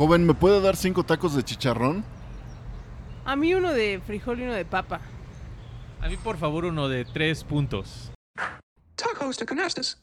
Joven, 0.00 0.24
¿me 0.24 0.32
puede 0.32 0.62
dar 0.62 0.76
cinco 0.76 1.04
tacos 1.04 1.34
de 1.34 1.42
chicharrón? 1.42 2.02
A 3.26 3.36
mí 3.36 3.52
uno 3.52 3.70
de 3.70 4.00
frijol 4.00 4.40
y 4.40 4.44
uno 4.44 4.54
de 4.54 4.64
papa. 4.64 5.02
A 6.00 6.08
mí, 6.08 6.16
por 6.16 6.38
favor, 6.38 6.64
uno 6.64 6.88
de 6.88 7.04
tres 7.04 7.44
puntos. 7.44 8.10
Tacos 8.94 9.36
de 9.36 9.44
canastas. 9.44 10.00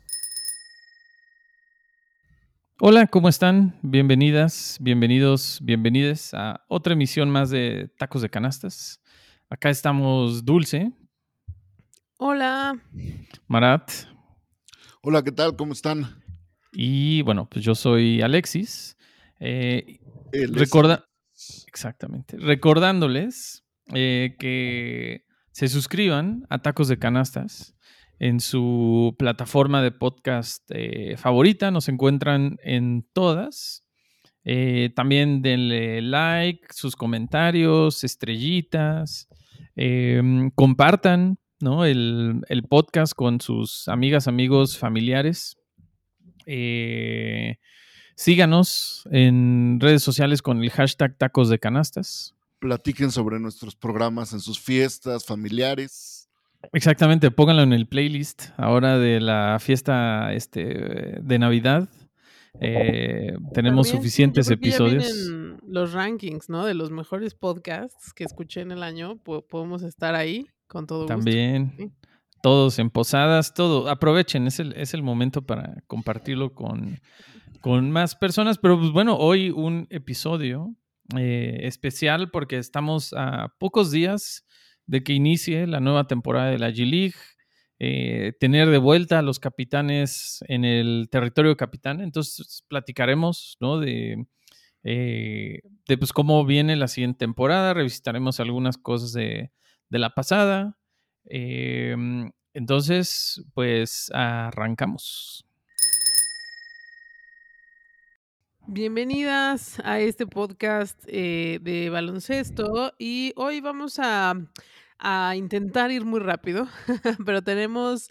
Hola, 2.79 3.07
¿cómo 3.07 3.27
están? 3.27 3.75
Bienvenidas, 3.81 4.77
bienvenidos, 4.79 5.57
bienvenides 5.63 6.31
a 6.35 6.63
otra 6.67 6.93
emisión 6.93 7.31
más 7.31 7.49
de 7.49 7.89
Tacos 7.97 8.21
de 8.21 8.29
Canastas. 8.29 9.01
Acá 9.49 9.71
estamos 9.71 10.45
Dulce, 10.45 10.91
Hola. 12.19 12.79
Marat 13.47 13.91
Hola, 15.01 15.23
¿qué 15.23 15.31
tal? 15.31 15.55
¿Cómo 15.55 15.73
están? 15.73 16.21
y 16.71 17.23
bueno, 17.23 17.49
pues 17.49 17.65
yo 17.65 17.73
soy 17.73 18.21
Alexis. 18.21 18.96
Eh, 19.39 19.99
recorda 20.31 21.07
Exactamente. 21.67 22.37
Recordándoles 22.37 23.63
eh, 23.93 24.35
que 24.39 25.25
se 25.51 25.67
suscriban 25.67 26.45
a 26.49 26.61
Tacos 26.61 26.87
de 26.87 26.97
Canastas 26.97 27.75
en 28.19 28.39
su 28.39 29.15
plataforma 29.19 29.83
de 29.83 29.91
podcast 29.91 30.63
eh, 30.69 31.15
favorita. 31.17 31.69
Nos 31.69 31.89
encuentran 31.89 32.57
en 32.63 33.07
todas. 33.13 33.85
Eh, 34.43 34.91
también 34.95 35.41
denle 35.41 36.01
like, 36.01 36.67
sus 36.71 36.95
comentarios, 36.95 38.03
estrellitas. 38.03 39.27
eh, 39.75 40.49
compartan 40.55 41.37
¿no? 41.59 41.85
el, 41.85 42.41
el 42.47 42.63
podcast 42.63 43.13
con 43.13 43.41
sus 43.41 43.87
amigas, 43.87 44.27
amigos, 44.27 44.77
familiares. 44.77 45.57
Eh, 46.47 47.57
síganos 48.17 49.07
en 49.11 49.77
redes 49.79 50.01
sociales 50.03 50.41
con 50.41 50.61
el 50.63 50.71
hashtag 50.71 51.15
tacos 51.17 51.49
de 51.49 51.59
canastas. 51.59 52.33
Platiquen 52.59 53.11
sobre 53.11 53.39
nuestros 53.39 53.75
programas 53.75 54.33
en 54.33 54.39
sus 54.39 54.59
fiestas 54.59 55.23
familiares. 55.25 56.27
Exactamente, 56.73 57.29
pónganlo 57.29 57.61
en 57.61 57.71
el 57.73 57.87
playlist 57.87 58.45
ahora 58.57 58.97
de 58.97 59.19
la 59.21 59.59
fiesta 59.61 60.33
este, 60.33 61.19
de 61.21 61.39
Navidad. 61.39 61.87
Eh, 62.59 63.33
tenemos 63.53 63.85
También, 63.87 64.01
suficientes 64.01 64.49
episodios. 64.49 65.05
los 65.67 65.93
rankings, 65.93 66.49
¿no? 66.49 66.65
De 66.65 66.73
los 66.73 66.89
mejores 66.89 67.35
podcasts 67.35 68.11
que 68.13 68.23
escuché 68.23 68.61
en 68.61 68.71
el 68.71 68.81
año. 68.81 69.17
Po- 69.17 69.45
podemos 69.45 69.83
estar 69.83 70.15
ahí 70.15 70.47
con 70.65 70.87
todo 70.87 71.01
gusto. 71.01 71.13
También. 71.13 71.93
Todos 72.41 72.79
en 72.79 72.89
posadas, 72.89 73.53
todo. 73.53 73.89
Aprovechen, 73.89 74.47
es 74.47 74.59
el, 74.59 74.73
es 74.73 74.93
el 74.93 75.03
momento 75.03 75.45
para 75.45 75.83
compartirlo 75.87 76.53
con, 76.53 76.99
con 77.61 77.91
más 77.91 78.15
personas. 78.15 78.57
Pero 78.57 78.77
pues 78.79 78.91
bueno, 78.91 79.17
hoy 79.17 79.49
un 79.49 79.87
episodio 79.89 80.75
eh, 81.17 81.59
especial 81.63 82.29
porque 82.31 82.57
estamos 82.57 83.13
a 83.13 83.53
pocos 83.59 83.91
días 83.91 84.45
de 84.85 85.03
que 85.03 85.13
inicie 85.13 85.67
la 85.67 85.79
nueva 85.79 86.07
temporada 86.07 86.49
de 86.49 86.59
la 86.59 86.69
G-League. 86.69 87.15
eh, 87.79 88.33
tener 88.39 88.69
de 88.69 88.77
vuelta 88.79 89.19
a 89.19 89.21
los 89.21 89.39
capitanes 89.39 90.43
en 90.47 90.65
el 90.65 91.09
territorio 91.11 91.55
capitán. 91.57 92.01
Entonces 92.01 92.63
platicaremos 92.67 93.57
¿no? 93.59 93.79
de, 93.79 94.25
eh, 94.83 95.61
de 95.87 95.97
pues, 95.97 96.13
cómo 96.13 96.45
viene 96.45 96.75
la 96.75 96.87
siguiente 96.87 97.19
temporada. 97.19 97.73
Revisitaremos 97.73 98.39
algunas 98.39 98.77
cosas 98.77 99.13
de, 99.13 99.51
de 99.89 99.99
la 99.99 100.11
pasada. 100.15 100.77
Eh, 101.29 101.95
entonces, 102.53 103.43
pues 103.53 104.09
arrancamos. 104.13 105.45
Bienvenidas 108.69 109.79
a 109.85 110.01
este 110.01 110.27
podcast 110.27 111.01
eh, 111.07 111.59
de 111.61 111.89
baloncesto 111.89 112.93
y 112.99 113.31
hoy 113.37 113.61
vamos 113.61 113.97
a, 113.97 114.33
a 114.99 115.35
intentar 115.37 115.89
ir 115.91 116.03
muy 116.03 116.19
rápido, 116.19 116.67
pero 117.25 117.41
tenemos 117.41 118.09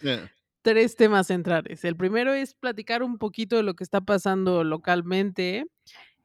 tres 0.63 0.97
temas 0.97 1.27
centrales. 1.27 1.85
El 1.85 1.97
primero 1.97 2.33
es 2.33 2.55
platicar 2.55 3.03
un 3.03 3.19
poquito 3.19 3.57
de 3.57 3.65
lo 3.65 3.75
que 3.75 3.85
está 3.85 4.01
pasando 4.01 4.65
localmente. 4.65 5.67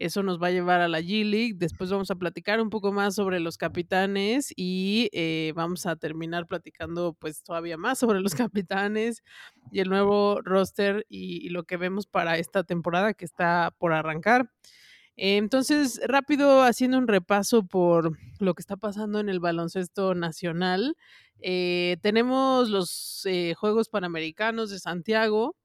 Eso 0.02 0.24
nos 0.24 0.42
va 0.42 0.48
a 0.48 0.52
llevar 0.52 0.82
a 0.82 0.88
la 0.88 1.00
G-League. 1.00 1.54
Después 1.56 1.92
vamos 1.92 2.10
a 2.10 2.16
platicar 2.16 2.60
un 2.60 2.72
poco 2.72 2.92
más 2.92 3.14
sobre 3.14 3.40
los 3.40 3.60
capitanes 3.60 4.52
y 4.56 5.10
eh, 5.12 5.54
vamos 5.56 5.86
a 5.86 5.96
terminar 5.96 6.48
platicando 6.48 7.14
pues 7.14 7.44
todavía 7.44 7.78
más 7.78 8.00
sobre 8.00 8.20
los 8.20 8.34
capitanes 8.34 9.22
y 9.72 9.80
el 9.80 9.90
nuevo 9.90 10.42
roster 10.42 11.06
y, 11.08 11.50
lo 11.50 11.66
que 11.66 11.78
vemos 11.78 12.08
para 12.08 12.40
esta 12.40 12.64
temporada 12.64 13.14
que 13.14 13.26
está 13.26 13.76
por 13.78 13.94
arrancar. 13.94 14.50
Entonces, 15.18 16.02
rápido 16.08 16.64
haciendo 16.64 16.98
un 16.98 17.08
repaso 17.08 17.62
por 17.64 18.18
lo 18.40 18.56
que 18.56 18.62
está 18.62 18.78
pasando 18.78 19.20
en 19.20 19.30
el 19.30 19.40
baloncesto 19.40 20.16
nacional. 20.16 20.96
Eh, 21.42 21.98
tenemos 22.02 22.70
los 22.70 23.22
eh, 23.26 23.54
Juegos 23.56 23.90
Panamericanos 23.90 24.72
de 24.72 24.80
Santiago. 24.80 25.56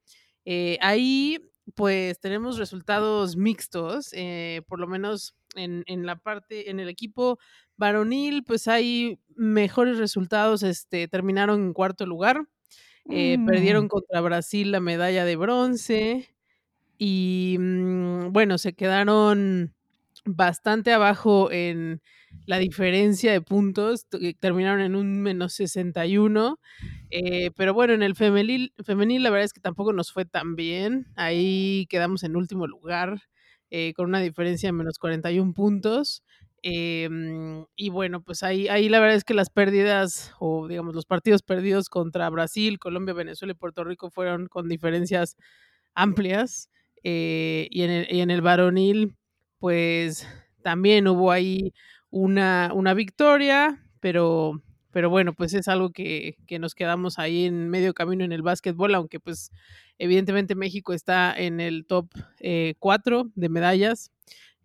Ahí, 0.80 1.38
pues, 1.74 2.20
tenemos 2.20 2.58
resultados 2.58 3.36
mixtos, 3.36 4.10
eh, 4.12 4.62
por 4.68 4.78
lo 4.80 4.86
menos 4.86 5.34
en, 5.56 5.82
en 5.86 6.06
la 6.06 6.16
parte, 6.16 6.70
en 6.70 6.80
el 6.80 6.88
equipo 6.88 7.38
varonil, 7.76 8.44
pues 8.44 8.68
hay 8.68 9.18
mejores 9.34 9.98
resultados, 9.98 10.62
este, 10.62 11.08
terminaron 11.08 11.60
en 11.62 11.72
cuarto 11.74 12.06
lugar, 12.06 12.46
eh, 13.10 13.38
perdieron 13.46 13.88
contra 13.88 14.20
Brasil 14.22 14.72
la 14.72 14.80
medalla 14.80 15.24
de 15.24 15.36
bronce 15.36 16.28
y, 16.98 17.56
mm, 17.60 18.32
bueno, 18.32 18.58
se 18.58 18.74
quedaron 18.74 19.74
bastante 20.24 20.92
abajo 20.92 21.50
en 21.52 22.02
la 22.46 22.58
diferencia 22.58 23.32
de 23.32 23.40
puntos, 23.42 24.06
t- 24.08 24.34
terminaron 24.40 24.80
en 24.80 24.94
un 24.96 25.20
menos 25.22 25.52
61, 25.54 26.58
eh, 27.10 27.50
pero 27.56 27.74
bueno, 27.74 27.94
en 27.94 28.02
el 28.02 28.14
femenil, 28.16 28.72
femenil 28.84 29.22
la 29.22 29.30
verdad 29.30 29.44
es 29.46 29.52
que 29.52 29.60
tampoco 29.60 29.92
nos 29.92 30.12
fue 30.12 30.24
tan 30.26 30.56
bien, 30.56 31.06
ahí 31.16 31.86
quedamos 31.90 32.22
en 32.24 32.36
último 32.36 32.66
lugar 32.66 33.20
eh, 33.70 33.92
con 33.94 34.06
una 34.06 34.20
diferencia 34.20 34.68
de 34.68 34.72
menos 34.72 34.98
41 34.98 35.52
puntos. 35.54 36.22
eh, 36.62 37.08
mm, 37.10 37.64
y 37.76 37.90
bueno, 37.90 38.22
pues 38.22 38.42
ahí, 38.42 38.68
ahí 38.68 38.88
la 38.88 38.98
verdad 39.00 39.16
es 39.16 39.24
que 39.24 39.34
las 39.34 39.50
pérdidas 39.50 40.32
o 40.40 40.66
digamos 40.68 40.94
los 40.94 41.06
partidos 41.06 41.42
perdidos 41.42 41.88
contra 41.88 42.28
Brasil, 42.30 42.78
Colombia, 42.78 43.14
Venezuela 43.14 43.52
y 43.52 43.56
Puerto 43.56 43.84
Rico 43.84 44.10
fueron 44.10 44.46
con 44.48 44.68
diferencias 44.68 45.36
amplias. 45.94 46.70
eh, 47.04 47.68
y, 47.70 47.82
en 47.82 47.90
el, 47.90 48.06
y 48.14 48.20
en 48.20 48.30
el 48.30 48.42
varonil, 48.42 49.14
pues 49.58 50.26
también 50.62 51.06
hubo 51.08 51.30
ahí 51.32 51.72
una, 52.10 52.70
una 52.74 52.94
victoria, 52.94 53.82
pero, 54.00 54.62
pero 54.90 55.10
bueno, 55.10 55.32
pues 55.34 55.54
es 55.54 55.68
algo 55.68 55.90
que, 55.90 56.36
que 56.46 56.58
nos 56.58 56.74
quedamos 56.74 57.18
ahí 57.18 57.46
en 57.46 57.68
medio 57.68 57.94
camino 57.94 58.24
en 58.24 58.32
el 58.32 58.42
básquetbol, 58.42 58.94
aunque 58.94 59.20
pues 59.20 59.50
evidentemente 59.98 60.54
México 60.54 60.92
está 60.92 61.34
en 61.36 61.60
el 61.60 61.86
top 61.86 62.08
4 62.78 63.30
de 63.34 63.48
medallas 63.48 64.10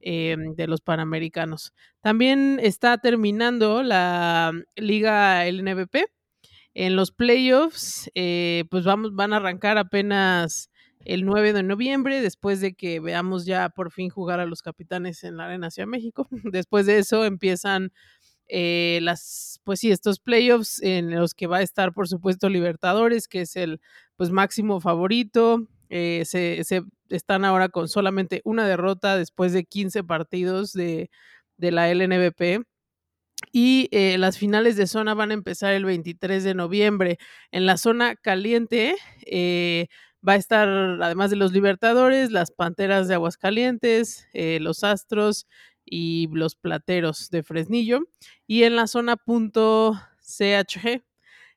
eh, 0.03 0.35
de 0.55 0.67
los 0.67 0.81
Panamericanos. 0.81 1.73
También 2.01 2.59
está 2.61 2.97
terminando 2.97 3.83
la 3.83 4.51
liga 4.75 5.45
LNBP. 5.45 6.09
En 6.73 6.95
los 6.95 7.11
playoffs, 7.11 8.09
eh, 8.15 8.63
pues 8.71 8.83
vamos, 8.83 9.13
van 9.13 9.33
a 9.33 9.37
arrancar 9.37 9.77
apenas 9.77 10.70
el 11.05 11.25
9 11.25 11.53
de 11.53 11.63
noviembre, 11.63 12.21
después 12.21 12.61
de 12.61 12.73
que 12.73 12.99
veamos 12.99 13.45
ya 13.45 13.69
por 13.69 13.91
fin 13.91 14.09
jugar 14.09 14.39
a 14.39 14.45
los 14.45 14.61
capitanes 14.61 15.23
en 15.23 15.37
la 15.37 15.45
Arena 15.45 15.69
de 15.75 15.85
México. 15.85 16.27
Después 16.53 16.85
de 16.85 16.99
eso 16.99 17.25
empiezan 17.25 17.91
eh, 18.47 18.99
las, 19.01 19.61
pues 19.63 19.79
sí, 19.79 19.91
estos 19.91 20.19
playoffs 20.19 20.81
en 20.83 21.15
los 21.15 21.33
que 21.33 21.47
va 21.47 21.57
a 21.57 21.61
estar, 21.61 21.93
por 21.93 22.07
supuesto, 22.07 22.49
Libertadores, 22.49 23.27
que 23.27 23.41
es 23.41 23.55
el 23.55 23.79
pues 24.17 24.31
máximo 24.31 24.81
favorito. 24.81 25.67
Eh, 25.89 26.23
se, 26.25 26.63
se 26.63 26.83
están 27.09 27.45
ahora 27.45 27.69
con 27.69 27.87
solamente 27.89 28.41
una 28.45 28.67
derrota 28.67 29.17
después 29.17 29.53
de 29.53 29.65
15 29.65 30.03
partidos 30.03 30.73
de, 30.73 31.09
de 31.57 31.71
la 31.71 31.89
LNBP. 31.93 32.65
Y 33.51 33.89
eh, 33.91 34.17
las 34.17 34.37
finales 34.37 34.75
de 34.77 34.87
zona 34.87 35.13
van 35.13 35.31
a 35.31 35.33
empezar 35.33 35.73
el 35.73 35.85
23 35.85 36.43
de 36.43 36.53
noviembre. 36.53 37.17
En 37.51 37.65
la 37.65 37.77
zona 37.77 38.15
caliente 38.15 38.95
va 40.27 40.33
a 40.33 40.37
estar, 40.37 40.67
además 41.01 41.29
de 41.31 41.35
los 41.35 41.51
Libertadores, 41.51 42.31
las 42.31 42.51
Panteras 42.51 43.07
de 43.07 43.15
Aguascalientes, 43.15 44.27
eh, 44.33 44.59
los 44.61 44.83
Astros 44.83 45.47
y 45.85 46.27
los 46.31 46.55
Plateros 46.55 47.29
de 47.29 47.43
Fresnillo. 47.43 48.01
Y 48.47 48.63
en 48.63 48.75
la 48.75 48.87
zona 48.87 49.17
punto 49.17 49.99
CHG 50.21 51.03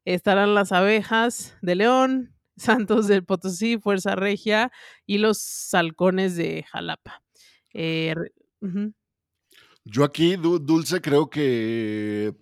estarán 0.04 0.54
las 0.54 0.72
Abejas 0.72 1.56
de 1.62 1.74
León, 1.74 2.34
Santos 2.56 3.06
del 3.08 3.24
Potosí, 3.24 3.78
Fuerza 3.78 4.14
Regia 4.14 4.70
y 5.06 5.18
los 5.18 5.68
Halcones 5.74 6.36
de 6.36 6.64
Jalapa. 6.70 7.22
Eh. 7.74 8.14
Yo 9.84 10.04
aquí, 10.04 10.36
Du- 10.36 10.58
Dulce, 10.58 11.00
creo 11.00 11.28
que 11.28 12.34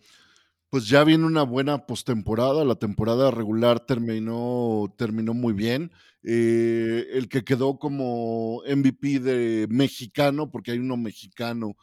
pues 0.73 0.89
ya 0.89 1.05
viene 1.05 1.27
una 1.27 1.43
buena 1.43 1.85
postemporada. 1.85 2.65
La 2.65 2.77
temporada 2.77 3.31
regular 3.31 3.81
terminó, 3.81 4.91
terminó 4.97 5.35
muy 5.35 5.53
bien. 5.53 5.93
Eh, 6.23 7.09
el 7.13 7.29
que 7.29 7.45
quedó 7.45 7.79
como 7.79 8.63
MVP 8.67 9.21
de 9.21 9.67
mexicano, 9.69 10.51
porque 10.51 10.71
hay 10.71 10.79
uno 10.79 10.97
mexicano 10.97 11.77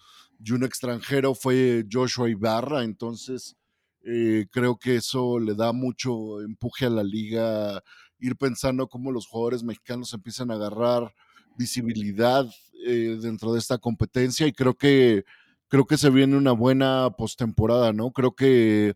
y 0.44 0.54
uno 0.54 0.66
extranjero, 0.66 1.36
fue 1.36 1.86
Joshua 1.92 2.32
Ibarra. 2.32 2.84
Entonces, 2.84 3.58
eh, 4.04 4.48
creo 4.50 4.80
que 4.80 4.96
eso 4.96 5.38
le 5.38 5.54
da 5.54 5.72
mucho 5.72 6.42
empuje 6.42 6.88
a 6.88 6.90
la 6.90 7.04
liga, 7.04 7.84
ir 8.18 8.38
pensando 8.38 8.88
cómo 8.88 9.12
los 9.12 9.28
jugadores 9.28 9.62
mexicanos 9.62 10.16
empiezan 10.16 10.50
a 10.50 10.56
agarrar 10.56 11.14
visibilidad 11.56 12.48
eh, 12.88 13.20
dentro 13.22 13.54
de 13.54 13.60
esta 13.60 13.78
competencia 13.78 14.48
y 14.48 14.52
creo 14.52 14.74
que 14.74 15.26
creo 15.70 15.86
que 15.86 15.98
se 15.98 16.10
viene 16.10 16.36
una 16.36 16.52
buena 16.52 17.12
postemporada, 17.18 17.94
¿no? 17.94 18.12
Creo 18.12 18.36
que 18.36 18.96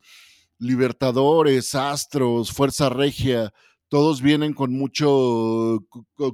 Libertadores, 0.59 1.75
Astros, 1.75 2.51
Fuerza 2.51 2.89
Regia, 2.89 3.53
todos 3.89 4.21
vienen 4.21 4.53
con 4.53 4.73
mucho, 4.73 5.85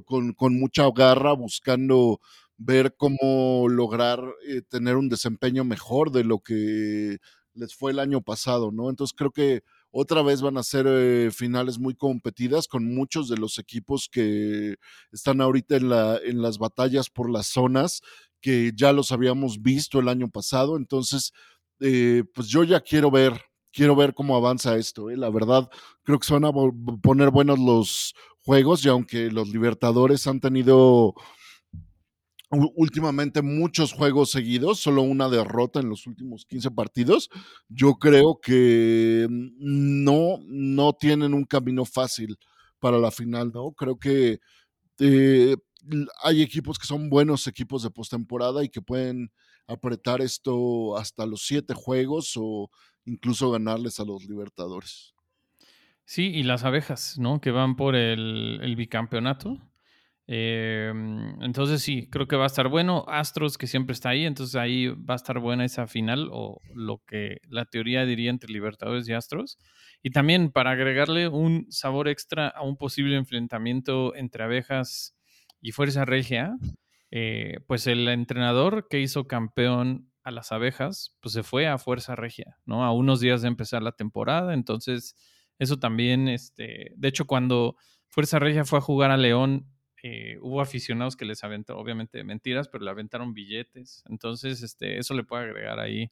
con, 0.04 0.32
con 0.32 0.58
mucha 0.58 0.90
garra 0.94 1.32
buscando 1.34 2.20
ver 2.56 2.94
cómo 2.96 3.68
lograr 3.68 4.20
eh, 4.46 4.62
tener 4.68 4.96
un 4.96 5.08
desempeño 5.08 5.64
mejor 5.64 6.10
de 6.10 6.24
lo 6.24 6.40
que 6.40 7.18
les 7.54 7.74
fue 7.74 7.92
el 7.92 7.98
año 7.98 8.20
pasado, 8.22 8.70
¿no? 8.70 8.90
Entonces 8.90 9.14
creo 9.16 9.30
que 9.30 9.62
otra 9.90 10.22
vez 10.22 10.40
van 10.40 10.56
a 10.56 10.62
ser 10.62 10.86
eh, 10.88 11.30
finales 11.32 11.78
muy 11.78 11.94
competidas 11.94 12.68
con 12.68 12.84
muchos 12.84 13.28
de 13.28 13.36
los 13.38 13.58
equipos 13.58 14.08
que 14.10 14.76
están 15.10 15.40
ahorita 15.40 15.76
en, 15.76 15.88
la, 15.88 16.18
en 16.22 16.42
las 16.42 16.58
batallas 16.58 17.10
por 17.10 17.30
las 17.30 17.46
zonas 17.46 18.02
que 18.40 18.72
ya 18.74 18.92
los 18.92 19.12
habíamos 19.12 19.62
visto 19.62 19.98
el 19.98 20.08
año 20.08 20.28
pasado. 20.28 20.76
Entonces, 20.76 21.32
eh, 21.80 22.24
pues 22.34 22.48
yo 22.48 22.64
ya 22.64 22.80
quiero 22.80 23.10
ver, 23.10 23.40
quiero 23.72 23.96
ver 23.96 24.14
cómo 24.14 24.36
avanza 24.36 24.76
esto. 24.76 25.10
¿eh? 25.10 25.16
La 25.16 25.30
verdad, 25.30 25.68
creo 26.02 26.18
que 26.18 26.26
se 26.26 26.34
van 26.34 26.44
a 26.44 26.52
poner 27.02 27.30
buenos 27.30 27.58
los 27.58 28.14
juegos 28.44 28.84
y 28.84 28.88
aunque 28.88 29.30
los 29.30 29.48
Libertadores 29.48 30.26
han 30.26 30.40
tenido 30.40 31.14
últimamente 32.50 33.42
muchos 33.42 33.92
juegos 33.92 34.30
seguidos, 34.30 34.80
solo 34.80 35.02
una 35.02 35.28
derrota 35.28 35.78
en 35.78 35.88
los 35.88 36.06
últimos 36.06 36.44
15 36.46 36.72
partidos, 36.72 37.30
yo 37.68 37.94
creo 37.94 38.40
que 38.40 39.28
no, 39.30 40.38
no 40.48 40.92
tienen 40.94 41.32
un 41.32 41.44
camino 41.44 41.84
fácil 41.84 42.38
para 42.80 42.98
la 42.98 43.12
final, 43.12 43.52
¿no? 43.54 43.72
Creo 43.72 43.98
que 43.98 44.40
eh, 44.98 45.56
hay 46.22 46.42
equipos 46.42 46.78
que 46.78 46.86
son 46.86 47.10
buenos 47.10 47.46
equipos 47.46 47.82
de 47.82 47.90
postemporada 47.90 48.64
y 48.64 48.68
que 48.68 48.82
pueden 48.82 49.32
apretar 49.66 50.20
esto 50.20 50.96
hasta 50.96 51.26
los 51.26 51.46
siete 51.46 51.74
juegos 51.74 52.34
o 52.36 52.70
incluso 53.04 53.50
ganarles 53.50 54.00
a 54.00 54.04
los 54.04 54.24
Libertadores. 54.24 55.14
Sí, 56.04 56.26
y 56.34 56.42
las 56.42 56.64
abejas, 56.64 57.18
¿no? 57.18 57.40
Que 57.40 57.52
van 57.52 57.76
por 57.76 57.94
el, 57.94 58.74
bicampeonato. 58.76 59.58
Em, 60.26 61.40
entonces 61.42 61.82
sí, 61.82 62.08
creo 62.10 62.26
que 62.26 62.36
va 62.36 62.44
a 62.44 62.46
estar 62.46 62.68
bueno. 62.68 63.04
Astros, 63.08 63.56
que 63.56 63.68
siempre 63.68 63.92
está 63.92 64.10
ahí, 64.10 64.24
entonces 64.26 64.56
ahí 64.56 64.88
va 64.88 65.14
a 65.14 65.16
estar 65.16 65.38
buena 65.38 65.64
esa 65.64 65.86
final 65.86 66.28
o 66.32 66.60
lo 66.74 67.02
que 67.06 67.38
la 67.48 67.64
teoría 67.64 68.04
diría 68.06 68.30
entre 68.30 68.52
Libertadores 68.52 69.08
y 69.08 69.12
Astros. 69.12 69.58
Y 70.02 70.10
también 70.10 70.50
para 70.50 70.72
agregarle 70.72 71.28
un 71.28 71.66
sabor 71.70 72.08
extra 72.08 72.48
a 72.48 72.62
un 72.62 72.76
posible 72.76 73.16
enfrentamiento 73.16 74.14
entre 74.16 74.42
abejas 74.44 75.14
y 75.60 75.72
Fuerza 75.72 76.04
Regia, 76.04 76.56
eh, 77.10 77.58
pues 77.66 77.86
el 77.86 78.08
entrenador 78.08 78.88
que 78.88 79.00
hizo 79.00 79.26
campeón 79.26 80.10
a 80.22 80.30
las 80.30 80.52
abejas, 80.52 81.16
pues 81.20 81.32
se 81.32 81.42
fue 81.42 81.66
a 81.66 81.78
Fuerza 81.78 82.14
Regia, 82.14 82.58
¿no? 82.66 82.84
A 82.84 82.92
unos 82.92 83.20
días 83.20 83.42
de 83.42 83.48
empezar 83.48 83.82
la 83.82 83.92
temporada, 83.92 84.54
entonces 84.54 85.16
eso 85.58 85.78
también, 85.78 86.28
este, 86.28 86.92
de 86.96 87.08
hecho 87.08 87.26
cuando 87.26 87.76
Fuerza 88.08 88.38
Regia 88.38 88.64
fue 88.64 88.78
a 88.78 88.82
jugar 88.82 89.10
a 89.10 89.16
León, 89.16 89.66
eh, 90.02 90.38
hubo 90.40 90.60
aficionados 90.60 91.16
que 91.16 91.24
les 91.24 91.44
aventaron, 91.44 91.82
obviamente 91.82 92.24
mentiras, 92.24 92.68
pero 92.68 92.84
le 92.84 92.90
aventaron 92.90 93.34
billetes. 93.34 94.02
Entonces, 94.08 94.62
este, 94.62 94.98
eso 94.98 95.14
le 95.14 95.24
puede 95.24 95.44
agregar 95.44 95.78
ahí 95.78 96.10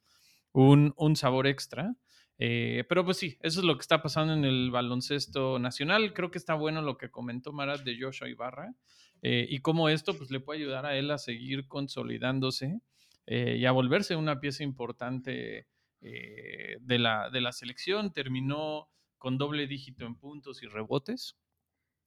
un, 0.53 0.94
sabor 1.17 1.47
extra. 1.47 1.94
Eh, 2.39 2.85
pero 2.89 3.05
pues 3.05 3.17
sí, 3.17 3.37
eso 3.41 3.61
es 3.61 3.67
lo 3.67 3.77
que 3.77 3.81
está 3.81 4.03
pasando 4.03 4.33
en 4.35 4.44
el 4.44 4.71
baloncesto 4.71 5.59
nacional. 5.59 6.12
Creo 6.12 6.31
que 6.31 6.39
está 6.39 6.55
bueno 6.55 6.83
lo 6.83 6.99
que 6.99 7.11
comentó 7.11 7.53
Marat 7.53 7.83
de 7.83 7.99
Joshua 8.01 8.29
Ibarra 8.29 8.75
eh, 9.23 9.47
y 9.49 9.59
cómo 9.61 9.88
esto 9.88 10.17
pues, 10.17 10.31
le 10.31 10.41
puede 10.41 10.61
ayudar 10.61 10.87
a 10.87 10.97
él 10.97 11.11
a 11.11 11.19
seguir 11.19 11.67
consolidándose 11.69 12.81
y 13.31 13.67
a 13.67 13.73
volverse 13.73 14.17
una 14.17 14.41
pieza 14.41 14.62
importante 14.62 15.67
de, 16.00 16.99
la, 16.99 17.29
de 17.29 17.43
la 17.43 17.53
selección. 17.53 18.11
Terminó 18.15 18.88
con 19.19 19.37
doble 19.37 19.67
dígito 19.67 20.06
en 20.06 20.17
puntos 20.17 20.62
y 20.62 20.67
rebotes. 20.67 21.37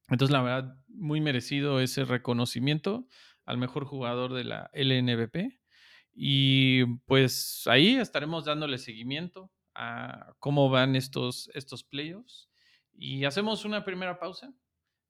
Entonces, 0.09 0.33
la 0.33 0.41
verdad, 0.41 0.75
muy 0.87 1.21
merecido 1.21 1.79
ese 1.79 2.05
reconocimiento 2.05 3.07
al 3.45 3.57
mejor 3.57 3.85
jugador 3.85 4.33
de 4.33 4.43
la 4.43 4.69
LNBP. 4.73 5.59
Y 6.13 6.85
pues 7.05 7.63
ahí 7.67 7.95
estaremos 7.95 8.45
dándole 8.45 8.77
seguimiento 8.77 9.51
a 9.73 10.33
cómo 10.39 10.69
van 10.69 10.95
estos, 10.95 11.49
estos 11.53 11.83
playoffs. 11.83 12.49
Y 12.93 13.23
hacemos 13.23 13.63
una 13.63 13.85
primera 13.85 14.19
pausa. 14.19 14.53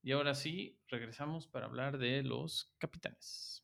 Y 0.03 0.11
ahora 0.11 0.33
sí, 0.33 0.79
regresamos 0.87 1.47
para 1.47 1.67
hablar 1.67 1.97
de 1.97 2.23
los 2.23 2.73
capitanes. 2.77 3.63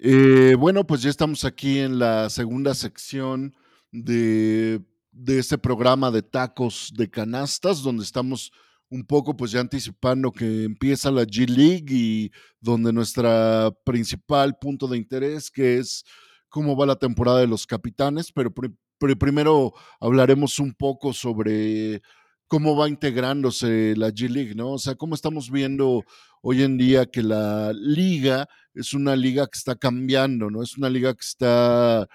Eh, 0.00 0.54
bueno, 0.58 0.86
pues 0.86 1.02
ya 1.02 1.10
estamos 1.10 1.44
aquí 1.44 1.78
en 1.78 1.98
la 1.98 2.30
segunda 2.30 2.74
sección 2.74 3.54
de 3.90 4.80
de 5.18 5.38
este 5.38 5.58
programa 5.58 6.10
de 6.10 6.22
tacos 6.22 6.92
de 6.96 7.10
canastas, 7.10 7.82
donde 7.82 8.04
estamos 8.04 8.52
un 8.88 9.04
poco 9.04 9.36
pues 9.36 9.50
ya 9.50 9.60
anticipando 9.60 10.30
que 10.30 10.64
empieza 10.64 11.10
la 11.10 11.24
G 11.24 11.48
League 11.48 11.86
y 11.90 12.30
donde 12.60 12.92
nuestra 12.92 13.70
principal 13.84 14.56
punto 14.58 14.86
de 14.86 14.96
interés 14.96 15.50
que 15.50 15.78
es 15.78 16.04
cómo 16.48 16.76
va 16.76 16.86
la 16.86 16.96
temporada 16.96 17.40
de 17.40 17.48
los 17.48 17.66
capitanes, 17.66 18.32
pero, 18.32 18.52
primero 19.18 19.74
hablaremos 20.00 20.58
un 20.58 20.72
poco 20.72 21.12
sobre 21.12 22.00
cómo 22.48 22.76
va 22.76 22.88
integrándose 22.88 23.94
la 23.96 24.08
G 24.08 24.28
League, 24.28 24.54
¿no? 24.54 24.72
O 24.72 24.78
sea, 24.78 24.94
cómo 24.94 25.14
estamos 25.14 25.50
viendo 25.50 26.04
hoy 26.42 26.62
en 26.62 26.78
día 26.78 27.06
que 27.06 27.22
la 27.22 27.72
liga 27.74 28.48
es 28.74 28.94
una 28.94 29.14
liga 29.14 29.46
que 29.46 29.58
está 29.58 29.76
cambiando, 29.76 30.50
¿no? 30.50 30.62
Es 30.62 30.76
una 30.76 30.88
liga 30.88 31.12
que 31.14 31.24
está 31.24 32.08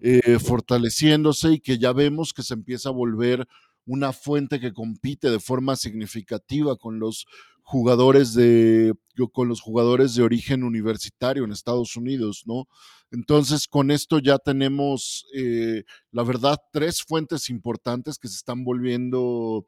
eh, 0.00 0.38
fortaleciéndose 0.40 1.52
y 1.52 1.60
que 1.60 1.78
ya 1.78 1.92
vemos 1.92 2.32
que 2.32 2.42
se 2.42 2.54
empieza 2.54 2.88
a 2.88 2.92
volver 2.92 3.46
una 3.86 4.12
fuente 4.12 4.58
que 4.58 4.72
compite 4.72 5.30
de 5.30 5.38
forma 5.38 5.76
significativa 5.76 6.76
con 6.76 6.98
los 6.98 7.26
jugadores 7.66 8.32
de 8.34 8.94
con 9.32 9.48
los 9.48 9.60
jugadores 9.60 10.14
de 10.14 10.22
origen 10.22 10.62
universitario 10.62 11.42
en 11.42 11.50
Estados 11.50 11.96
Unidos, 11.96 12.44
¿no? 12.46 12.68
Entonces, 13.10 13.66
con 13.66 13.90
esto 13.90 14.20
ya 14.20 14.38
tenemos, 14.38 15.26
eh, 15.34 15.82
la 16.12 16.22
verdad, 16.22 16.60
tres 16.72 17.02
fuentes 17.02 17.50
importantes 17.50 18.18
que 18.18 18.28
se 18.28 18.36
están 18.36 18.62
volviendo 18.62 19.66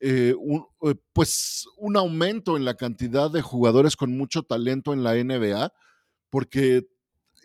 eh, 0.00 0.34
un, 0.38 0.66
pues 1.14 1.64
un 1.78 1.96
aumento 1.96 2.58
en 2.58 2.66
la 2.66 2.74
cantidad 2.74 3.30
de 3.30 3.40
jugadores 3.40 3.96
con 3.96 4.14
mucho 4.14 4.42
talento 4.42 4.92
en 4.92 5.02
la 5.02 5.14
NBA, 5.14 5.72
porque 6.28 6.86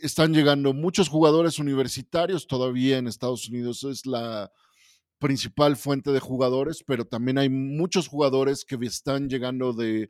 están 0.01 0.33
llegando 0.33 0.73
muchos 0.73 1.07
jugadores 1.07 1.59
universitarios, 1.59 2.45
todavía 2.45 2.97
en 2.97 3.07
Estados 3.07 3.47
Unidos 3.47 3.85
es 3.85 4.05
la 4.05 4.51
principal 5.19 5.75
fuente 5.75 6.11
de 6.11 6.19
jugadores, 6.19 6.83
pero 6.85 7.05
también 7.05 7.37
hay 7.37 7.49
muchos 7.49 8.07
jugadores 8.07 8.65
que 8.65 8.77
están 8.81 9.29
llegando 9.29 9.73
de 9.73 10.09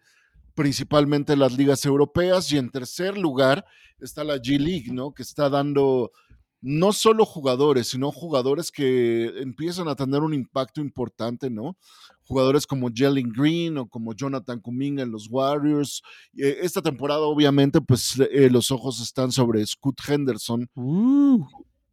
principalmente 0.55 1.37
las 1.37 1.53
ligas 1.53 1.85
europeas 1.85 2.51
y 2.51 2.57
en 2.57 2.71
tercer 2.71 3.17
lugar 3.17 3.65
está 3.99 4.23
la 4.23 4.37
G 4.37 4.59
League, 4.59 4.91
¿no? 4.91 5.13
Que 5.13 5.23
está 5.23 5.49
dando 5.49 6.11
no 6.61 6.91
solo 6.91 7.25
jugadores, 7.25 7.89
sino 7.89 8.11
jugadores 8.11 8.71
que 8.71 9.27
empiezan 9.39 9.87
a 9.87 9.95
tener 9.95 10.21
un 10.21 10.33
impacto 10.33 10.81
importante, 10.81 11.49
¿no? 11.49 11.77
Jugadores 12.23 12.65
como 12.65 12.89
Jalen 12.93 13.31
Green 13.31 13.77
o 13.77 13.87
como 13.87 14.13
Jonathan 14.13 14.59
Kuminga 14.59 15.03
en 15.03 15.11
los 15.11 15.29
Warriors. 15.29 16.01
Eh, 16.35 16.57
esta 16.61 16.81
temporada, 16.81 17.21
obviamente, 17.21 17.79
pues 17.79 18.19
eh, 18.19 18.49
los 18.49 18.71
ojos 18.71 18.99
están 18.99 19.31
sobre 19.31 19.65
Scott 19.65 20.01
Henderson 20.07 20.67
uh. 20.75 21.45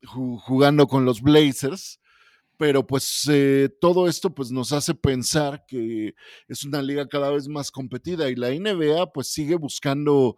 jugando 0.07 0.87
con 0.87 1.05
los 1.05 1.21
Blazers. 1.21 2.01
Pero 2.57 2.87
pues 2.87 3.29
eh, 3.31 3.69
todo 3.81 4.09
esto 4.09 4.33
pues 4.35 4.51
nos 4.51 4.73
hace 4.73 4.95
pensar 4.95 5.65
que 5.67 6.15
es 6.49 6.65
una 6.65 6.81
liga 6.83 7.09
cada 7.09 7.31
vez 7.31 7.49
más 7.49 7.71
competida 7.71 8.31
y 8.31 8.37
la 8.37 8.51
NBA 8.51 9.13
pues 9.13 9.29
sigue 9.29 9.57
buscando 9.57 10.37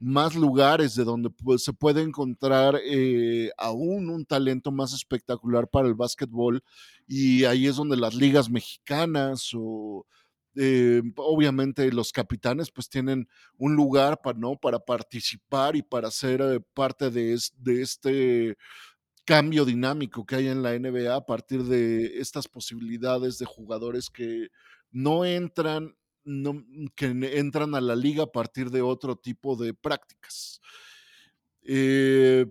más 0.00 0.34
lugares 0.36 0.94
de 0.94 1.04
donde 1.04 1.30
pues, 1.30 1.64
se 1.64 1.72
puede 1.72 2.02
encontrar 2.02 2.78
eh, 2.84 3.50
aún 3.58 4.10
un 4.10 4.24
talento 4.24 4.70
más 4.70 4.92
espectacular 4.92 5.68
para 5.68 5.88
el 5.88 5.94
básquetbol 5.94 6.62
y 7.06 7.44
ahí 7.44 7.66
es 7.66 7.76
donde 7.76 7.96
las 7.96 8.14
ligas 8.14 8.48
mexicanas 8.48 9.50
o 9.54 10.06
eh, 10.54 11.02
obviamente 11.16 11.90
los 11.92 12.12
capitanes 12.12 12.70
pues 12.70 12.88
tienen 12.88 13.28
un 13.58 13.74
lugar 13.74 14.20
para, 14.22 14.38
¿no? 14.38 14.56
para 14.56 14.78
participar 14.78 15.76
y 15.76 15.82
para 15.82 16.10
ser 16.10 16.40
eh, 16.40 16.60
parte 16.74 17.10
de, 17.10 17.38
de 17.58 17.82
este 17.82 18.56
cambio 19.28 19.66
dinámico 19.66 20.24
que 20.24 20.36
hay 20.36 20.48
en 20.48 20.62
la 20.62 20.72
NBA 20.78 21.14
a 21.14 21.26
partir 21.26 21.62
de 21.64 22.18
estas 22.18 22.48
posibilidades 22.48 23.36
de 23.36 23.44
jugadores 23.44 24.08
que 24.08 24.48
no 24.90 25.26
entran, 25.26 25.94
no, 26.24 26.64
que 26.96 27.08
entran 27.38 27.74
a 27.74 27.82
la 27.82 27.94
liga 27.94 28.22
a 28.22 28.32
partir 28.32 28.70
de 28.70 28.80
otro 28.80 29.16
tipo 29.16 29.54
de 29.54 29.74
prácticas. 29.74 30.62
Eh, 31.60 32.46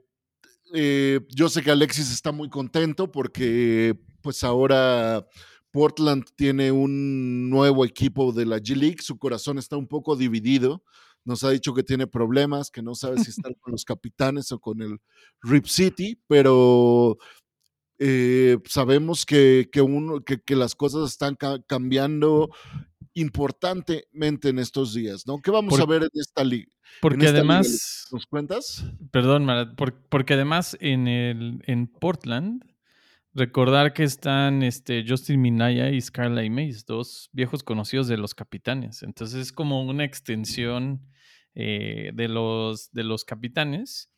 eh, 0.72 1.20
yo 1.30 1.50
sé 1.50 1.64
que 1.64 1.72
Alexis 1.72 2.12
está 2.12 2.32
muy 2.32 2.48
contento 2.48 3.12
porque 3.12 4.00
pues 4.22 4.44
ahora 4.44 5.26
Portland 5.72 6.26
tiene 6.36 6.72
un 6.72 7.50
nuevo 7.50 7.86
equipo 7.86 8.32
de 8.34 8.46
la 8.46 8.60
G 8.60 8.76
League, 8.76 9.02
su 9.02 9.18
corazón 9.18 9.58
está 9.58 9.78
un 9.78 9.88
poco 9.88 10.16
dividido, 10.16 10.84
nos 11.28 11.44
ha 11.44 11.52
dicho 11.52 11.74
que 11.74 11.84
tiene 11.84 12.08
problemas, 12.08 12.72
que 12.72 12.82
no 12.82 12.96
sabe 12.96 13.20
si 13.20 13.30
estar 13.52 13.56
con 13.60 13.74
los 13.74 13.86
capitanes 13.86 14.52
o 14.52 14.60
con 14.60 14.82
el 14.82 14.98
Rip 15.42 15.66
City, 15.66 16.20
pero 16.28 17.18
eh, 18.00 18.58
sabemos 18.66 19.26
que, 19.26 19.70
que, 19.72 19.82
uno, 19.82 20.24
que, 20.24 20.42
que, 20.42 20.56
las 20.56 20.74
cosas 20.74 21.12
están 21.12 21.36
ca 21.36 21.60
cambiando 21.68 22.50
importantemente 23.14 24.50
en 24.50 24.60
estos 24.60 24.94
días, 24.94 25.26
¿no? 25.28 25.42
¿Qué 25.42 25.52
vamos 25.52 25.72
Por, 25.72 25.82
a 25.82 25.86
ver 25.86 26.04
en 26.04 26.10
esta 26.14 26.44
liga? 26.44 26.72
Porque 27.02 27.26
esta 27.26 27.38
además... 27.38 27.68
Liga? 27.68 27.80
¿Nos 28.12 28.26
cuentas? 28.28 28.86
Perdón, 29.12 29.46
Marat, 29.46 29.76
por, 29.76 30.00
porque 30.08 30.36
además 30.36 30.78
en, 30.80 31.08
el, 31.08 31.62
en 31.66 31.88
Portland, 31.88 32.64
recordar 33.34 33.94
que 33.94 34.04
están 34.04 34.64
este, 34.64 35.04
Justin 35.08 35.42
Minaya 35.42 35.90
y 35.90 36.00
Scarlett 36.00 36.52
Mays, 36.52 36.86
dos 36.86 37.30
viejos 37.34 37.64
conocidos 37.64 38.08
de 38.08 38.18
los 38.18 38.34
capitanes. 38.34 39.04
Entonces 39.04 39.40
es 39.40 39.52
como 39.52 39.84
una 39.84 40.06
extensión 40.06 41.02
eh, 41.60 42.12
de, 42.14 42.28
los, 42.28 42.92
de 42.92 43.04
los 43.04 43.26
capitanes. 43.26 44.12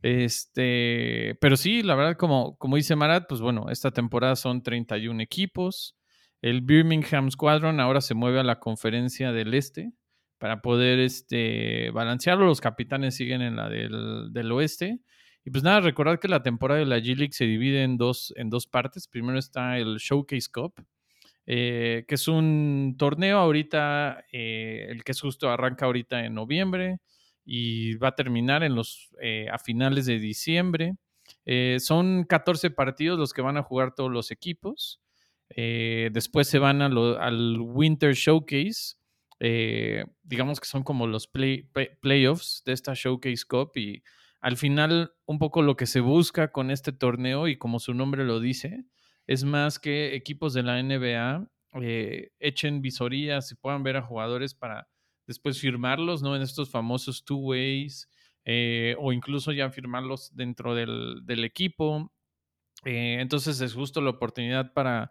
Este, 0.00 1.36
pero 1.42 1.58
sí, 1.58 1.82
la 1.82 1.94
verdad, 1.94 2.16
como, 2.16 2.56
como 2.56 2.76
dice 2.76 2.96
Marat, 2.96 3.26
pues 3.28 3.42
bueno, 3.42 3.66
esta 3.70 3.90
temporada 3.90 4.34
son 4.34 4.62
31 4.62 5.22
equipos. 5.22 5.94
El 6.40 6.62
Birmingham 6.62 7.30
Squadron 7.30 7.80
ahora 7.80 8.00
se 8.00 8.14
mueve 8.14 8.40
a 8.40 8.44
la 8.44 8.60
conferencia 8.60 9.32
del 9.32 9.52
Este 9.52 9.92
para 10.38 10.62
poder 10.62 10.98
este, 10.98 11.90
balancearlo. 11.90 12.46
Los 12.46 12.62
capitanes 12.62 13.14
siguen 13.14 13.42
en 13.42 13.56
la 13.56 13.68
del, 13.68 14.32
del 14.32 14.52
oeste. 14.52 15.00
Y 15.44 15.50
pues 15.50 15.62
nada, 15.62 15.80
recordar 15.80 16.18
que 16.18 16.28
la 16.28 16.42
temporada 16.42 16.80
de 16.80 16.86
la 16.86 16.98
G-League 16.98 17.34
se 17.34 17.44
divide 17.44 17.82
en 17.82 17.98
dos, 17.98 18.32
en 18.36 18.48
dos 18.48 18.66
partes. 18.66 19.06
Primero 19.06 19.38
está 19.38 19.76
el 19.76 19.98
Showcase 19.98 20.48
Cup, 20.50 20.82
eh, 21.46 22.04
que 22.08 22.16
es 22.16 22.26
un 22.26 22.96
torneo 22.98 23.38
ahorita, 23.38 24.24
eh, 24.32 24.88
el 24.90 25.04
que 25.04 25.12
es 25.12 25.20
justo 25.20 25.48
arranca 25.48 25.86
ahorita 25.86 26.24
en 26.24 26.34
noviembre 26.34 26.98
y 27.44 27.94
va 27.96 28.08
a 28.08 28.14
terminar 28.16 28.64
en 28.64 28.74
los, 28.74 29.14
eh, 29.22 29.46
a 29.50 29.58
finales 29.58 30.06
de 30.06 30.18
diciembre. 30.18 30.94
Son 31.78 32.24
14 32.24 32.70
partidos 32.70 33.18
los 33.18 33.32
que 33.32 33.42
van 33.42 33.56
a 33.56 33.62
jugar 33.62 33.94
todos 33.94 34.10
los 34.10 34.30
equipos. 34.32 35.00
Después 35.48 36.48
se 36.48 36.58
van 36.58 36.82
al 36.82 37.60
Winter 37.60 38.14
Showcase. 38.14 38.96
digamos 40.24 40.60
que 40.60 40.66
son 40.66 40.82
como 40.82 41.06
los 41.06 41.28
play, 41.28 41.68
playoffs 42.00 42.62
de 42.64 42.72
esta 42.72 42.94
Showcase 42.94 43.44
Cup 43.48 43.72
y 43.76 44.02
al 44.40 44.56
final 44.56 45.14
un 45.24 45.38
poco 45.38 45.62
lo 45.62 45.76
que 45.76 45.86
se 45.86 46.00
busca 46.00 46.50
con 46.50 46.70
este 46.70 46.92
torneo 46.92 47.46
y 47.48 47.58
como 47.58 47.78
su 47.78 47.94
nombre 47.94 48.24
lo 48.24 48.40
dice, 48.40 48.84
es 49.26 49.44
más 49.44 49.78
que 49.78 50.14
equipos 50.14 50.54
de 50.54 50.62
la 50.62 50.82
NBA 50.82 51.48
eh, 51.82 52.30
echen 52.38 52.80
visorías 52.80 53.50
y 53.52 53.54
puedan 53.56 53.82
ver 53.82 53.96
a 53.96 54.02
jugadores 54.02 54.54
para 54.54 54.88
después 55.26 55.60
firmarlos, 55.60 56.22
¿no? 56.22 56.36
En 56.36 56.42
estos 56.42 56.70
famosos 56.70 57.24
two 57.24 57.36
ways 57.36 58.08
eh, 58.44 58.94
o 58.98 59.12
incluso 59.12 59.52
ya 59.52 59.70
firmarlos 59.70 60.34
dentro 60.34 60.74
del, 60.74 61.44
equipo. 61.44 62.12
Eh, 62.84 63.18
entonces 63.20 63.60
es 63.60 63.74
justo 63.74 64.00
la 64.00 64.10
oportunidad 64.10 64.72
para, 64.72 65.10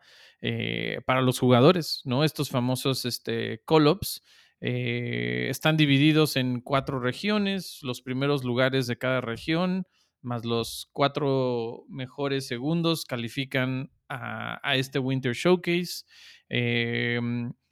para 1.05 1.21
los 1.21 1.39
jugadores, 1.39 2.01
¿no? 2.05 2.23
Estos 2.23 2.49
famosos 2.49 3.05
este, 3.05 3.61
call-ups 3.67 4.23
están 4.61 5.77
divididos 5.77 6.37
en 6.37 6.61
cuatro 6.61 6.99
regiones, 6.99 7.79
los 7.83 8.01
primeros 8.01 8.43
lugares 8.43 8.87
de 8.87 8.97
cada 8.97 9.21
región, 9.21 9.85
más 10.21 10.45
los 10.45 10.89
cuatro 10.93 11.85
mejores 11.89 12.47
segundos 12.47 13.05
califican 13.05 13.91
a, 14.09 14.75
este 14.75 14.99
Winter 14.99 15.33
Showcase. 15.33 16.05
Eh, 16.49 17.19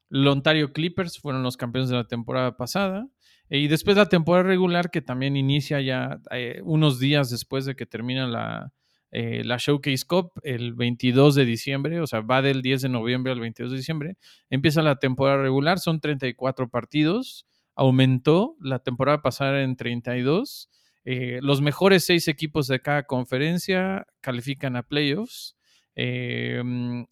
los 0.10 0.34
Ontario 0.34 0.74
Clippers 0.74 1.20
fueron 1.20 1.44
los 1.44 1.58
campeones 1.58 1.90
de 1.90 1.96
la 1.96 2.08
temporada 2.08 2.58
pasada. 2.58 3.08
Eh, 3.50 3.60
y 3.60 3.68
después 3.68 3.98
la 3.98 4.10
temporada 4.10 4.48
regular, 4.48 4.92
que 4.92 5.02
también 5.02 5.36
inicia 5.36 5.82
ya 5.82 6.20
eh, 6.32 6.62
unos 6.64 7.00
días 7.00 7.30
después 7.30 7.66
de 7.66 7.76
que 7.76 7.86
termina 7.86 8.28
la, 8.28 8.72
eh, 9.16 9.44
la 9.46 9.58
Showcase 9.58 10.06
Cup, 10.08 10.32
el 10.42 10.74
22 10.74 11.36
de 11.36 11.46
diciembre, 11.46 12.02
o 12.02 12.08
sea, 12.08 12.22
va 12.22 12.42
del 12.42 12.64
10 12.64 12.82
de 12.82 12.90
noviembre 12.90 13.32
al 13.32 13.40
22 13.40 13.72
de 13.72 13.78
diciembre. 13.78 14.18
Empieza 14.50 14.82
la 14.82 14.96
temporada 14.96 15.40
regular, 15.40 15.78
son 15.78 16.00
34 16.00 16.68
partidos. 16.70 17.46
Aumentó 17.76 18.56
la 18.60 18.80
temporada 18.80 19.22
pasada 19.22 19.62
en 19.62 19.76
32. 19.76 20.72
Eh, 21.06 21.40
los 21.44 21.62
mejores 21.62 22.06
seis 22.06 22.28
equipos 22.28 22.66
de 22.66 22.80
cada 22.80 23.04
conferencia 23.04 24.08
califican 24.20 24.76
a 24.76 24.82
playoffs. 24.82 25.56
Eh, 25.96 26.62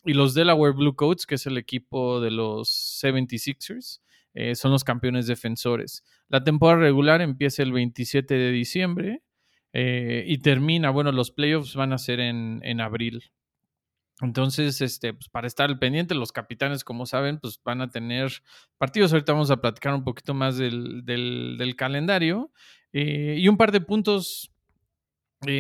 y 0.06 0.14
los 0.14 0.34
Delaware 0.34 0.74
Blue 0.74 0.96
Coats, 0.96 1.26
que 1.26 1.36
es 1.36 1.46
el 1.46 1.58
equipo 1.58 2.20
de 2.20 2.32
los 2.32 2.70
76ers, 3.02 4.02
eh, 4.34 4.56
son 4.56 4.72
los 4.72 4.84
campeones 4.84 5.28
defensores. 5.28 6.04
La 6.30 6.44
temporada 6.44 6.82
regular 6.82 7.22
empieza 7.22 7.64
el 7.64 7.74
27 7.74 8.34
de 8.34 8.52
diciembre 8.52 9.24
eh, 9.74 10.24
y 10.28 10.38
termina, 10.40 10.90
bueno, 10.90 11.12
los 11.12 11.32
playoffs 11.32 11.76
van 11.76 11.94
a 11.94 11.98
ser 11.98 12.20
en, 12.20 12.62
en 12.64 12.80
abril. 12.82 13.32
Entonces, 14.22 14.82
este, 14.82 15.14
pues 15.14 15.30
para 15.30 15.48
estar 15.48 15.70
al 15.70 15.80
pendiente, 15.80 16.14
los 16.14 16.32
capitanes, 16.32 16.84
como 16.84 17.06
saben, 17.06 17.40
pues 17.40 17.60
van 17.64 17.82
a 17.82 17.90
tener 17.90 18.32
partidos. 18.78 19.12
Ahorita 19.12 19.34
vamos 19.34 19.52
a 19.52 19.60
platicar 19.60 19.96
un 19.96 20.04
poquito 20.04 20.34
más 20.34 20.58
del, 20.58 21.04
del, 21.06 21.76
calendario 21.76 22.52
eh, 22.94 23.36
y 23.40 23.48
un 23.48 23.58
par 23.58 23.72
de 23.72 23.82
puntos 23.82 24.52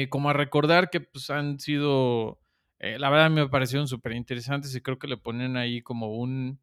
como 0.09 0.29
a 0.29 0.33
recordar 0.33 0.91
que 0.91 1.01
pues, 1.01 1.31
han 1.31 1.59
sido 1.59 2.39
eh, 2.83 2.97
la 2.97 3.11
verdad 3.11 3.29
me 3.29 3.47
parecieron 3.47 3.87
súper 3.87 4.13
interesantes 4.13 4.75
y 4.75 4.81
creo 4.81 4.97
que 4.97 5.05
le 5.05 5.15
ponen 5.15 5.55
ahí 5.55 5.83
como 5.83 6.17
un, 6.17 6.59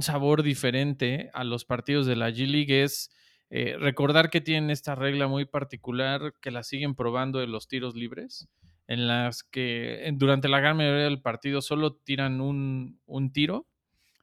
sabor 0.00 0.42
diferente 0.42 1.30
a 1.32 1.44
los 1.44 1.64
partidos 1.64 2.06
de 2.06 2.16
la 2.16 2.28
G-League. 2.28 2.82
Es 2.82 3.12
eh, 3.50 3.76
recordar 3.78 4.28
que 4.30 4.40
tienen 4.40 4.70
esta 4.70 4.96
regla 4.96 5.28
muy 5.28 5.44
particular 5.44 6.34
que 6.40 6.50
la 6.50 6.64
siguen 6.64 6.96
probando 6.96 7.38
de 7.38 7.46
los 7.46 7.68
tiros 7.68 7.94
libres, 7.94 8.48
en 8.88 9.06
las 9.06 9.44
que 9.44 10.10
durante 10.14 10.48
la 10.48 10.58
gran 10.58 10.76
mayoría 10.76 11.04
del 11.04 11.22
partido 11.22 11.62
solo 11.62 11.94
tiran 11.94 12.40
un, 12.40 12.98
un 13.06 13.32
tiro. 13.32 13.68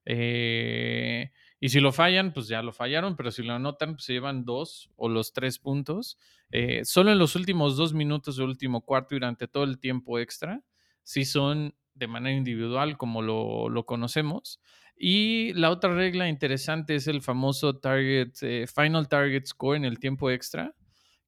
Eh, 0.04 1.32
y 1.62 1.70
si 1.70 1.80
lo 1.80 1.94
fallan, 1.94 2.34
pues 2.34 2.50
ya 2.50 2.62
lo 2.62 2.74
fallaron, 2.74 3.16
pero 3.16 3.32
si 3.32 3.42
lo 3.42 3.54
anotan, 3.54 3.94
pues 3.94 4.04
se 4.04 4.12
llevan 4.12 4.44
dos 4.44 4.90
o 4.98 5.08
los 5.08 5.32
tres 5.32 5.60
puntos. 5.60 6.18
Eh, 6.52 6.84
solo 6.84 7.14
en 7.14 7.20
los 7.20 7.38
últimos 7.38 7.78
dos 7.78 7.94
minutos 7.94 8.36
del 8.36 8.50
último 8.50 8.82
cuarto 8.82 9.16
y 9.16 9.20
durante 9.20 9.48
todo 9.48 9.64
el 9.64 9.80
tiempo 9.80 10.20
extra 10.20 10.62
si 11.04 11.26
son 11.26 11.76
de 11.94 12.08
manera 12.08 12.36
individual 12.36 12.98
como 12.98 13.22
lo, 13.22 13.70
lo, 13.70 13.86
conocemos. 13.86 14.60
Y 14.96 15.54
la 15.54 15.72
otra 15.72 15.94
regla 15.94 16.30
interesante 16.30 16.96
es 16.96 17.08
el 17.08 17.22
famoso 17.22 17.80
target, 17.80 18.32
eh, 18.42 18.66
final 18.68 19.08
target 19.08 19.46
score 19.46 19.78
en 19.78 19.86
el 19.86 20.00
tiempo 20.00 20.30
extra, 20.30 20.76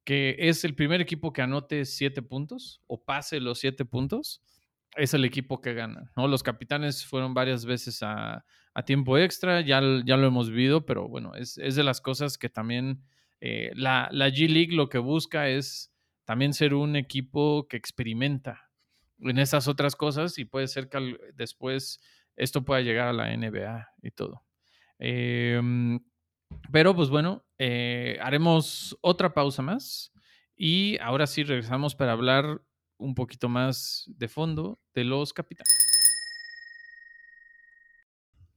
que 0.04 0.36
es 0.38 0.64
el 0.64 0.76
primer 0.76 1.02
equipo 1.02 1.34
que 1.34 1.42
anote 1.42 1.86
siete 1.86 2.22
puntos 2.22 2.82
o 2.88 3.04
pase 3.04 3.40
los 3.40 3.60
siete 3.60 3.86
puntos, 3.86 4.42
es 4.96 5.14
el 5.14 5.26
equipo 5.26 5.62
que 5.62 5.74
gana. 5.74 6.12
¿no? 6.16 6.28
Los 6.28 6.44
capitanes 6.44 7.06
fueron 7.06 7.34
varias 7.34 7.66
veces 7.66 8.04
a, 8.04 8.46
a 8.74 8.86
tiempo 8.86 9.18
extra, 9.18 9.62
ya, 9.62 9.82
ya, 10.06 10.18
lo 10.18 10.28
hemos 10.28 10.50
vivido, 10.50 10.86
pero 10.86 11.08
bueno, 11.08 11.36
es, 11.36 11.58
es 11.58 11.76
de 11.76 11.84
las 11.84 12.02
cosas 12.02 12.38
que 12.38 12.50
también 12.50 13.04
eh, 13.42 13.72
la, 13.76 14.10
la 14.12 14.30
G 14.30 14.48
League 14.50 14.76
lo 14.76 14.90
que 14.90 15.00
busca 15.00 15.50
es 15.50 15.92
también 16.26 16.54
ser 16.54 16.74
un 16.74 16.96
equipo 16.96 17.68
que 17.68 17.78
experimenta, 17.78 18.70
en 19.24 19.40
esas 19.40 19.68
otras 19.68 19.96
cosas 19.96 20.38
y 20.38 20.46
puede 20.46 20.68
ser 20.68 20.90
que 20.90 21.18
después 21.34 22.00
esto 22.36 22.64
pueda 22.64 22.82
llegar 22.82 23.08
a 23.08 23.14
la 23.14 23.36
NBA 23.36 23.88
y 24.02 24.12
todo. 24.12 24.44
Eh, 25.00 25.62
pero 26.72 26.96
pues 26.96 27.10
bueno, 27.10 27.46
eh, 27.58 28.18
haremos 28.22 28.98
otra 29.02 29.34
pausa 29.34 29.62
más 29.62 30.12
y 30.56 30.98
ahora 31.00 31.28
sí 31.28 31.44
regresamos 31.44 31.96
para 31.96 32.12
hablar 32.12 32.62
un 32.98 33.16
poquito 33.16 33.50
más 33.50 34.06
de 34.08 34.28
fondo 34.28 34.80
de 34.94 35.04
los 35.04 35.34
capitanes. 35.34 35.83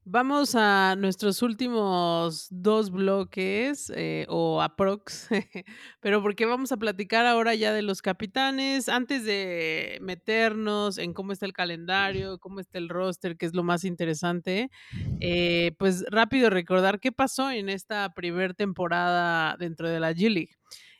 Vamos 0.08 0.54
a 0.54 0.94
nuestros 0.96 1.42
últimos 1.42 2.46
dos 2.50 2.90
bloques 2.92 3.90
eh, 3.92 4.24
o 4.28 4.62
aprox, 4.62 5.26
pero 6.00 6.22
porque 6.22 6.46
vamos 6.46 6.70
a 6.70 6.76
platicar 6.76 7.26
ahora 7.26 7.56
ya 7.56 7.72
de 7.72 7.82
los 7.82 8.02
capitanes, 8.02 8.88
antes 8.88 9.24
de 9.24 9.98
meternos 10.00 10.98
en 10.98 11.12
cómo 11.12 11.32
está 11.32 11.44
el 11.44 11.52
calendario, 11.52 12.38
cómo 12.38 12.60
está 12.60 12.78
el 12.78 12.88
roster, 12.88 13.36
que 13.36 13.46
es 13.46 13.54
lo 13.56 13.64
más 13.64 13.82
interesante, 13.82 14.70
eh, 15.18 15.72
pues 15.76 16.04
rápido 16.08 16.50
recordar 16.50 17.00
qué 17.00 17.10
pasó 17.10 17.50
en 17.50 17.68
esta 17.68 18.14
primera 18.14 18.54
temporada 18.54 19.56
dentro 19.58 19.88
de 19.90 19.98
la 19.98 20.12
G-League. 20.12 20.50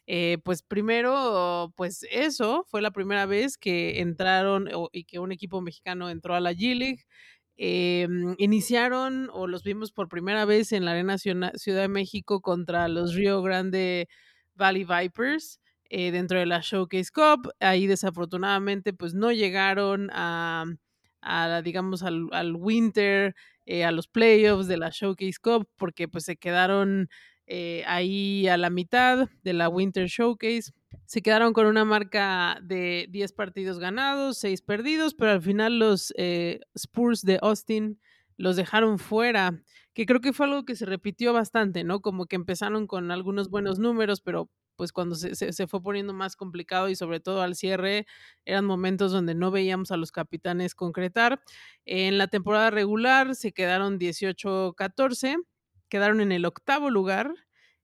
Eh, 0.08 0.38
pues 0.44 0.62
primero, 0.62 1.72
pues 1.76 2.04
eso 2.10 2.64
fue 2.68 2.80
la 2.80 2.92
primera 2.92 3.26
vez 3.26 3.58
que 3.58 4.00
entraron 4.00 4.68
o- 4.72 4.88
y 4.92 5.04
que 5.04 5.18
un 5.18 5.32
equipo 5.32 5.60
mexicano 5.60 6.10
entró 6.10 6.34
a 6.36 6.40
la 6.40 6.52
G-League. 6.52 7.04
Em, 7.58 8.34
iniciaron 8.38 9.30
o 9.32 9.46
los 9.46 9.62
vimos 9.62 9.90
por 9.90 10.08
primera 10.08 10.44
vez 10.44 10.72
en 10.72 10.84
la 10.84 10.90
Arena 10.90 11.16
Ciudad 11.18 11.52
de 11.56 11.88
México 11.88 12.42
contra 12.42 12.86
los 12.88 13.14
Río 13.14 13.40
Grande 13.42 14.08
Valley 14.54 14.84
Vipers 14.84 15.58
eh, 15.88 16.10
dentro 16.10 16.38
de 16.38 16.46
la 16.46 16.60
Showcase 16.60 17.10
Cup. 17.12 17.50
Ahí 17.60 17.86
desafortunadamente 17.86 18.92
pues 18.92 19.14
no 19.14 19.32
llegaron 19.32 20.10
a, 20.12 20.66
digamos, 21.64 22.02
al, 22.02 22.28
al 22.32 22.54
winter, 22.56 23.34
eh, 23.64 23.84
a 23.84 23.90
los 23.92 24.06
playoffs 24.06 24.68
de 24.68 24.76
la 24.76 24.90
Showcase 24.90 25.38
Cup 25.40 25.66
porque 25.76 26.08
pues 26.08 26.24
se 26.24 26.36
quedaron 26.36 27.08
eh, 27.46 27.84
ahí 27.86 28.48
a 28.48 28.56
la 28.56 28.70
mitad 28.70 29.28
de 29.42 29.52
la 29.52 29.68
Winter 29.68 30.06
Showcase. 30.08 30.72
Se 31.06 31.22
quedaron 31.22 31.52
con 31.52 31.66
una 31.66 31.84
marca 31.84 32.58
de 32.62 33.06
10 33.10 33.32
partidos 33.32 33.78
ganados, 33.78 34.38
6 34.38 34.62
perdidos, 34.62 35.14
pero 35.14 35.32
al 35.32 35.42
final 35.42 35.78
los 35.78 36.12
eh, 36.16 36.60
Spurs 36.74 37.22
de 37.22 37.38
Austin 37.42 38.00
los 38.36 38.56
dejaron 38.56 38.98
fuera, 38.98 39.62
que 39.94 40.04
creo 40.06 40.20
que 40.20 40.32
fue 40.32 40.46
algo 40.46 40.64
que 40.64 40.76
se 40.76 40.84
repitió 40.86 41.32
bastante, 41.32 41.84
¿no? 41.84 42.00
Como 42.00 42.26
que 42.26 42.36
empezaron 42.36 42.86
con 42.86 43.10
algunos 43.10 43.48
buenos 43.50 43.78
números, 43.78 44.20
pero 44.20 44.50
pues 44.76 44.92
cuando 44.92 45.14
se, 45.14 45.34
se- 45.34 45.52
se 45.54 45.66
fue 45.66 45.82
poniendo 45.82 46.12
más 46.12 46.36
complicado 46.36 46.90
y 46.90 46.96
sobre 46.96 47.18
todo 47.20 47.40
al 47.40 47.54
cierre, 47.56 48.06
eran 48.44 48.66
momentos 48.66 49.10
donde 49.12 49.34
no 49.34 49.50
veíamos 49.50 49.90
a 49.90 49.96
los 49.96 50.12
capitanes 50.12 50.74
concretar. 50.74 51.40
En 51.86 52.18
la 52.18 52.26
temporada 52.28 52.70
regular 52.70 53.34
se 53.34 53.52
quedaron 53.52 53.98
18-14, 53.98 55.36
quedaron 55.88 56.20
en 56.20 56.32
el 56.32 56.44
octavo 56.44 56.90
lugar, 56.90 57.32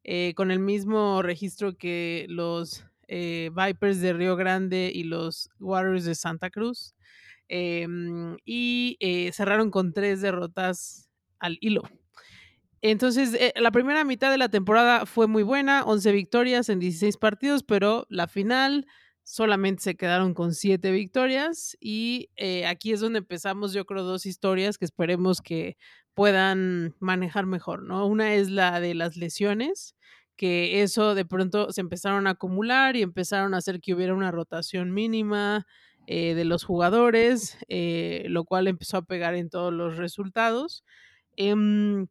eh, 0.05 0.35
con 0.35 0.51
el 0.51 0.59
mismo 0.59 1.23
registro 1.23 1.77
que 1.77 2.27
los 2.29 2.85
eh, 3.09 3.51
Vipers 3.55 4.01
de 4.01 4.13
Río 4.13 4.37
Grande 4.37 4.91
y 4.93 5.05
los 5.05 5.49
Warriors 5.61 6.05
de 6.05 6.15
Santa 6.15 6.51
Cruz. 6.51 6.95
em, 7.49 8.37
y 8.47 8.97
eh, 9.01 9.31
cerraron 9.33 9.71
con 9.71 9.93
tres 9.93 10.23
derrotas 10.23 11.11
al 11.39 11.59
hilo. 11.61 11.83
Entonces, 12.81 13.37
la 13.57 13.71
primera 13.71 14.05
mitad 14.05 14.31
de 14.31 14.39
la 14.39 14.49
temporada 14.49 15.07
fue 15.07 15.27
muy 15.29 15.43
buena, 15.43 15.85
11 15.85 16.13
victorias 16.13 16.69
en 16.69 16.81
16 16.81 17.17
partidos, 17.19 17.63
pero 17.63 18.07
la 18.09 18.27
final 18.27 18.87
solamente 19.23 19.83
se 19.83 19.97
quedaron 19.97 20.35
con 20.35 20.55
7 20.55 20.91
victorias 20.91 21.77
y 21.81 22.31
aquí 22.67 22.93
es 22.93 23.01
donde 23.01 23.19
empezamos, 23.21 23.73
yo 23.73 23.85
creo, 23.85 24.03
dos 24.03 24.27
historias 24.27 24.79
que 24.79 24.85
esperemos 24.87 25.43
que 25.43 25.77
puedan 26.15 26.95
manejar 27.01 27.47
mejor, 27.47 27.83
¿no? 27.83 28.07
Una 28.07 28.35
es 28.35 28.51
la 28.51 28.81
de 28.81 28.95
las 28.95 29.17
lesiones, 29.17 29.97
que 30.37 30.83
eso 30.83 31.15
de 31.15 31.25
pronto 31.25 31.73
se 31.73 31.81
empezaron 31.81 32.27
a 32.27 32.31
acumular 32.31 32.97
y 32.97 33.03
empezaron 33.03 33.55
a 33.55 33.59
hacer 33.59 33.81
que 33.81 33.95
hubiera 33.95 34.15
una 34.15 34.31
rotación 34.31 34.93
mínima 34.93 35.67
eh, 36.07 36.35
de 36.35 36.45
los 36.45 36.65
jugadores, 36.65 37.59
eh, 37.69 38.25
lo 38.29 38.45
cual 38.45 38.67
empezó 38.67 38.99
a 38.99 39.03
pegar 39.03 39.35
en 39.35 39.51
todos 39.51 39.73
los 39.73 39.97
resultados. 39.97 40.85
Em, 41.37 42.09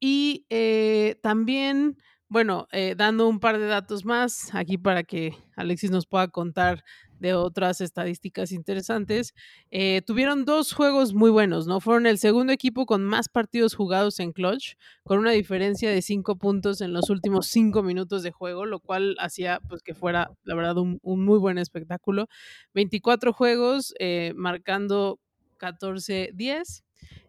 y 0.00 0.46
eh, 0.50 1.16
también, 1.22 1.98
bueno, 2.28 2.68
dando 2.96 3.28
un 3.28 3.40
par 3.40 3.58
de 3.58 3.66
datos 3.66 4.04
más 4.04 4.54
aquí 4.54 4.78
para 4.78 5.02
que 5.04 5.34
Alexis 5.56 5.90
nos 5.90 6.06
pueda 6.06 6.28
contar 6.28 6.84
de 7.18 7.34
otras 7.34 7.80
estadísticas 7.80 8.52
interesantes, 8.52 9.34
eh, 9.70 10.02
tuvieron 10.06 10.44
dos 10.44 10.72
juegos 10.72 11.14
muy 11.14 11.30
buenos, 11.30 11.66
¿no? 11.66 11.80
Fueron 11.80 12.06
el 12.06 12.18
segundo 12.18 12.52
equipo 12.52 12.86
con 12.86 13.04
más 13.04 13.28
partidos 13.28 13.74
jugados 13.74 14.20
en 14.20 14.32
clutch, 14.32 14.74
con 15.04 15.18
una 15.18 15.32
diferencia 15.32 15.90
de 15.90 16.02
cinco 16.02 16.36
puntos 16.36 16.80
en 16.80 16.92
los 16.92 17.10
últimos 17.10 17.46
cinco 17.46 17.82
minutos 17.82 18.22
de 18.22 18.30
juego, 18.30 18.66
lo 18.66 18.80
cual 18.80 19.16
hacía 19.18 19.60
pues 19.68 19.82
que 19.82 19.94
fuera, 19.94 20.30
la 20.44 20.54
verdad, 20.54 20.78
un, 20.78 20.98
un 21.02 21.24
muy 21.24 21.38
buen 21.38 21.58
espectáculo. 21.58 22.28
24 22.74 23.32
juegos, 23.32 23.94
eh, 23.98 24.32
marcando 24.36 25.20
14-10. 25.58 26.82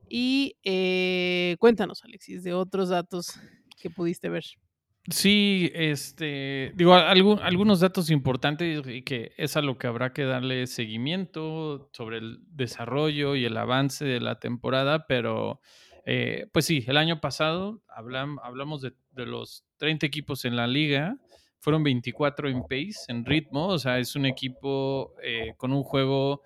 Y 0.09 0.55
eh, 0.63 1.55
cuéntanos, 1.59 2.03
Alexis, 2.03 2.43
de 2.43 2.53
otros 2.53 2.89
datos 2.89 3.39
que 3.79 3.89
pudiste 3.89 4.29
ver. 4.29 4.43
Sí, 5.11 5.71
este, 5.73 6.71
digo, 6.75 6.93
algunos 6.93 7.79
datos 7.79 8.11
importantes 8.11 8.85
y 8.87 9.01
que 9.01 9.31
es 9.37 9.57
a 9.57 9.61
lo 9.61 9.77
que 9.77 9.87
habrá 9.87 10.13
que 10.13 10.23
darle 10.23 10.67
seguimiento 10.67 11.89
sobre 11.93 12.17
el 12.19 12.39
desarrollo 12.51 13.35
y 13.35 13.45
el 13.45 13.57
avance 13.57 14.05
de 14.05 14.19
la 14.19 14.39
temporada, 14.39 15.07
pero 15.07 15.61
eh, 16.05 16.47
pues 16.53 16.65
sí, 16.65 16.83
el 16.87 16.97
año 16.97 17.19
pasado 17.21 17.81
hablam- 17.87 18.39
hablamos 18.43 18.81
de, 18.81 18.93
de 19.11 19.25
los 19.25 19.65
30 19.77 20.05
equipos 20.05 20.45
en 20.45 20.55
la 20.55 20.67
liga, 20.67 21.17
fueron 21.59 21.81
24 21.83 22.47
en 22.47 22.61
pace, 22.61 23.05
en 23.07 23.25
ritmo, 23.25 23.67
o 23.67 23.79
sea, 23.79 23.97
es 23.97 24.15
un 24.15 24.27
equipo 24.27 25.15
eh, 25.23 25.53
con 25.57 25.71
un 25.73 25.81
juego 25.83 26.43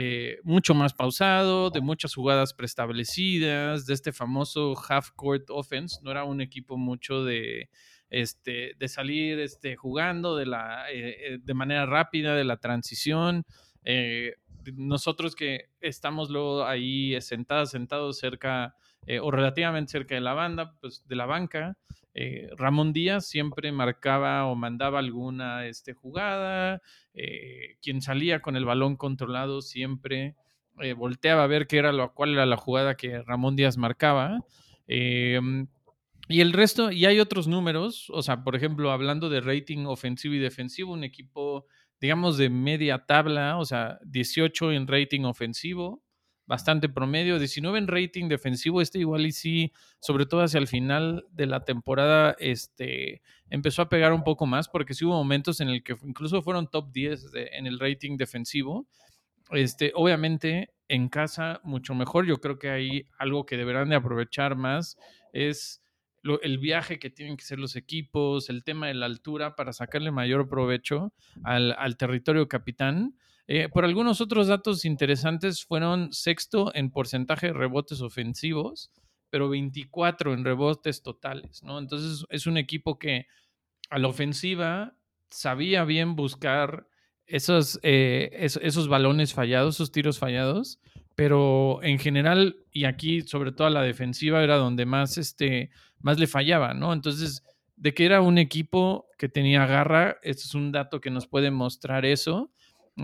eh, 0.00 0.38
mucho 0.42 0.74
más 0.74 0.94
pausado, 0.94 1.70
de 1.70 1.80
muchas 1.80 2.14
jugadas 2.14 2.54
preestablecidas, 2.54 3.86
de 3.86 3.94
este 3.94 4.12
famoso 4.12 4.74
half 4.88 5.10
court 5.14 5.44
offense, 5.50 5.98
no 6.02 6.10
era 6.10 6.24
un 6.24 6.40
equipo 6.40 6.76
mucho 6.76 7.24
de 7.24 7.68
este, 8.10 8.74
de 8.78 8.88
salir 8.88 9.38
este, 9.40 9.76
jugando 9.76 10.36
de, 10.36 10.46
la, 10.46 10.90
eh, 10.90 11.34
eh, 11.34 11.38
de 11.42 11.54
manera 11.54 11.86
rápida, 11.86 12.34
de 12.34 12.44
la 12.44 12.58
transición. 12.58 13.44
Eh, 13.84 14.34
nosotros 14.74 15.34
que 15.36 15.66
estamos 15.80 16.30
luego 16.30 16.64
ahí 16.64 17.20
sentados, 17.20 17.70
sentados 17.70 18.18
cerca 18.18 18.74
o 19.22 19.30
relativamente 19.30 19.92
cerca 19.92 20.16
de 20.16 20.20
la 20.20 20.34
banda, 20.34 20.74
pues 20.80 21.06
de 21.06 21.14
la 21.14 21.26
banca, 21.26 21.78
Ramón 22.56 22.92
Díaz 22.92 23.28
siempre 23.28 23.70
marcaba 23.70 24.46
o 24.46 24.56
mandaba 24.56 24.98
alguna 24.98 25.64
este, 25.66 25.92
jugada, 25.92 26.82
quien 27.80 28.02
salía 28.02 28.40
con 28.40 28.56
el 28.56 28.64
balón 28.64 28.96
controlado 28.96 29.62
siempre 29.62 30.34
volteaba 30.96 31.44
a 31.44 31.46
ver 31.46 31.68
qué 31.68 31.78
era 31.78 31.92
lo, 31.92 32.12
cuál 32.14 32.32
era 32.32 32.46
la 32.46 32.56
jugada 32.56 32.96
que 32.96 33.22
Ramón 33.22 33.54
Díaz 33.54 33.76
marcaba. 33.76 34.40
Y 36.28 36.40
el 36.40 36.52
resto, 36.52 36.90
y 36.90 37.04
hay 37.06 37.20
otros 37.20 37.46
números, 37.46 38.10
o 38.10 38.22
sea, 38.22 38.42
por 38.42 38.56
ejemplo, 38.56 38.90
hablando 38.90 39.28
de 39.28 39.40
rating 39.40 39.86
ofensivo 39.86 40.34
y 40.34 40.38
defensivo, 40.38 40.92
un 40.92 41.04
equipo, 41.04 41.66
digamos, 42.00 42.36
de 42.36 42.50
media 42.50 43.04
tabla, 43.06 43.58
o 43.58 43.64
sea, 43.64 43.98
18 44.04 44.72
en 44.72 44.88
rating 44.88 45.22
ofensivo, 45.22 46.02
bastante 46.46 46.88
promedio, 46.88 47.38
19 47.38 47.78
en 47.78 47.86
rating 47.88 48.28
defensivo, 48.28 48.80
este 48.80 48.98
igual 48.98 49.26
y 49.26 49.32
sí, 49.32 49.72
sobre 50.00 50.26
todo 50.26 50.42
hacia 50.42 50.58
el 50.58 50.66
final 50.66 51.24
de 51.30 51.46
la 51.46 51.64
temporada, 51.64 52.34
este, 52.38 53.22
empezó 53.48 53.82
a 53.82 53.88
pegar 53.88 54.12
un 54.12 54.24
poco 54.24 54.46
más, 54.46 54.68
porque 54.68 54.94
sí 54.94 55.04
hubo 55.04 55.14
momentos 55.14 55.60
en 55.60 55.68
el 55.68 55.84
que 55.84 55.96
incluso 56.02 56.42
fueron 56.42 56.68
top 56.68 56.90
10 56.92 57.30
de, 57.30 57.50
en 57.52 57.66
el 57.66 57.78
rating 57.78 58.16
defensivo, 58.16 58.88
este, 59.50 59.92
obviamente 59.94 60.70
en 60.88 61.08
casa 61.08 61.60
mucho 61.62 61.94
mejor. 61.94 62.26
Yo 62.26 62.38
creo 62.38 62.58
que 62.58 62.70
hay 62.70 63.06
algo 63.18 63.46
que 63.46 63.56
deberán 63.56 63.88
de 63.88 63.96
aprovechar 63.96 64.56
más 64.56 64.96
es 65.32 65.82
el 66.42 66.58
viaje 66.58 66.98
que 66.98 67.10
tienen 67.10 67.36
que 67.36 67.42
hacer 67.42 67.58
los 67.58 67.76
equipos, 67.76 68.50
el 68.50 68.64
tema 68.64 68.88
de 68.88 68.94
la 68.94 69.06
altura 69.06 69.56
para 69.56 69.72
sacarle 69.72 70.10
mayor 70.10 70.48
provecho 70.48 71.12
al, 71.44 71.74
al 71.78 71.96
territorio 71.96 72.48
capitán. 72.48 73.16
Eh, 73.48 73.68
por 73.68 73.84
algunos 73.84 74.20
otros 74.20 74.48
datos 74.48 74.84
interesantes, 74.84 75.64
fueron 75.64 76.12
sexto 76.12 76.74
en 76.74 76.90
porcentaje 76.90 77.48
de 77.48 77.52
rebotes 77.52 78.00
ofensivos, 78.00 78.90
pero 79.30 79.48
24 79.48 80.34
en 80.34 80.44
rebotes 80.44 81.02
totales, 81.02 81.62
¿no? 81.62 81.78
Entonces 81.78 82.24
es 82.28 82.46
un 82.46 82.56
equipo 82.56 82.98
que 82.98 83.26
a 83.90 83.98
la 83.98 84.08
ofensiva 84.08 84.96
sabía 85.30 85.84
bien 85.84 86.16
buscar 86.16 86.88
esos, 87.26 87.78
eh, 87.82 88.30
esos, 88.32 88.62
esos, 88.62 88.88
balones 88.88 89.34
fallados, 89.34 89.76
esos 89.76 89.92
tiros 89.92 90.18
fallados, 90.18 90.80
pero 91.14 91.82
en 91.82 91.98
general, 91.98 92.56
y 92.72 92.84
aquí 92.84 93.22
sobre 93.22 93.52
todo 93.52 93.66
a 93.68 93.70
la 93.70 93.82
defensiva 93.82 94.42
era 94.42 94.56
donde 94.56 94.86
más, 94.86 95.18
este, 95.18 95.70
más 96.00 96.18
le 96.18 96.26
fallaba, 96.26 96.74
¿no? 96.74 96.92
Entonces, 96.92 97.42
de 97.76 97.94
que 97.94 98.04
era 98.04 98.20
un 98.20 98.38
equipo 98.38 99.06
que 99.18 99.28
tenía 99.28 99.66
garra, 99.66 100.18
este 100.22 100.44
es 100.44 100.54
un 100.54 100.72
dato 100.72 101.00
que 101.00 101.10
nos 101.10 101.26
puede 101.26 101.50
mostrar 101.50 102.04
eso. 102.04 102.50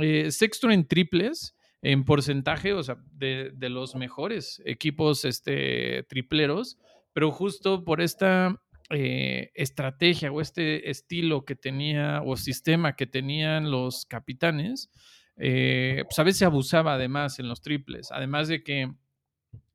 Eh, 0.00 0.31
sexto 0.31 0.70
en 0.70 0.87
triples, 0.87 1.55
en 1.83 2.05
porcentaje, 2.05 2.72
o 2.72 2.83
sea, 2.83 2.96
de, 3.12 3.50
de 3.55 3.68
los 3.68 3.94
mejores 3.94 4.62
equipos 4.64 5.24
este, 5.24 6.05
tripleros, 6.05 6.78
pero 7.12 7.31
justo 7.31 7.85
por 7.85 8.00
esta 8.00 8.57
eh, 8.90 9.50
estrategia 9.55 10.31
o 10.31 10.40
este 10.40 10.90
estilo 10.90 11.44
que 11.44 11.57
tenía 11.57 12.22
o 12.24 12.37
sistema 12.37 12.94
que 12.94 13.07
tenían 13.07 13.70
los 13.70 14.05
capitanes, 14.07 14.90
eh, 15.37 16.05
pues 16.05 16.18
a 16.18 16.24
veces 16.24 16.42
abusaba 16.42 16.94
además 16.94 17.38
en 17.38 17.48
los 17.48 17.62
triples, 17.62 18.12
además 18.12 18.48
de 18.48 18.62
que 18.62 18.92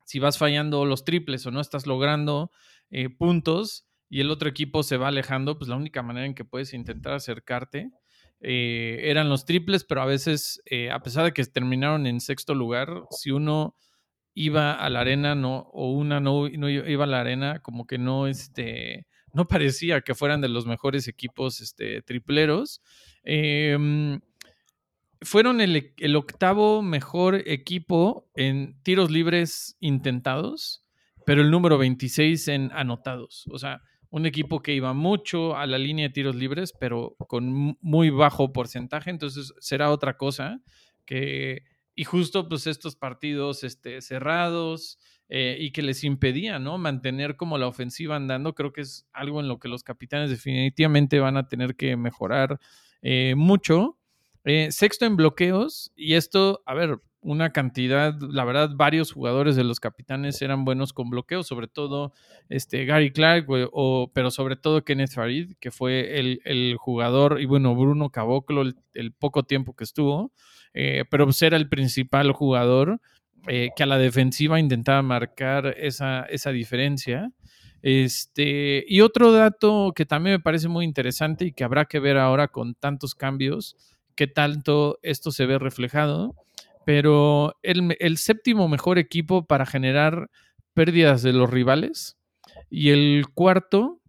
si 0.04 0.20
vas 0.20 0.38
fallando 0.38 0.84
los 0.84 1.04
triples 1.04 1.44
o 1.46 1.50
no 1.50 1.60
estás 1.60 1.86
logrando 1.86 2.50
eh, 2.90 3.08
puntos 3.08 3.86
y 4.08 4.20
el 4.20 4.30
otro 4.30 4.48
equipo 4.48 4.82
se 4.82 4.96
va 4.96 5.08
alejando, 5.08 5.58
pues 5.58 5.68
la 5.68 5.76
única 5.76 6.02
manera 6.02 6.26
en 6.26 6.34
que 6.34 6.44
puedes 6.44 6.72
intentar 6.72 7.14
acercarte 7.14 7.90
eh, 8.40 9.00
eran 9.04 9.28
los 9.28 9.44
triples, 9.44 9.84
pero 9.84 10.02
a 10.02 10.06
veces, 10.06 10.62
eh, 10.66 10.90
a 10.90 11.02
pesar 11.02 11.24
de 11.24 11.32
que 11.32 11.44
terminaron 11.44 12.06
en 12.06 12.20
sexto 12.20 12.54
lugar, 12.54 13.02
si 13.10 13.30
uno 13.30 13.74
iba 14.34 14.72
a 14.72 14.88
la 14.88 15.00
arena 15.00 15.34
no, 15.34 15.68
o 15.72 15.92
una 15.92 16.20
no, 16.20 16.48
no 16.48 16.68
iba 16.68 17.04
a 17.04 17.08
la 17.08 17.20
arena, 17.20 17.60
como 17.60 17.86
que 17.86 17.98
no, 17.98 18.28
este, 18.28 19.06
no 19.32 19.48
parecía 19.48 20.00
que 20.02 20.14
fueran 20.14 20.40
de 20.40 20.48
los 20.48 20.66
mejores 20.66 21.08
equipos 21.08 21.60
este, 21.60 22.02
tripleros. 22.02 22.80
Em, 23.24 24.20
fueron 25.20 25.60
el, 25.60 25.92
el, 25.96 26.16
octavo 26.16 26.82
mejor 26.82 27.42
equipo 27.46 28.30
en 28.36 28.80
tiros 28.84 29.10
libres 29.10 29.76
intentados, 29.80 30.84
pero 31.28 31.42
el 31.42 31.50
número 31.50 31.76
26 31.76 32.48
en 32.48 32.70
anotados. 32.72 33.44
O 33.50 33.58
sea, 33.58 33.82
un 34.08 34.24
equipo 34.24 34.62
que 34.62 34.72
iba 34.72 34.94
mucho 34.94 35.58
a 35.58 35.66
la 35.66 35.76
línea 35.76 36.08
de 36.08 36.14
tiros 36.14 36.34
libres, 36.34 36.72
pero 36.72 37.16
con 37.18 37.76
muy 37.82 38.08
bajo 38.08 38.50
porcentaje, 38.54 39.10
entonces 39.10 39.52
será 39.60 39.90
otra 39.90 40.16
cosa 40.16 40.62
que, 41.04 41.64
y 41.94 42.04
justo 42.04 42.48
pues 42.48 42.66
estos 42.66 42.96
partidos 42.96 43.62
este, 43.62 44.00
cerrados 44.00 44.98
eh, 45.28 45.58
y 45.60 45.70
que 45.72 45.82
les 45.82 46.02
impedían, 46.02 46.64
¿no? 46.64 46.78
Mantener 46.78 47.36
como 47.36 47.58
la 47.58 47.66
ofensiva 47.66 48.16
andando, 48.16 48.54
creo 48.54 48.72
que 48.72 48.80
es 48.80 49.06
algo 49.12 49.40
en 49.40 49.48
lo 49.48 49.58
que 49.58 49.68
los 49.68 49.82
capitanes 49.82 50.30
definitivamente 50.30 51.20
van 51.20 51.36
a 51.36 51.46
tener 51.46 51.76
que 51.76 51.94
mejorar 51.98 52.58
eh, 53.02 53.34
mucho. 53.36 53.98
Eh, 54.44 54.72
sexto 54.72 55.04
en 55.04 55.16
bloqueos, 55.16 55.92
y 55.94 56.14
esto, 56.14 56.62
a 56.64 56.72
ver, 56.72 57.02
una 57.20 57.50
cantidad, 57.50 58.14
la 58.20 58.44
verdad, 58.44 58.70
varios 58.74 59.12
jugadores 59.12 59.56
de 59.56 59.64
los 59.64 59.80
capitanes 59.80 60.40
eran 60.40 60.64
buenos 60.64 60.92
con 60.92 61.10
bloqueos, 61.10 61.46
sobre 61.46 61.66
todo 61.66 62.12
este, 62.48 62.84
Gary 62.84 63.10
Clark, 63.10 63.46
o, 63.48 64.10
pero 64.14 64.30
sobre 64.30 64.56
todo 64.56 64.84
Kenneth 64.84 65.12
Farid, 65.12 65.52
que 65.60 65.70
fue 65.70 66.18
el, 66.18 66.76
jugador, 66.78 67.40
y 67.40 67.46
bueno, 67.46 67.74
Bruno 67.74 68.10
Caboclo, 68.10 68.62
el, 68.94 69.12
poco 69.12 69.42
tiempo 69.42 69.74
que 69.74 69.84
estuvo, 69.84 70.32
eh, 70.74 71.04
pero 71.10 71.24
pues 71.24 71.42
era 71.42 71.56
el 71.56 71.68
principal 71.68 72.32
jugador 72.32 73.00
eh, 73.48 73.70
que 73.76 73.82
a 73.82 73.86
la 73.86 73.98
defensiva 73.98 74.60
intentaba 74.60 75.02
marcar 75.02 75.74
esa, 75.78 76.22
esa 76.24 76.50
diferencia. 76.50 77.32
Este, 77.82 78.84
y 78.88 79.00
otro 79.00 79.32
dato 79.32 79.92
que 79.94 80.04
también 80.04 80.36
me 80.36 80.42
parece 80.42 80.68
muy 80.68 80.84
interesante 80.84 81.46
y 81.46 81.52
que 81.52 81.64
habrá 81.64 81.84
que 81.84 82.00
ver 82.00 82.16
ahora 82.16 82.48
con 82.48 82.74
tantos 82.74 83.14
cambios, 83.14 83.76
qué 84.14 84.26
tanto 84.26 84.98
esto 85.02 85.30
se 85.30 85.46
ve 85.46 85.58
reflejado, 85.58 86.34
pero 86.88 87.54
el, 87.60 88.16
séptimo 88.16 88.66
mejor 88.66 88.96
equipo 88.96 89.46
para 89.46 89.66
generar 89.66 90.30
pérdidas 90.72 91.20
de 91.20 91.34
los 91.34 91.50
rivales 91.50 92.16
y 92.70 92.88
el 92.88 93.26
cuarto 93.34 94.00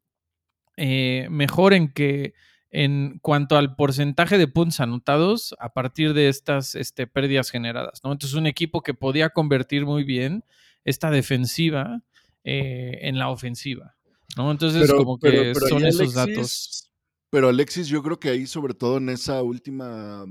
eh, 0.78 1.28
mejor 1.30 1.74
en 1.74 1.92
que 1.92 2.34
en 2.72 3.20
cuanto 3.22 3.58
al 3.58 3.76
porcentaje 3.76 4.38
de 4.38 4.48
puntos 4.48 4.80
anotados 4.80 5.54
a 5.60 5.74
partir 5.74 6.14
de 6.14 6.30
estas 6.30 6.74
este, 6.74 7.06
pérdidas 7.06 7.50
generadas, 7.50 8.00
¿no? 8.06 8.14
Entonces 8.14 8.38
un 8.38 8.48
equipo 8.48 8.82
que 8.82 8.94
podía 8.94 9.32
convertir 9.32 9.86
muy 9.86 10.06
bien 10.06 10.46
esta 10.86 11.12
defensiva 11.12 12.02
eh, 12.46 12.98
en 13.02 13.20
la 13.20 13.28
ofensiva, 13.28 13.98
¿no? 14.38 14.52
Entonces 14.52 14.90
como 14.90 15.20
que 15.20 15.54
son 15.54 15.86
esos 15.86 16.14
datos. 16.14 16.90
Pero 17.30 17.50
Alexis, 17.50 17.90
yo 17.90 18.02
creo 18.02 18.22
que 18.22 18.30
ahí 18.30 18.48
sobre 18.48 18.74
todo 18.74 19.00
en 19.00 19.10
esa 19.10 19.42
última 19.44 20.24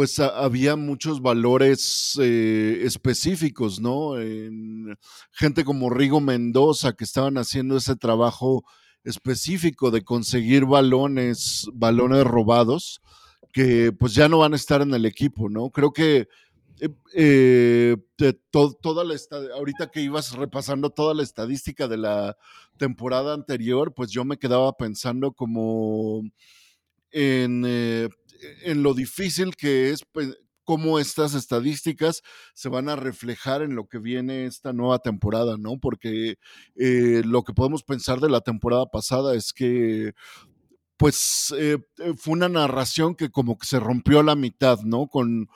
pues 0.00 0.18
había 0.18 0.76
muchos 0.76 1.20
valores 1.20 2.18
eh, 2.18 2.84
específicos, 2.84 3.80
¿no? 3.82 4.18
En 4.18 4.96
gente 5.30 5.62
como 5.62 5.90
Rigo 5.90 6.22
Mendoza 6.22 6.94
que 6.94 7.04
estaban 7.04 7.36
haciendo 7.36 7.76
ese 7.76 7.96
trabajo 7.96 8.64
específico 9.04 9.90
de 9.90 10.02
conseguir 10.02 10.64
balones, 10.64 11.68
balones 11.74 12.24
robados, 12.24 13.02
que 13.52 13.92
pues 13.92 14.14
ya 14.14 14.26
no 14.30 14.38
van 14.38 14.54
a 14.54 14.56
estar 14.56 14.80
en 14.80 14.94
el 14.94 15.04
equipo, 15.04 15.50
¿no? 15.50 15.68
Creo 15.68 15.92
que 15.92 16.28
eh, 16.80 16.88
eh, 17.12 17.96
toda 18.50 19.04
la 19.04 19.14
ahorita 19.54 19.90
que 19.90 20.00
ibas 20.00 20.32
repasando 20.32 20.88
toda 20.88 21.12
la 21.12 21.24
estadística 21.24 21.88
de 21.88 21.98
la 21.98 22.38
temporada 22.78 23.34
anterior, 23.34 23.92
pues 23.92 24.10
yo 24.10 24.24
me 24.24 24.38
quedaba 24.38 24.74
pensando 24.78 25.32
como 25.32 26.22
en 27.12 27.66
en 28.62 28.82
lo 28.82 28.94
difícil 28.94 29.56
que 29.56 29.90
es 29.90 30.04
pues, 30.12 30.36
cómo 30.70 31.00
estas 31.00 31.34
estadísticas 31.34 32.22
se 32.54 32.68
van 32.68 32.88
a 32.88 32.94
reflejar 32.94 33.60
en 33.62 33.74
lo 33.74 33.88
que 33.88 33.98
viene 33.98 34.46
esta 34.46 34.72
nueva 34.72 35.00
temporada, 35.00 35.56
¿no? 35.58 35.80
Porque 35.80 36.36
eh, 36.76 37.22
lo 37.24 37.42
que 37.42 37.52
podemos 37.52 37.82
pensar 37.82 38.20
de 38.20 38.30
la 38.30 38.40
temporada 38.40 38.86
pasada 38.86 39.34
es 39.34 39.52
que 39.52 40.12
pues 40.96 41.52
eh, 41.58 41.78
eh, 41.98 42.14
fue 42.16 42.34
una 42.34 42.48
narración 42.48 43.16
que 43.16 43.30
como 43.30 43.58
que 43.58 43.66
se 43.66 43.80
rompió 43.80 44.20
a 44.20 44.22
la 44.22 44.36
mitad, 44.36 44.78
¿no? 44.82 45.08
Con, 45.08 45.48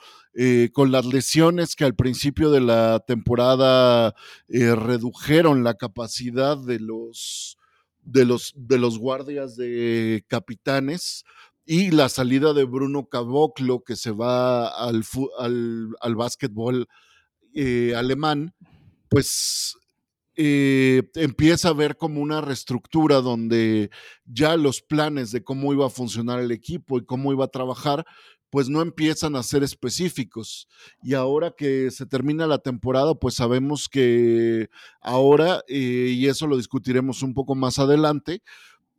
con 0.73 0.91
las 0.91 1.05
lesiones 1.05 1.77
que 1.77 1.85
al 1.85 1.95
principio 1.95 2.51
de 2.51 2.59
la 2.59 2.99
temporada 2.99 4.13
redujeron 4.49 5.63
la 5.63 5.75
capacidad 5.75 6.57
de 6.57 6.81
los, 6.81 7.57
de 8.01 8.25
los, 8.25 8.51
de 8.57 8.77
los 8.77 8.99
guardias 8.99 9.55
de 9.55 10.25
capitanes 10.27 11.23
y 11.65 11.91
la 11.91 12.09
salida 12.09 12.53
de 12.53 12.63
Bruno 12.63 13.07
Caboclo, 13.07 13.83
que 13.83 13.95
se 13.95 14.11
va 14.11 14.67
al, 14.67 15.03
al, 15.39 16.15
básquetbol 16.15 16.87
eh, 17.53 17.93
alemán, 17.95 18.53
pues 19.09 19.75
eh, 20.35 21.03
empieza 21.15 21.69
a 21.69 21.73
ver 21.73 21.95
como 21.97 22.21
una 22.21 22.41
reestructura 22.41 23.21
donde 23.21 23.89
ya 24.25 24.57
los 24.57 24.81
planes 24.81 25.31
de 25.31 25.43
cómo 25.43 25.73
iba 25.73 25.87
a 25.87 25.89
funcionar 25.89 26.39
el 26.39 26.51
equipo 26.51 26.97
y 26.97 27.05
cómo 27.05 27.31
iba 27.31 27.45
a 27.45 27.49
trabajar, 27.49 28.05
pues 28.49 28.69
no 28.69 28.81
empiezan 28.81 29.35
a 29.35 29.43
ser 29.43 29.63
específicos. 29.63 30.67
Y 31.01 31.13
ahora 31.13 31.51
que 31.57 31.89
se 31.91 32.05
termina 32.05 32.47
la 32.47 32.59
temporada, 32.59 33.15
pues 33.15 33.35
sabemos 33.35 33.89
que 33.89 34.69
ahora, 35.01 35.61
eh, 35.67 36.13
y 36.13 36.27
eso 36.27 36.47
lo 36.47 36.57
discutiremos 36.57 37.23
un 37.23 37.33
poco 37.33 37.55
más 37.55 37.79
adelante, 37.79 38.43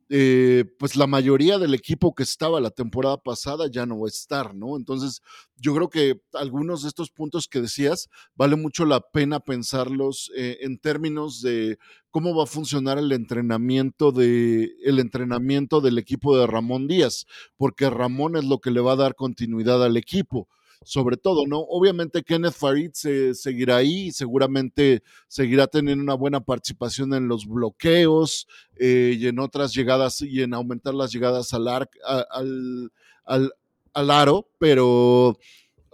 eh, 0.08 0.64
pues 0.78 0.94
la 0.94 1.06
mayoría 1.06 1.58
del 1.58 1.74
equipo 1.74 2.14
que 2.14 2.22
estaba 2.22 2.60
la 2.60 2.70
temporada 2.70 3.16
pasada 3.16 3.68
ya 3.68 3.86
no 3.86 4.00
va 4.00 4.06
a 4.06 4.08
estar, 4.08 4.54
¿no? 4.54 4.76
Entonces, 4.76 5.20
yo 5.56 5.74
creo 5.74 5.90
que 5.90 6.20
algunos 6.34 6.82
de 6.82 6.88
estos 6.88 7.10
puntos 7.10 7.48
que 7.48 7.60
decías, 7.60 8.08
vale 8.34 8.56
mucho 8.56 8.84
la 8.84 9.00
pena 9.00 9.40
pensarlos 9.40 10.30
eh, 10.36 10.58
en 10.60 10.78
términos 10.78 11.42
de 11.42 11.78
cómo 12.10 12.36
va 12.36 12.44
a 12.44 12.46
funcionar 12.46 12.98
el 12.98 13.10
entrenamiento, 13.10 14.12
de, 14.12 14.76
el 14.84 15.00
entrenamiento 15.00 15.80
del 15.80 15.98
equipo 15.98 16.38
de 16.38 16.46
Ramón 16.46 16.86
Díaz, 16.86 17.26
porque 17.56 17.90
Ramón 17.90 18.36
es 18.36 18.44
lo 18.44 18.60
que 18.60 18.70
le 18.70 18.80
va 18.80 18.92
a 18.92 18.96
dar 18.96 19.16
continuidad 19.16 19.82
al 19.84 19.96
equipo 19.96 20.48
sobre 20.84 21.16
todo, 21.16 21.46
¿no? 21.46 21.58
Obviamente 21.58 22.22
Kenneth 22.22 22.54
Farid 22.54 22.90
se, 22.92 23.34
seguirá 23.34 23.76
ahí 23.76 24.10
seguramente 24.12 25.02
seguirá 25.28 25.66
teniendo 25.66 26.02
una 26.02 26.14
buena 26.14 26.40
participación 26.40 27.14
en 27.14 27.28
los 27.28 27.46
bloqueos 27.46 28.46
eh, 28.76 29.16
y 29.18 29.26
en 29.26 29.38
otras 29.38 29.74
llegadas 29.74 30.22
y 30.22 30.42
en 30.42 30.54
aumentar 30.54 30.94
las 30.94 31.12
llegadas 31.12 31.52
al, 31.54 31.68
al, 31.68 33.52
al, 33.92 34.10
aro, 34.10 34.48
pero 34.58 35.38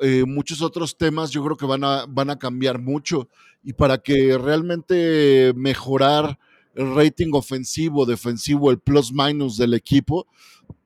eh, 0.00 0.24
muchos 0.26 0.62
otros 0.62 0.96
temas 0.96 1.30
yo 1.30 1.44
creo 1.44 1.56
que 1.56 1.66
van 1.66 1.84
a, 1.84 2.06
van 2.08 2.30
a 2.30 2.38
cambiar 2.38 2.80
mucho 2.80 3.28
y 3.62 3.72
para 3.72 3.98
que 3.98 4.36
realmente 4.36 5.52
mejorar 5.54 6.38
el 6.74 6.94
rating 6.94 7.32
ofensivo, 7.32 8.06
defensivo, 8.06 8.70
el 8.70 8.78
plus 8.78 9.12
minus 9.12 9.56
del 9.56 9.74
equipo, 9.74 10.26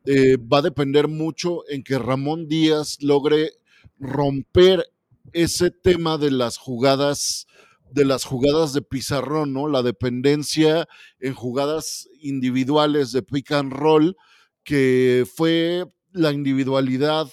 eh, 0.05 0.37
va 0.37 0.59
a 0.59 0.63
depender 0.63 1.09
mucho 1.09 1.69
en 1.69 1.83
que 1.83 1.99
Ramón 1.99 2.49
Díaz 2.49 2.99
logre 3.03 3.53
romper 3.99 4.85
ese 5.33 5.71
tema 5.71 6.19
de 6.19 6.31
las 6.31 6.57
jugadas 6.59 7.47
de 7.91 8.05
las 8.05 8.25
jugadas 8.25 8.73
de 8.73 8.83
pizarrón, 8.83 9.53
¿no? 9.53 9.69
La 9.69 9.83
dependencia 9.83 10.89
en 11.21 11.35
jugadas 11.35 12.09
individuales 12.21 13.13
de 13.13 13.23
pick 13.23 13.53
and 13.53 13.73
roll, 13.73 14.17
que 14.65 15.25
fue 15.37 15.85
la 16.13 16.33
individualidad, 16.33 17.31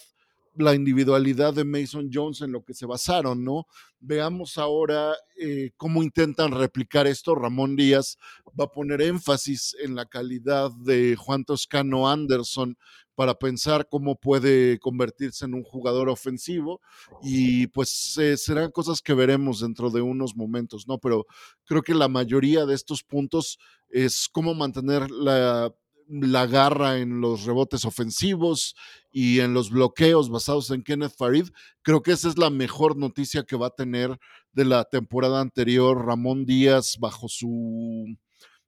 la 0.56 0.76
individualidad 0.76 1.54
de 1.54 1.64
Mason 1.64 2.10
Jones 2.14 2.42
en 2.42 2.52
lo 2.52 2.64
que 2.64 2.74
se 2.74 2.86
basaron, 2.86 3.44
¿no? 3.44 3.66
Veamos 4.00 4.58
ahora 4.58 5.16
eh, 5.40 5.72
cómo 5.78 6.04
intentan 6.04 6.52
replicar 6.52 7.08
esto. 7.08 7.36
Ramón 7.36 7.76
Díaz 7.76 8.18
va 8.60 8.66
a 8.66 8.72
poner 8.72 9.02
énfasis 9.02 9.76
en 9.80 9.96
la 9.96 10.06
calidad 10.06 10.72
de 10.72 11.16
Juan 11.16 11.44
Toscano 11.44 12.10
Anderson 12.10 12.78
para 13.16 13.36
pensar 13.36 13.88
cómo 13.90 14.16
puede 14.16 14.80
convertirse 14.80 15.46
en 15.46 15.54
un 15.54 15.64
jugador 15.64 16.10
ofensivo 16.10 16.82
y 17.22 17.68
pues 17.68 18.18
eh, 18.18 18.38
serán 18.38 18.72
cosas 18.72 19.02
que 19.02 19.14
veremos 19.14 19.60
dentro 19.60 19.90
de 19.92 20.02
unos 20.02 20.36
momentos, 20.36 20.88
¿no? 20.88 20.98
Pero 20.98 21.26
creo 21.66 21.84
que 21.84 21.94
la 21.94 22.08
mayoría 22.08 22.66
de 22.66 22.74
estos 22.74 23.04
puntos 23.04 23.60
es 23.90 24.28
cómo 24.32 24.56
mantener 24.56 25.12
la, 25.12 25.72
la 26.08 26.46
garra 26.46 27.00
en 27.00 27.22
los 27.22 27.46
rebotes 27.46 27.86
ofensivos 27.86 28.76
y 29.12 29.40
en 29.40 29.54
los 29.54 29.70
bloqueos 29.70 30.30
basados 30.30 30.70
en 30.72 30.84
Kenneth 30.84 31.16
Farid. 31.18 31.50
Creo 31.82 32.02
que 32.02 32.12
esa 32.12 32.30
es 32.30 32.38
la 32.38 32.50
mejor 32.50 32.98
noticia 32.98 33.44
que 33.44 33.56
va 33.56 33.68
a 33.68 33.76
tener 33.76 34.18
de 34.52 34.66
la 34.66 34.84
temporada 34.86 35.42
anterior 35.42 36.06
Ramón 36.06 36.46
Díaz 36.46 36.98
bajo 37.00 37.28
su, 37.28 38.06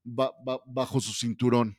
bajo 0.03 1.01
su 1.01 1.13
cinturón. 1.13 1.77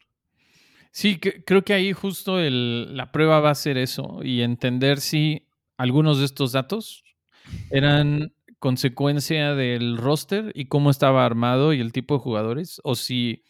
Sí, 0.92 1.18
creo 1.18 1.62
que 1.62 1.74
ahí 1.74 1.92
justo 1.92 2.38
la 2.40 3.12
prueba 3.12 3.40
va 3.40 3.50
a 3.50 3.54
ser 3.54 3.76
eso 3.76 4.20
y 4.22 4.40
entender 4.40 5.00
si 5.00 5.46
algunos 5.76 6.18
de 6.18 6.24
estos 6.24 6.52
datos 6.52 7.04
eran 7.70 8.32
consecuencia 8.58 9.54
del 9.54 9.98
roster 9.98 10.52
y 10.54 10.66
cómo 10.66 10.90
estaba 10.90 11.26
armado 11.26 11.74
y 11.74 11.80
el 11.80 11.92
tipo 11.92 12.14
de 12.14 12.20
jugadores, 12.20 12.80
o 12.82 12.94
si 12.94 13.42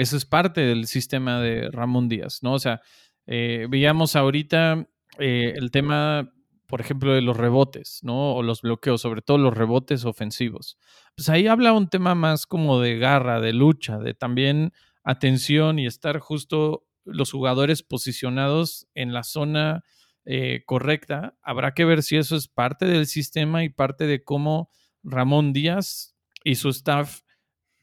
Eso 0.00 0.16
es 0.16 0.24
parte 0.24 0.62
del 0.62 0.86
sistema 0.86 1.42
de 1.42 1.70
Ramón 1.70 2.08
Díaz, 2.08 2.42
¿no? 2.42 2.54
O 2.54 2.58
sea, 2.58 2.80
eh, 3.26 3.66
veíamos 3.68 4.16
ahorita 4.16 4.88
eh, 5.18 5.52
el 5.54 5.70
tema, 5.70 6.32
por 6.66 6.80
ejemplo, 6.80 7.12
de 7.12 7.20
los 7.20 7.36
rebotes, 7.36 8.00
¿no? 8.02 8.34
O 8.34 8.42
los 8.42 8.62
bloqueos, 8.62 9.02
sobre 9.02 9.20
todo 9.20 9.36
los 9.36 9.54
rebotes 9.54 10.06
ofensivos. 10.06 10.78
Pues 11.14 11.28
ahí 11.28 11.48
habla 11.48 11.74
un 11.74 11.90
tema 11.90 12.14
más 12.14 12.46
como 12.46 12.80
de 12.80 12.96
garra, 12.96 13.42
de 13.42 13.52
lucha, 13.52 13.98
de 13.98 14.14
también 14.14 14.72
atención 15.04 15.78
y 15.78 15.84
estar 15.84 16.18
justo 16.18 16.86
los 17.04 17.30
jugadores 17.30 17.82
posicionados 17.82 18.88
en 18.94 19.12
la 19.12 19.22
zona 19.22 19.84
eh, 20.24 20.62
correcta. 20.64 21.36
Habrá 21.42 21.74
que 21.74 21.84
ver 21.84 22.02
si 22.02 22.16
eso 22.16 22.36
es 22.36 22.48
parte 22.48 22.86
del 22.86 23.06
sistema 23.06 23.64
y 23.64 23.68
parte 23.68 24.06
de 24.06 24.24
cómo 24.24 24.70
Ramón 25.02 25.52
Díaz 25.52 26.16
y 26.42 26.54
su 26.54 26.70
staff 26.70 27.20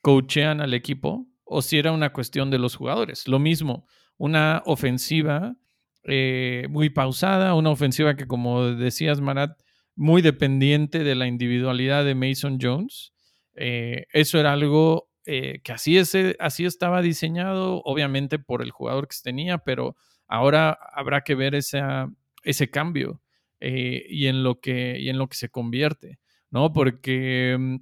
coachean 0.01 0.61
al 0.61 0.73
equipo 0.73 1.26
o 1.47 1.61
si 1.61 1.77
era 1.77 1.91
una 1.91 2.11
cuestión 2.11 2.51
de 2.51 2.59
los 2.59 2.75
jugadores. 2.75 3.27
Lo 3.27 3.39
mismo, 3.39 3.87
una 4.17 4.61
ofensiva 4.65 5.55
eh, 6.03 6.67
muy 6.69 6.89
pausada, 6.89 7.53
una 7.53 7.69
ofensiva 7.69 8.15
que, 8.15 8.27
como 8.27 8.71
decías, 8.71 9.21
Marat, 9.21 9.59
muy 9.95 10.21
dependiente 10.21 11.03
de 11.03 11.15
la 11.15 11.27
individualidad 11.27 12.05
de 12.05 12.15
Mason 12.15 12.59
Jones. 12.61 13.13
Eh, 13.55 14.05
eso 14.13 14.39
era 14.39 14.53
algo 14.53 15.09
eh, 15.25 15.59
que 15.63 15.71
así, 15.71 15.97
así 16.39 16.65
estaba 16.65 17.01
diseñado, 17.01 17.81
obviamente 17.83 18.39
por 18.39 18.61
el 18.61 18.71
jugador 18.71 19.07
que 19.07 19.15
tenía, 19.23 19.57
pero 19.57 19.95
ahora 20.27 20.77
habrá 20.93 21.21
que 21.21 21.35
ver 21.35 21.55
ese 21.55 22.69
cambio 22.71 23.21
y, 23.59 24.27
en 24.27 24.43
lo 24.43 24.59
que, 24.59 24.99
y 24.99 25.09
en 25.09 25.17
lo 25.17 25.27
que 25.27 25.37
se 25.37 25.49
convierte, 25.49 26.19
¿no? 26.51 26.71
Porque 26.71 27.57
mm, 27.59 27.75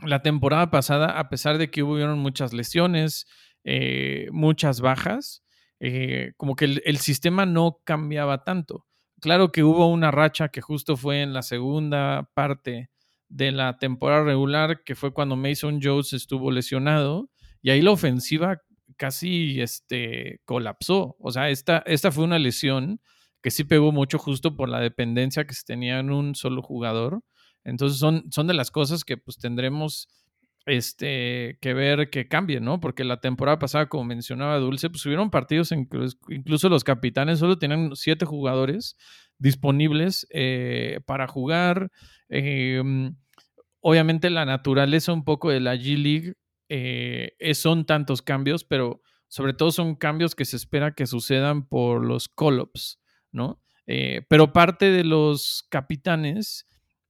la 0.00 0.22
temporada 0.22 0.70
pasada, 0.70 1.18
a 1.18 1.28
pesar 1.28 1.58
de 1.58 1.70
que 1.70 1.82
hubieron 1.82 2.18
muchas 2.18 2.52
lesiones, 2.52 3.26
eh, 3.64 4.28
muchas 4.32 4.80
bajas, 4.80 5.42
eh, 5.80 6.32
como 6.36 6.56
que 6.56 6.64
el, 6.84 6.98
sistema 6.98 7.46
no 7.46 7.80
cambiaba 7.84 8.44
tanto. 8.44 8.86
Claro 9.20 9.52
que 9.52 9.64
hubo 9.64 9.88
una 9.88 10.10
racha 10.10 10.48
que 10.48 10.60
justo 10.60 10.96
fue 10.96 11.22
en 11.22 11.32
la 11.32 11.42
segunda 11.42 12.30
parte 12.34 12.90
de 13.28 13.52
la 13.52 13.78
temporada 13.78 14.24
regular, 14.24 14.82
que 14.84 14.94
fue 14.94 15.12
cuando 15.12 15.36
Mason 15.36 15.80
Jones 15.82 16.12
estuvo 16.12 16.50
lesionado, 16.50 17.30
y 17.62 17.70
ahí 17.70 17.82
la 17.82 17.90
ofensiva 17.90 18.62
casi 18.96 19.60
este, 19.60 20.40
colapsó. 20.44 21.16
O 21.18 21.32
sea, 21.32 21.50
esta, 21.50 21.78
esta 21.86 22.12
fue 22.12 22.24
una 22.24 22.38
lesión 22.38 23.00
que 23.42 23.50
sí 23.50 23.64
pegó 23.64 23.92
mucho 23.92 24.18
justo 24.18 24.56
por 24.56 24.68
la 24.68 24.80
dependencia 24.80 25.46
que 25.46 25.54
se 25.54 25.64
tenía 25.64 25.98
en 25.98 26.10
un 26.10 26.34
solo 26.34 26.62
jugador. 26.62 27.22
Entonces 27.66 27.98
son, 27.98 28.24
son 28.30 28.46
de 28.46 28.54
las 28.54 28.70
cosas 28.70 29.04
que 29.04 29.16
pues 29.16 29.38
tendremos 29.38 30.08
este, 30.66 31.58
que 31.60 31.74
ver 31.74 32.10
que 32.10 32.28
cambien, 32.28 32.64
¿no? 32.64 32.80
Porque 32.80 33.02
la 33.04 33.20
temporada 33.20 33.58
pasada, 33.58 33.88
como 33.88 34.04
mencionaba 34.04 34.58
Dulce, 34.58 34.88
pues 34.88 35.04
hubieron 35.04 35.30
partidos, 35.30 35.72
en 35.72 35.86
que 35.86 35.98
incluso 36.28 36.68
los 36.68 36.84
capitanes 36.84 37.40
solo 37.40 37.58
tenían 37.58 37.90
siete 37.96 38.24
jugadores 38.24 38.96
disponibles 39.38 40.26
eh, 40.30 41.00
para 41.06 41.26
jugar. 41.26 41.90
Em, 42.28 43.16
obviamente 43.80 44.30
la 44.30 44.44
naturaleza 44.44 45.12
un 45.12 45.24
poco 45.24 45.50
de 45.50 45.60
la 45.60 45.74
G 45.74 45.96
League 45.96 46.34
eh, 46.68 47.34
son 47.54 47.84
tantos 47.84 48.22
cambios, 48.22 48.62
pero 48.64 49.00
sobre 49.26 49.54
todo 49.54 49.72
son 49.72 49.96
cambios 49.96 50.36
que 50.36 50.44
se 50.44 50.56
espera 50.56 50.94
que 50.94 51.06
sucedan 51.06 51.66
por 51.68 52.04
los 52.04 52.28
call-ups, 52.28 53.00
¿no? 53.32 53.60
Eh, 53.88 54.22
pero 54.28 54.52
parte 54.52 54.90
de 54.90 55.02
los 55.02 55.66
capitanes 55.68 56.66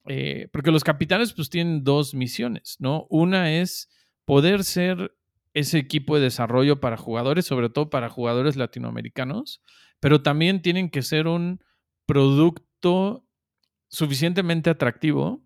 eh, 0.06 0.48
porque 0.52 0.70
los 0.70 0.84
capitanes 0.84 1.32
pues 1.32 1.50
tienen 1.50 1.84
dos 1.84 2.14
misiones, 2.14 2.76
¿no? 2.78 3.06
Una 3.10 3.52
es 3.52 3.88
poder 4.24 4.64
ser 4.64 5.16
ese 5.54 5.78
equipo 5.78 6.16
de 6.16 6.22
desarrollo 6.22 6.80
para 6.80 6.96
jugadores, 6.96 7.46
sobre 7.46 7.70
todo 7.70 7.88
para 7.88 8.10
jugadores 8.10 8.56
latinoamericanos, 8.56 9.62
pero 10.00 10.22
también 10.22 10.60
tienen 10.62 10.90
que 10.90 11.02
ser 11.02 11.26
un 11.28 11.64
producto 12.04 13.26
suficientemente 13.88 14.70
atractivo 14.70 15.42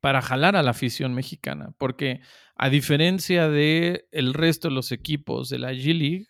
para 0.00 0.22
jalar 0.22 0.56
a 0.56 0.62
la 0.62 0.70
afición 0.70 1.14
mexicana, 1.14 1.74
porque 1.78 2.20
a 2.54 2.70
diferencia 2.70 3.48
de 3.48 4.08
el 4.12 4.34
resto 4.34 4.68
de 4.68 4.74
los 4.74 4.92
equipos 4.92 5.48
de 5.48 5.58
la 5.58 5.72
G 5.72 5.94
League, 5.94 6.26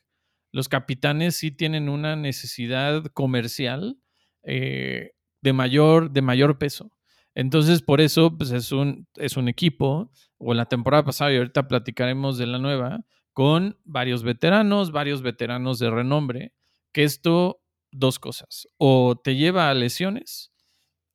los 0.53 0.69
capitanes 0.69 1.37
sí 1.37 1.51
tienen 1.51 1.89
una 1.89 2.17
necesidad 2.17 3.05
comercial 3.13 3.99
eh, 4.43 5.13
de, 5.43 5.53
mayor, 5.53 6.11
de 6.11 6.23
mayor 6.23 6.59
peso. 6.59 6.96
Entonces, 7.37 7.83
por 7.83 8.01
eso, 8.01 8.35
pues 8.35 8.51
es 8.51 8.73
un, 8.73 9.07
es 9.17 9.37
un 9.37 9.49
equipo, 9.49 10.11
o 10.39 10.53
en 10.53 10.57
la 10.57 10.65
temporada 10.65 11.05
pasada, 11.05 11.33
y 11.33 11.37
ahorita 11.37 11.69
platicaremos 11.69 12.39
de 12.39 12.47
la 12.47 12.59
nueva, 12.59 13.05
con 13.35 13.79
varios 13.85 14.23
veteranos, 14.23 14.91
varios 14.91 15.21
veteranos 15.21 15.79
de 15.79 15.91
renombre, 15.91 16.55
que 16.93 17.05
esto, 17.05 17.61
dos 17.93 18.19
cosas, 18.19 18.67
o 18.79 19.21
te 19.23 19.37
lleva 19.37 19.69
a 19.69 19.75
lesiones, 19.75 20.51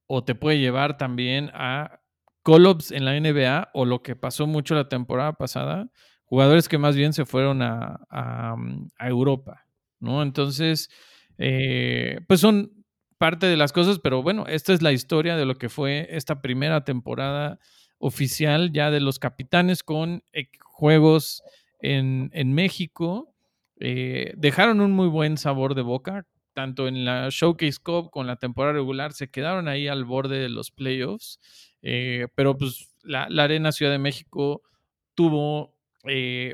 o 0.05 0.23
te 0.23 0.35
puede 0.35 0.59
llevar 0.59 0.95
también 0.95 1.49
a 1.55 2.01
call-ups 2.43 2.91
en 2.91 3.05
la 3.05 3.19
NBA, 3.19 3.71
o 3.73 3.85
lo 3.85 4.03
que 4.03 4.15
pasó 4.15 4.45
mucho 4.45 4.75
la 4.75 4.89
temporada 4.89 5.33
pasada, 5.33 5.89
jugadores 6.25 6.69
que 6.69 6.77
más 6.77 6.95
bien 6.95 7.13
se 7.13 7.25
fueron 7.25 7.63
a, 7.63 7.99
a, 8.11 8.55
Europa, 8.99 9.65
¿no? 9.99 10.21
Entonces, 10.21 10.87
eh, 11.39 12.19
pues 12.27 12.41
son 12.41 12.80
parte 13.21 13.45
de 13.45 13.55
las 13.55 13.71
cosas, 13.71 13.99
pero 13.99 14.23
bueno, 14.23 14.47
esta 14.47 14.73
es 14.73 14.81
la 14.81 14.91
historia 14.91 15.35
de 15.37 15.45
lo 15.45 15.53
que 15.53 15.69
fue 15.69 16.07
esta 16.09 16.41
primera 16.41 16.83
temporada 16.83 17.59
oficial 17.99 18.71
ya 18.71 18.89
de 18.89 18.99
los 18.99 19.19
capitanes 19.19 19.83
con 19.83 20.23
eh, 20.33 20.47
juegos 20.59 21.43
en, 21.81 22.31
México. 22.55 23.31
Eh, 23.79 24.33
dejaron 24.37 24.81
un 24.81 24.93
muy 24.93 25.07
buen 25.07 25.37
sabor 25.37 25.75
de 25.75 25.83
boca, 25.83 26.25
tanto 26.55 26.87
en 26.87 27.05
la 27.05 27.27
Showcase 27.29 27.77
Cup 27.83 28.09
con 28.09 28.25
la 28.25 28.37
temporada 28.37 28.73
regular, 28.73 29.13
se 29.13 29.29
quedaron 29.29 29.67
ahí 29.67 29.87
al 29.87 30.03
borde 30.03 30.39
de 30.39 30.49
los 30.49 30.71
playoffs, 30.71 31.39
eh, 31.83 32.25
pero 32.33 32.57
pues 32.57 32.95
la, 33.03 33.25
Arena 33.25 33.71
Ciudad 33.71 33.91
de 33.91 33.99
México 33.99 34.63
tuvo 35.13 35.75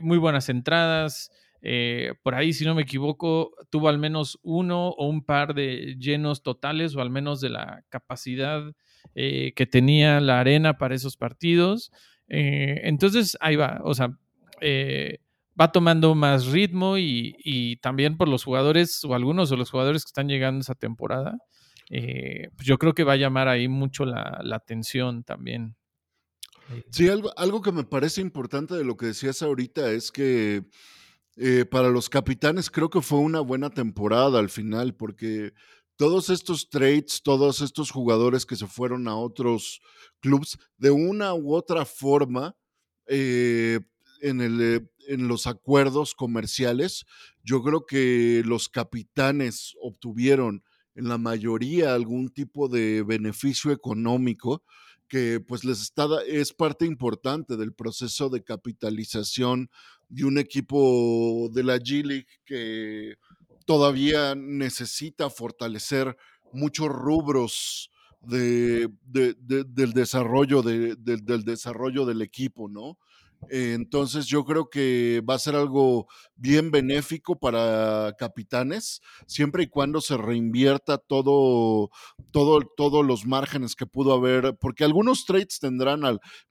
muy 0.01 0.17
buenas 0.17 0.49
entradas, 0.49 1.31
eh, 1.69 2.13
por 2.23 2.33
ahí, 2.33 2.53
si 2.53 2.63
no 2.63 2.75
me 2.75 2.83
equivoco, 2.83 3.51
tuvo 3.69 3.89
al 3.89 3.97
menos 3.97 4.39
uno 4.41 4.87
o 4.87 5.09
un 5.09 5.21
par 5.21 5.53
de 5.53 5.97
llenos 5.99 6.41
totales 6.41 6.95
o 6.95 7.01
al 7.01 7.09
menos 7.09 7.41
de 7.41 7.49
la 7.49 7.83
capacidad 7.89 8.71
eh, 9.15 9.51
que 9.53 9.65
tenía 9.65 10.21
la 10.21 10.39
arena 10.39 10.77
para 10.77 10.95
esos 10.95 11.17
partidos. 11.17 11.91
Eh, 12.29 12.79
entonces, 12.83 13.37
ahí 13.41 13.57
va, 13.57 13.81
o 13.83 13.93
sea, 13.93 14.17
va 15.59 15.71
tomando 15.73 16.15
más 16.15 16.45
ritmo 16.45 16.97
y, 16.97 17.77
también 17.81 18.15
por 18.15 18.29
los 18.29 18.45
jugadores 18.45 19.03
o 19.03 19.13
algunos 19.13 19.49
de 19.49 19.57
los 19.57 19.69
jugadores 19.69 20.05
que 20.05 20.09
están 20.11 20.29
llegando 20.29 20.61
esa 20.61 20.75
temporada. 20.75 21.37
pues 21.89 22.65
yo 22.65 22.77
creo 22.77 22.93
que 22.93 23.03
va 23.03 23.13
a 23.13 23.17
llamar 23.17 23.49
ahí 23.49 23.67
mucho 23.67 24.05
la, 24.05 24.39
atención 24.53 25.25
también. 25.25 25.75
Sí, 26.91 27.09
algo 27.09 27.61
que 27.61 27.73
me 27.73 27.83
parece 27.83 28.21
importante 28.21 28.73
de 28.73 28.85
lo 28.85 28.95
que 28.95 29.07
decías 29.07 29.41
ahorita 29.41 29.91
es 29.91 30.13
que 30.13 30.63
eh, 31.37 31.65
para 31.65 31.89
los 31.89 32.09
capitanes 32.09 32.71
creo 32.71 32.89
que 32.89 33.01
fue 33.01 33.19
una 33.19 33.41
buena 33.41 33.69
temporada 33.69 34.39
al 34.39 34.49
final, 34.49 34.95
porque 34.95 35.53
todos 35.95 36.29
estos 36.29 36.69
trades, 36.69 37.21
todos 37.23 37.61
estos 37.61 37.91
jugadores 37.91 38.45
que 38.45 38.55
se 38.55 38.65
fueron 38.65 39.07
a 39.07 39.15
otros 39.15 39.79
clubes, 40.19 40.57
de 40.77 40.89
una 40.89 41.35
u 41.35 41.53
otra 41.53 41.85
forma, 41.85 42.55
eh, 43.07 43.79
en, 44.21 44.41
el, 44.41 44.61
eh, 44.61 44.89
en 45.07 45.27
los 45.27 45.45
acuerdos 45.45 46.15
comerciales, 46.15 47.05
yo 47.43 47.61
creo 47.61 47.85
que 47.85 48.41
los 48.43 48.67
capitanes 48.67 49.75
obtuvieron 49.79 50.63
en 50.95 51.07
la 51.07 51.19
mayoría 51.19 51.93
algún 51.93 52.29
tipo 52.29 52.67
de 52.67 53.03
beneficio 53.03 53.71
económico 53.71 54.63
que 55.07 55.39
pues 55.39 55.63
les 55.63 55.81
está, 55.81 56.07
es 56.27 56.53
parte 56.53 56.85
importante 56.85 57.55
del 57.55 57.73
proceso 57.73 58.29
de 58.29 58.43
capitalización 58.43 59.69
de 60.09 60.25
un 60.25 60.37
equipo 60.37 61.49
de 61.51 61.63
la 61.63 61.77
G 61.77 62.03
League 62.03 62.27
que 62.45 63.15
todavía 63.65 64.35
necesita 64.35 65.29
fortalecer 65.29 66.15
muchos 66.53 66.87
rubros 66.87 67.91
de, 68.21 68.89
del, 69.05 69.93
desarrollo 69.93 70.61
del 70.61 71.43
desarrollo 71.43 72.05
del 72.05 72.21
equipo, 72.21 72.67
¿no? 72.67 72.97
entonces 73.49 74.25
yo 74.25 74.43
creo 74.43 74.69
que 74.69 75.21
va 75.27 75.35
a 75.35 75.39
ser 75.39 75.55
algo 75.55 76.07
bien 76.35 76.71
benéfico 76.71 77.37
para 77.37 78.13
capitanes, 78.17 79.01
siempre 79.25 79.63
y 79.63 79.67
cuando 79.67 80.01
se 80.01 80.17
reinvierta 80.17 80.97
todo, 80.97 81.89
todo, 82.31 82.61
todos 82.75 83.05
los 83.05 83.25
márgenes 83.25 83.75
que 83.75 83.85
pudo 83.85 84.13
haber, 84.13 84.57
porque 84.57 84.83
algunos 84.83 85.25
trades 85.25 85.59
tendrán 85.59 86.01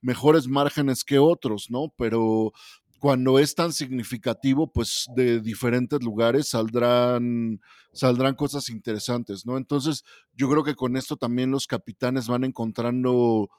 mejores 0.01 0.47
márgenes 0.47 1.03
que 1.03 1.19
otros, 1.19 1.69
¿no? 1.69 1.93
Pero 1.97 2.53
cuando 2.99 3.39
es 3.39 3.55
tan 3.55 3.73
significativo, 3.73 4.67
pues 4.71 5.05
de 5.15 5.39
diferentes 5.41 6.01
lugares 6.03 6.47
saldrán, 6.49 7.61
saldrán 7.93 8.35
cosas 8.35 8.69
interesantes, 8.69 9.45
¿no? 9.45 9.57
Entonces, 9.57 10.03
yo 10.35 10.49
creo 10.49 10.63
que 10.63 10.75
con 10.75 10.97
esto 10.97 11.15
también 11.17 11.51
los 11.51 11.67
capitanes 11.67 12.27
van 12.27 12.43
encontrando 12.43 13.49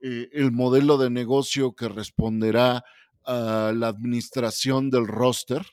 eh, 0.00 0.28
el 0.32 0.52
modelo 0.52 0.98
de 0.98 1.10
negocio 1.10 1.72
que 1.74 1.88
responderá 1.88 2.84
a 3.24 3.72
la 3.74 3.88
administración 3.88 4.90
del 4.90 5.06
roster 5.06 5.66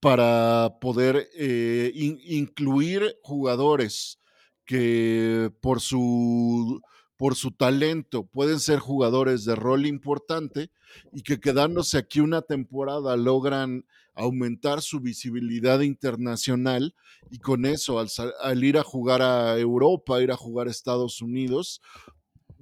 para 0.00 0.78
poder 0.80 1.28
eh, 1.36 1.90
in- 1.94 2.20
incluir 2.24 3.16
jugadores 3.22 4.20
que 4.64 5.50
por 5.60 5.80
su, 5.80 6.80
por 7.18 7.34
su 7.34 7.50
talento 7.50 8.24
pueden 8.24 8.60
ser 8.60 8.78
jugadores 8.78 9.44
de 9.44 9.56
rol 9.56 9.86
importante 9.86 10.70
y 11.12 11.22
que 11.22 11.40
quedándose 11.40 11.98
aquí 11.98 12.20
una 12.20 12.42
temporada 12.42 13.16
logran 13.16 13.84
aumentar 14.14 14.80
su 14.82 15.00
visibilidad 15.00 15.80
internacional 15.80 16.94
y 17.30 17.38
con 17.38 17.66
eso 17.66 17.98
al, 17.98 18.64
ir 18.64 18.78
a 18.78 18.84
jugar 18.84 19.20
a 19.20 19.58
Europa, 19.58 20.22
ir 20.22 20.30
a 20.30 20.36
jugar 20.36 20.68
a 20.68 20.70
Estados 20.70 21.20
Unidos, 21.20 21.82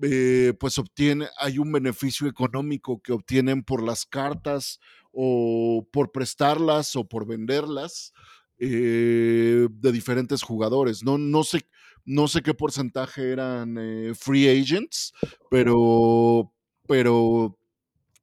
eh, 0.02 0.54
pues 0.58 0.78
obtiene, 0.78 1.28
hay 1.38 1.58
un 1.58 1.70
beneficio 1.70 2.26
económico 2.26 3.00
que 3.02 3.12
obtienen 3.12 3.62
por 3.62 3.82
las 3.82 4.06
cartas 4.06 4.80
o 5.12 5.86
por 5.92 6.12
prestarlas 6.12 6.96
o 6.96 7.06
por 7.06 7.26
venderlas 7.26 8.12
eh, 8.58 9.68
de 9.70 9.92
diferentes 9.92 10.42
jugadores. 10.42 11.04
No, 11.04 11.18
no, 11.18 11.44
sé, 11.44 11.66
no 12.06 12.28
sé 12.28 12.42
qué 12.42 12.54
porcentaje 12.54 13.32
eran 13.32 13.76
eh, 13.78 14.14
free 14.14 14.48
agents, 14.48 15.12
pero, 15.50 16.52
pero, 16.88 17.58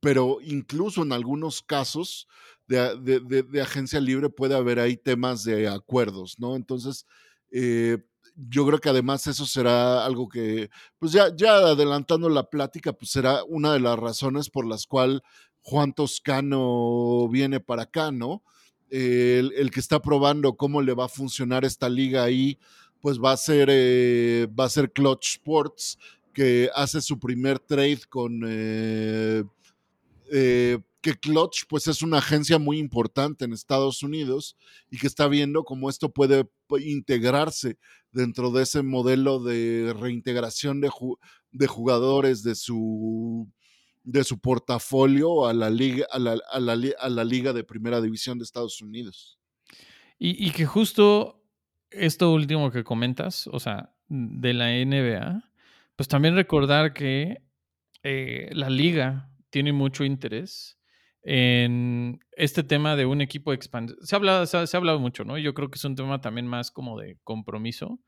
pero 0.01 0.39
incluso 0.41 1.03
en 1.03 1.13
algunos 1.13 1.61
casos 1.61 2.27
de, 2.67 2.97
de- 3.43 3.61
agencia 3.61 3.99
libre 3.99 4.29
puede 4.29 4.55
haber 4.55 4.79
ahí 4.79 4.97
temas 4.97 5.43
de 5.43 5.67
acuerdos, 5.67 6.39
¿no? 6.39 6.55
Entonces, 6.55 7.05
eh, 7.51 7.97
yo 8.35 8.65
creo 8.65 8.79
que 8.79 8.89
además 8.89 9.27
eso 9.27 9.45
será 9.45 10.05
algo 10.05 10.27
que, 10.27 10.69
pues 10.97 11.11
ya, 11.11 11.35
ya 11.35 11.55
adelantando 11.57 12.29
la 12.29 12.49
plática, 12.49 12.93
pues 12.93 13.11
será 13.11 13.43
una 13.43 13.73
de 13.73 13.79
las 13.79 13.99
razones 13.99 14.49
por 14.49 14.65
las 14.65 14.87
cuales 14.87 15.21
Juan 15.61 15.93
Toscano 15.93 17.27
viene 17.29 17.59
para 17.59 17.83
acá, 17.83 18.11
¿no? 18.11 18.43
El 18.89 19.71
que 19.71 19.79
está 19.79 20.01
probando 20.01 20.55
cómo 20.55 20.81
le 20.81 20.93
va 20.93 21.05
a 21.05 21.09
funcionar 21.09 21.65
esta 21.65 21.89
liga 21.89 22.23
ahí, 22.23 22.59
pues 23.03 23.19
va 23.19 23.33
a 23.33 23.37
ser, 23.37 23.67
eh, 23.69 24.47
va 24.57 24.63
a 24.63 24.69
ser 24.69 24.93
Clutch 24.93 25.33
Sports, 25.33 25.97
que 26.33 26.69
hace 26.73 27.01
su 27.01 27.19
primer 27.19 27.59
trade 27.59 27.99
con... 28.09 28.43
eh, 28.47 29.43
eh, 30.31 30.79
que 31.01 31.19
Clutch 31.19 31.65
pues 31.67 31.87
es 31.87 32.01
una 32.01 32.19
agencia 32.19 32.57
muy 32.59 32.77
importante 32.79 33.43
en 33.43 33.51
Estados 33.51 34.03
Unidos 34.03 34.55
y 34.89 34.97
que 34.97 35.07
está 35.07 35.27
viendo 35.27 35.65
cómo 35.65 35.89
esto 35.89 36.07
puede 36.13 36.45
pu- 36.69 36.81
integrarse 36.81 37.77
dentro 38.13 38.51
de 38.51 38.63
ese 38.63 38.83
modelo 38.83 39.43
de 39.43 39.93
reintegración 39.99 40.79
de, 40.79 40.89
de 41.51 41.67
jugadores 41.67 42.41
de 42.41 42.55
su 42.55 43.49
de 44.05 44.23
su 44.23 44.39
portafolio 44.39 45.45
a 45.45 45.53
la 45.53 45.69
liga 45.69 46.07
a 46.09 46.19
la, 46.19 46.39
a 46.49 46.59
la 46.61 46.77
a 46.99 47.09
la 47.09 47.23
liga 47.25 47.51
de 47.51 47.65
primera 47.65 47.99
división 47.99 48.37
de 48.37 48.45
Estados 48.45 48.81
Unidos. 48.81 49.37
Y, 50.17 50.47
y 50.47 50.51
que 50.51 50.65
justo 50.65 51.42
esto 51.93 52.31
último 52.31 52.71
que 52.71 52.83
comentas, 52.83 53.47
o 53.47 53.59
sea, 53.59 53.93
de 54.07 54.53
la 54.53 54.69
NBA, 54.69 55.43
pues 55.95 56.07
también 56.07 56.35
recordar 56.35 56.93
que 56.93 57.41
eh, 58.03 58.49
la 58.53 58.69
liga 58.69 59.29
tiene 59.49 59.71
mucho 59.71 60.03
interés 60.03 60.79
en 61.21 62.19
este 62.33 62.63
tema 62.63 62.95
de 62.95 63.05
un 63.05 63.21
equipo 63.21 63.51
de 63.51 63.55
expansión. 63.55 63.97
Se 64.01 64.15
ha, 64.15 64.17
hablado, 64.17 64.45
se, 64.45 64.57
ha, 64.57 64.67
se 64.67 64.75
ha 64.75 64.79
hablado 64.79 64.99
mucho, 64.99 65.23
¿no? 65.23 65.37
Yo 65.37 65.53
creo 65.53 65.69
que 65.69 65.77
es 65.77 65.85
un 65.85 65.95
tema 65.95 66.19
también 66.19 66.47
más 66.47 66.69
como 66.71 66.99
de 66.99 67.17
compromiso, 67.23 67.99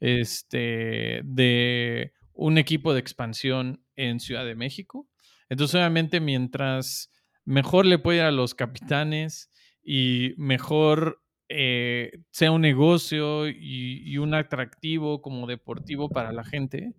este, 0.00 1.20
de 1.24 2.12
un 2.32 2.58
equipo 2.58 2.94
de 2.94 3.00
expansión 3.00 3.84
en 3.94 4.20
Ciudad 4.20 4.44
de 4.44 4.54
México. 4.54 5.08
Entonces, 5.48 5.74
obviamente, 5.74 6.20
mientras 6.20 7.10
mejor 7.44 7.86
le 7.86 7.98
puede 7.98 8.18
ir 8.18 8.24
a 8.24 8.30
los 8.30 8.54
capitanes 8.54 9.50
y 9.82 10.34
mejor 10.38 11.21
eh, 11.54 12.20
sea 12.30 12.50
un 12.50 12.62
negocio 12.62 13.48
y, 13.48 14.02
y, 14.04 14.18
un 14.18 14.34
atractivo 14.34 15.20
como 15.20 15.46
deportivo 15.46 16.08
para 16.08 16.32
la 16.32 16.44
gente, 16.44 16.94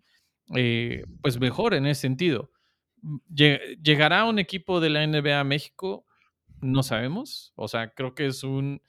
eh, 0.56 1.04
pues 1.22 1.40
mejor 1.40 1.74
en 1.74 1.86
ese 1.86 2.02
sentido. 2.02 2.52
¿Llegará 3.28 4.26
un 4.26 4.40
equipo 4.40 4.80
de 4.80 4.90
la 4.90 5.06
NBA 5.06 5.40
a 5.40 5.44
México? 5.44 6.06
No 6.62 6.84
sabemos. 6.84 7.52
O 7.56 7.68
sea, 7.68 7.94
creo 7.94 8.16
que 8.16 8.28
es 8.28 8.44
un 8.44 8.82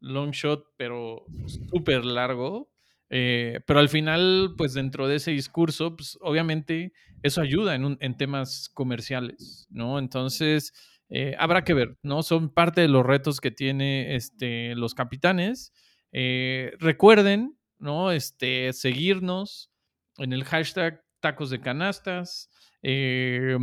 long 0.00 0.32
shot, 0.32 0.66
pero 0.76 1.24
súper 1.46 2.04
largo. 2.04 2.70
Eh, 3.08 3.60
pero 3.66 3.78
al 3.78 3.88
final, 3.88 4.54
pues 4.56 4.74
dentro 4.74 5.06
de 5.06 5.16
ese 5.16 5.30
discurso, 5.30 5.96
pues 5.96 6.18
obviamente 6.20 6.92
eso 7.22 7.40
ayuda 7.40 7.74
en, 7.74 7.84
un, 7.84 7.98
en 8.00 8.16
temas 8.16 8.70
comerciales, 8.72 9.66
¿no? 9.70 9.98
Entonces, 9.98 10.72
eh, 11.14 11.36
habrá 11.38 11.62
que 11.62 11.74
ver, 11.74 11.98
¿no? 12.02 12.22
Son 12.22 12.48
parte 12.48 12.80
de 12.80 12.88
los 12.88 13.04
retos 13.04 13.42
que 13.42 13.50
tiene 13.50 14.16
este, 14.16 14.74
los 14.74 14.94
capitanes. 14.94 15.74
Eh, 16.10 16.72
recuerden, 16.78 17.58
¿no? 17.78 18.12
Este, 18.12 18.72
seguirnos 18.72 19.70
en 20.16 20.32
el 20.32 20.44
hashtag 20.44 21.04
tacos 21.20 21.50
de 21.50 21.60
canastas. 21.60 22.48
Eh, 22.82 23.58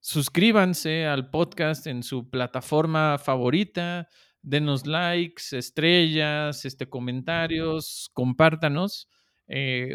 suscríbanse 0.00 1.06
al 1.06 1.30
podcast 1.30 1.86
en 1.86 2.02
su 2.02 2.28
plataforma 2.28 3.16
favorita. 3.16 4.06
Denos 4.42 4.86
likes, 4.86 5.56
estrellas, 5.56 6.66
este, 6.66 6.86
comentarios, 6.90 8.10
compártanos. 8.12 9.08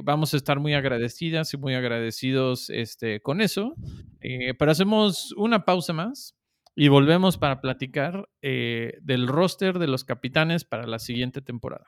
Vamos 0.03 0.33
a 0.33 0.37
estar 0.37 0.59
muy 0.59 0.73
agradecidas 0.73 1.53
y 1.53 1.57
muy 1.57 1.75
agradecidos 1.75 2.69
este, 2.71 3.21
con 3.21 3.41
eso. 3.41 3.75
Pero 4.19 4.71
hacemos 4.71 5.31
una 5.37 5.63
pausa 5.65 5.93
más 5.93 6.35
y 6.75 6.89
volvemos 6.89 7.37
para 7.37 7.61
platicar 7.61 8.27
eh, 8.41 8.97
del 9.01 9.27
roster 9.27 9.79
de 9.79 9.87
los 9.87 10.03
capitanes 10.03 10.65
para 10.65 10.85
la 10.85 10.99
siguiente 10.99 11.41
temporada. 11.41 11.87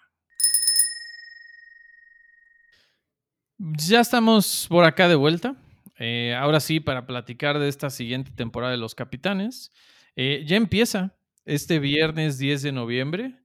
Ya 3.58 4.00
estamos 4.00 4.65
por 4.69 4.86
acá 4.86 5.10
de 5.10 5.15
vuelta. 5.15 5.56
Eh, 6.00 6.34
ahora 6.39 6.60
sí, 6.62 6.80
para 6.80 7.06
platicar 7.06 7.60
de 7.60 7.67
esta 7.67 7.89
siguiente 7.89 8.32
temporada 8.32 8.71
de 8.71 8.78
los 8.78 8.95
capitanes. 8.95 9.73
Eh, 10.15 10.43
ya 10.47 10.56
empieza 10.56 11.17
este 11.43 11.80
viernes 11.80 12.38
10 12.38 12.62
de 12.62 12.71
noviembre. 12.71 13.39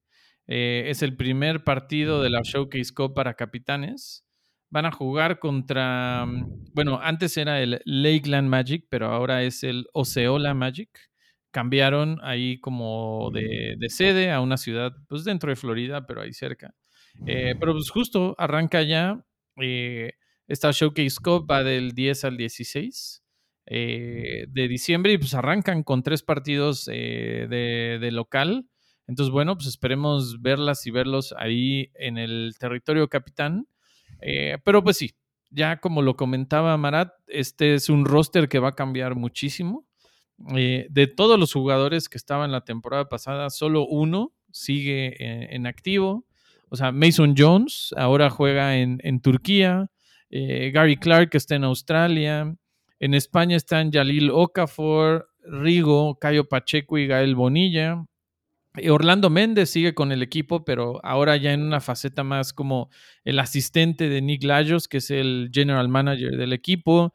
Es 0.46 1.02
el 1.02 1.16
primer 1.16 1.64
partido 1.64 2.20
de 2.22 2.28
la 2.28 2.40
Showcase 2.44 2.92
Cup 2.92 3.14
para 3.14 3.34
capitanes. 3.34 4.26
Van 4.70 4.84
a 4.84 4.92
jugar 4.92 5.38
contra, 5.38 6.26
bueno, 6.74 7.00
antes 7.00 7.36
era 7.36 7.62
el 7.62 7.80
Lakeland 7.84 8.48
Magic, 8.48 8.86
pero 8.90 9.06
ahora 9.06 9.44
es 9.44 9.62
el 9.64 9.86
Oceola 9.94 10.52
Magic. 10.52 11.11
Cambiaron 11.52 12.18
ahí 12.22 12.58
como 12.58 13.30
de, 13.32 13.76
de 13.78 13.88
sede 13.88 14.32
a 14.32 14.40
una 14.40 14.56
ciudad, 14.56 14.92
pues 15.08 15.22
dentro 15.22 15.50
de 15.50 15.56
Florida, 15.56 16.06
pero 16.06 16.22
ahí 16.22 16.32
cerca. 16.32 16.74
Eh, 17.26 17.54
pero 17.60 17.72
pues 17.72 17.90
justo 17.90 18.34
arranca 18.38 18.82
ya 18.82 19.24
eh, 19.60 20.14
esta 20.48 20.70
Showcase 20.72 21.16
Cup 21.22 21.46
va 21.50 21.62
del 21.62 21.92
10 21.92 22.24
al 22.24 22.36
16 22.36 23.22
eh, 23.66 24.46
de 24.48 24.68
diciembre 24.68 25.12
y 25.12 25.18
pues 25.18 25.34
arrancan 25.34 25.82
con 25.82 26.02
tres 26.02 26.22
partidos 26.22 26.88
eh, 26.92 27.46
de, 27.48 27.98
de, 28.00 28.10
local. 28.10 28.68
Entonces, 29.06 29.32
bueno, 29.32 29.54
pues 29.56 29.68
esperemos 29.68 30.42
verlas 30.42 30.86
y 30.86 30.90
verlos 30.90 31.34
ahí 31.38 31.90
en 31.94 32.18
el 32.18 32.54
territorio 32.58 33.08
capitán. 33.08 33.68
Eh, 34.20 34.58
pero 34.64 34.82
pues 34.82 34.96
sí, 34.96 35.14
ya 35.50 35.78
como 35.80 36.02
lo 36.02 36.16
comentaba 36.16 36.76
Marat, 36.76 37.12
este 37.28 37.74
es 37.74 37.88
un 37.88 38.04
roster 38.04 38.48
que 38.48 38.58
va 38.58 38.70
a 38.70 38.74
cambiar 38.74 39.14
muchísimo. 39.14 39.86
Eh, 40.56 40.86
de 40.90 41.06
todos 41.06 41.38
los 41.38 41.52
jugadores 41.52 42.08
que 42.08 42.18
estaban 42.18 42.52
la 42.52 42.64
temporada 42.64 43.08
pasada, 43.08 43.50
solo 43.50 43.86
uno 43.86 44.32
sigue 44.50 45.16
en, 45.24 45.54
en 45.54 45.66
activo. 45.66 46.26
O 46.72 46.76
sea, 46.76 46.90
Mason 46.90 47.34
Jones 47.36 47.94
ahora 47.98 48.30
juega 48.30 48.78
en, 48.78 49.20
Turquía. 49.20 49.90
Eh, 50.30 50.70
Gary 50.72 50.96
Clark 50.96 51.28
está 51.34 51.54
en 51.54 51.64
Australia. 51.64 52.56
En 52.98 53.12
España 53.12 53.58
están 53.58 53.92
Yalil 53.92 54.30
Okafor, 54.30 55.28
Rigo, 55.44 56.18
Cayo 56.18 56.48
Pacheco 56.48 56.96
y 56.96 57.06
Gael 57.06 57.34
Bonilla. 57.34 58.06
Eh, 58.78 58.88
Orlando 58.88 59.28
Méndez 59.28 59.68
sigue 59.68 59.92
con 59.92 60.12
el 60.12 60.22
equipo, 60.22 60.64
pero 60.64 60.98
ahora 61.04 61.36
ya 61.36 61.52
en 61.52 61.60
una 61.60 61.82
faceta 61.82 62.24
más 62.24 62.54
como 62.54 62.88
el 63.22 63.38
asistente 63.38 64.08
de 64.08 64.22
Nick 64.22 64.42
Lajos, 64.42 64.88
que 64.88 64.96
es 64.96 65.10
el 65.10 65.50
general 65.52 65.90
manager 65.90 66.38
del 66.38 66.54
equipo. 66.54 67.12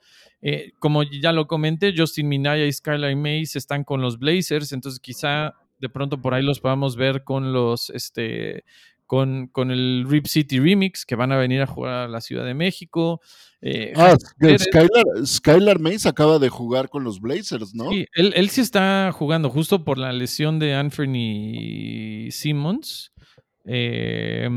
Eh, 0.50 0.72
como 0.80 1.04
ya 1.04 1.34
lo 1.34 1.46
comenté, 1.46 1.94
Justin 1.94 2.30
Minaya 2.30 2.66
y 2.66 2.72
Skylar 2.72 3.14
Mays 3.18 3.58
están 3.58 3.84
con 3.84 4.02
los 4.02 4.18
Blazers, 4.18 4.72
entonces 4.72 5.02
quizá 5.02 5.56
de 5.78 5.90
pronto 5.90 6.22
por 6.22 6.34
ahí 6.34 6.42
los 6.42 6.62
podamos 6.62 6.96
ver 6.96 7.26
con 7.26 7.52
los 7.52 7.90
este, 7.90 8.64
con, 9.08 9.48
con, 9.48 9.72
el 9.72 10.06
Rip 10.08 10.26
City 10.26 10.58
Remix, 10.58 11.06
que 11.06 11.16
van 11.16 11.34
a 11.34 11.36
venir 11.36 11.62
a 11.62 11.68
jugar 11.68 11.94
a 11.94 12.08
la 12.08 12.22
Ciudad 12.22 12.46
de 12.46 12.54
México. 12.54 13.20
Eh, 13.60 13.92
ah, 13.98 14.16
Skylar, 14.58 15.26
Skylar 15.26 15.80
Mays 15.82 16.06
acaba 16.06 16.40
de 16.40 16.48
jugar 16.48 16.88
con 16.88 17.04
los 17.04 17.20
Blazers, 17.20 17.76
¿no? 17.76 17.90
Sí, 17.90 18.08
él, 18.14 18.32
él, 18.34 18.50
sí 18.50 18.62
está 18.62 19.12
jugando 19.12 19.50
justo 19.50 19.84
por 19.84 19.98
la 19.98 20.14
lesión 20.14 20.60
de 20.60 20.76
Anthony 20.76 22.32
Simmons. 22.32 23.12
Eh, 23.66 24.48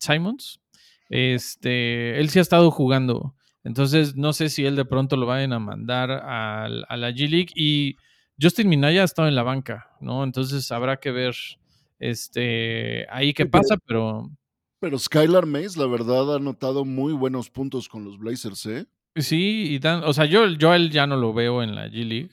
Simons. 0.00 0.60
Este, 1.08 2.18
él 2.18 2.28
sí 2.28 2.40
ha 2.40 2.42
estado 2.42 2.72
jugando. 2.72 3.36
Entonces, 3.64 4.16
no 4.16 4.32
sé 4.32 4.48
si 4.48 4.64
él 4.64 4.76
de 4.76 4.84
pronto 4.84 5.16
lo 5.16 5.26
vayan 5.26 5.52
a 5.52 5.58
mandar 5.58 6.10
a, 6.10 6.64
a 6.64 6.96
la 6.96 7.10
G 7.10 7.28
League. 7.28 7.52
Y 7.54 7.96
Justin 8.40 8.68
Minaya 8.68 9.02
ha 9.02 9.04
estado 9.04 9.28
en 9.28 9.34
la 9.34 9.42
banca, 9.42 9.90
¿no? 10.00 10.22
Entonces 10.22 10.70
habrá 10.70 10.98
que 10.98 11.10
ver 11.10 11.34
este, 11.98 13.06
ahí 13.10 13.34
qué 13.34 13.46
pasa, 13.46 13.76
pero 13.86 14.30
Pero 14.80 14.98
Skylar 14.98 15.46
Mays, 15.46 15.76
la 15.76 15.86
verdad, 15.86 16.32
ha 16.32 16.36
anotado 16.36 16.84
muy 16.84 17.12
buenos 17.12 17.50
puntos 17.50 17.88
con 17.88 18.04
los 18.04 18.18
Blazers, 18.18 18.66
¿eh? 18.66 18.86
sí, 19.16 19.74
y 19.74 19.78
dan, 19.80 20.04
o 20.04 20.12
sea, 20.12 20.26
yo, 20.26 20.46
yo 20.46 20.70
a 20.70 20.76
él 20.76 20.90
ya 20.90 21.06
no 21.08 21.16
lo 21.16 21.32
veo 21.32 21.62
en 21.62 21.74
la 21.74 21.88
G 21.88 22.04
League, 22.04 22.30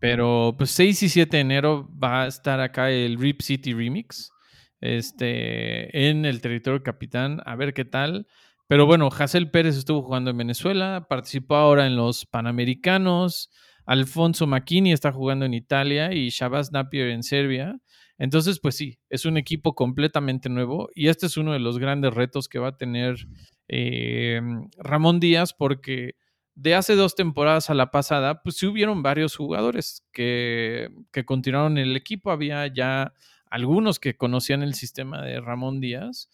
pero 0.00 0.56
pues 0.58 0.72
6 0.72 1.04
y 1.04 1.08
7 1.08 1.36
de 1.36 1.40
enero 1.40 1.88
va 2.02 2.24
a 2.24 2.26
estar 2.26 2.60
acá 2.60 2.90
el 2.90 3.16
Rip 3.16 3.42
City 3.42 3.72
Remix, 3.72 4.32
este, 4.80 6.08
en 6.08 6.24
el 6.24 6.40
territorio 6.40 6.82
capitán, 6.82 7.40
a 7.46 7.54
ver 7.54 7.72
qué 7.72 7.84
tal. 7.84 8.26
Pero 8.68 8.86
bueno, 8.86 9.08
Hazel 9.16 9.50
Pérez 9.50 9.76
estuvo 9.76 10.02
jugando 10.02 10.30
en 10.30 10.38
Venezuela, 10.38 11.06
participó 11.08 11.56
ahora 11.56 11.86
en 11.86 11.96
los 11.96 12.26
Panamericanos, 12.26 13.50
Alfonso 13.86 14.48
Macchini 14.48 14.92
está 14.92 15.12
jugando 15.12 15.44
en 15.44 15.54
Italia 15.54 16.12
y 16.12 16.28
Shabazz 16.30 16.72
Napier 16.72 17.10
en 17.10 17.22
Serbia. 17.22 17.78
Entonces, 18.18 18.58
pues 18.58 18.74
sí, 18.74 18.98
es 19.08 19.24
un 19.24 19.36
equipo 19.36 19.74
completamente 19.74 20.48
nuevo 20.48 20.88
y 20.94 21.08
este 21.08 21.26
es 21.26 21.36
uno 21.36 21.52
de 21.52 21.60
los 21.60 21.78
grandes 21.78 22.12
retos 22.12 22.48
que 22.48 22.58
va 22.58 22.68
a 22.68 22.76
tener 22.76 23.28
eh, 23.68 24.40
Ramón 24.78 25.20
Díaz 25.20 25.52
porque 25.52 26.14
de 26.56 26.74
hace 26.74 26.96
dos 26.96 27.14
temporadas 27.14 27.70
a 27.70 27.74
la 27.74 27.90
pasada, 27.90 28.42
pues 28.42 28.56
sí 28.56 28.66
hubieron 28.66 29.02
varios 29.02 29.36
jugadores 29.36 30.04
que, 30.12 30.88
que 31.12 31.24
continuaron 31.24 31.78
en 31.78 31.88
el 31.88 31.96
equipo. 31.96 32.30
Había 32.30 32.66
ya 32.66 33.12
algunos 33.50 34.00
que 34.00 34.16
conocían 34.16 34.62
el 34.62 34.74
sistema 34.74 35.22
de 35.22 35.40
Ramón 35.40 35.80
Díaz. 35.80 36.30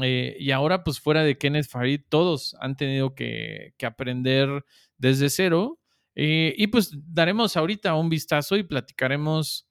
Eh, 0.00 0.36
y 0.38 0.50
ahora, 0.52 0.84
pues 0.84 1.00
fuera 1.00 1.22
de 1.22 1.36
Kenneth 1.36 1.68
Farid, 1.68 2.00
todos 2.08 2.56
han 2.60 2.76
tenido 2.76 3.14
que, 3.14 3.74
aprender 3.84 4.64
desde 4.96 5.28
cero. 5.28 5.78
Eh, 6.14 6.54
y 6.56 6.66
pues 6.68 6.92
daremos 7.12 7.56
ahorita 7.56 7.94
un 7.94 8.08
vistazo 8.08 8.56
y 8.56 8.62
platicaremos 8.62 9.68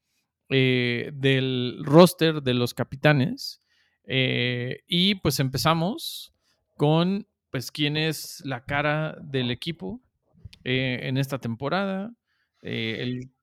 eh, 0.50 1.12
del 1.14 1.80
roster 1.84 2.42
de 2.42 2.54
los 2.54 2.74
capitanes. 2.74 3.60
Y 4.08 5.16
pues 5.16 5.40
empezamos 5.40 6.34
con 6.76 7.28
pues 7.50 7.72
quién 7.72 7.96
es 7.96 8.42
la 8.46 8.66
cara 8.66 9.16
del 9.22 9.52
equipo 9.52 10.02
en 10.64 11.18
esta 11.18 11.40
temporada. 11.40 12.14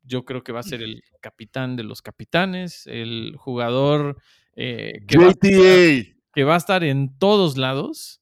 Yo 0.03 0.25
creo 0.25 0.45
que 0.45 0.53
va 0.53 0.61
a 0.61 0.65
ser 0.65 0.83
el 0.83 1.03
capitán 1.21 1.77
de 1.77 1.85
los 1.85 2.03
capitanes, 2.03 2.87
el 2.87 3.35
jugador 3.39 4.21
que. 4.55 6.18
Que 6.35 6.45
va 6.45 6.55
a 6.55 6.59
estar 6.59 6.85
en 6.85 7.19
todos 7.19 7.57
lados. 7.57 8.21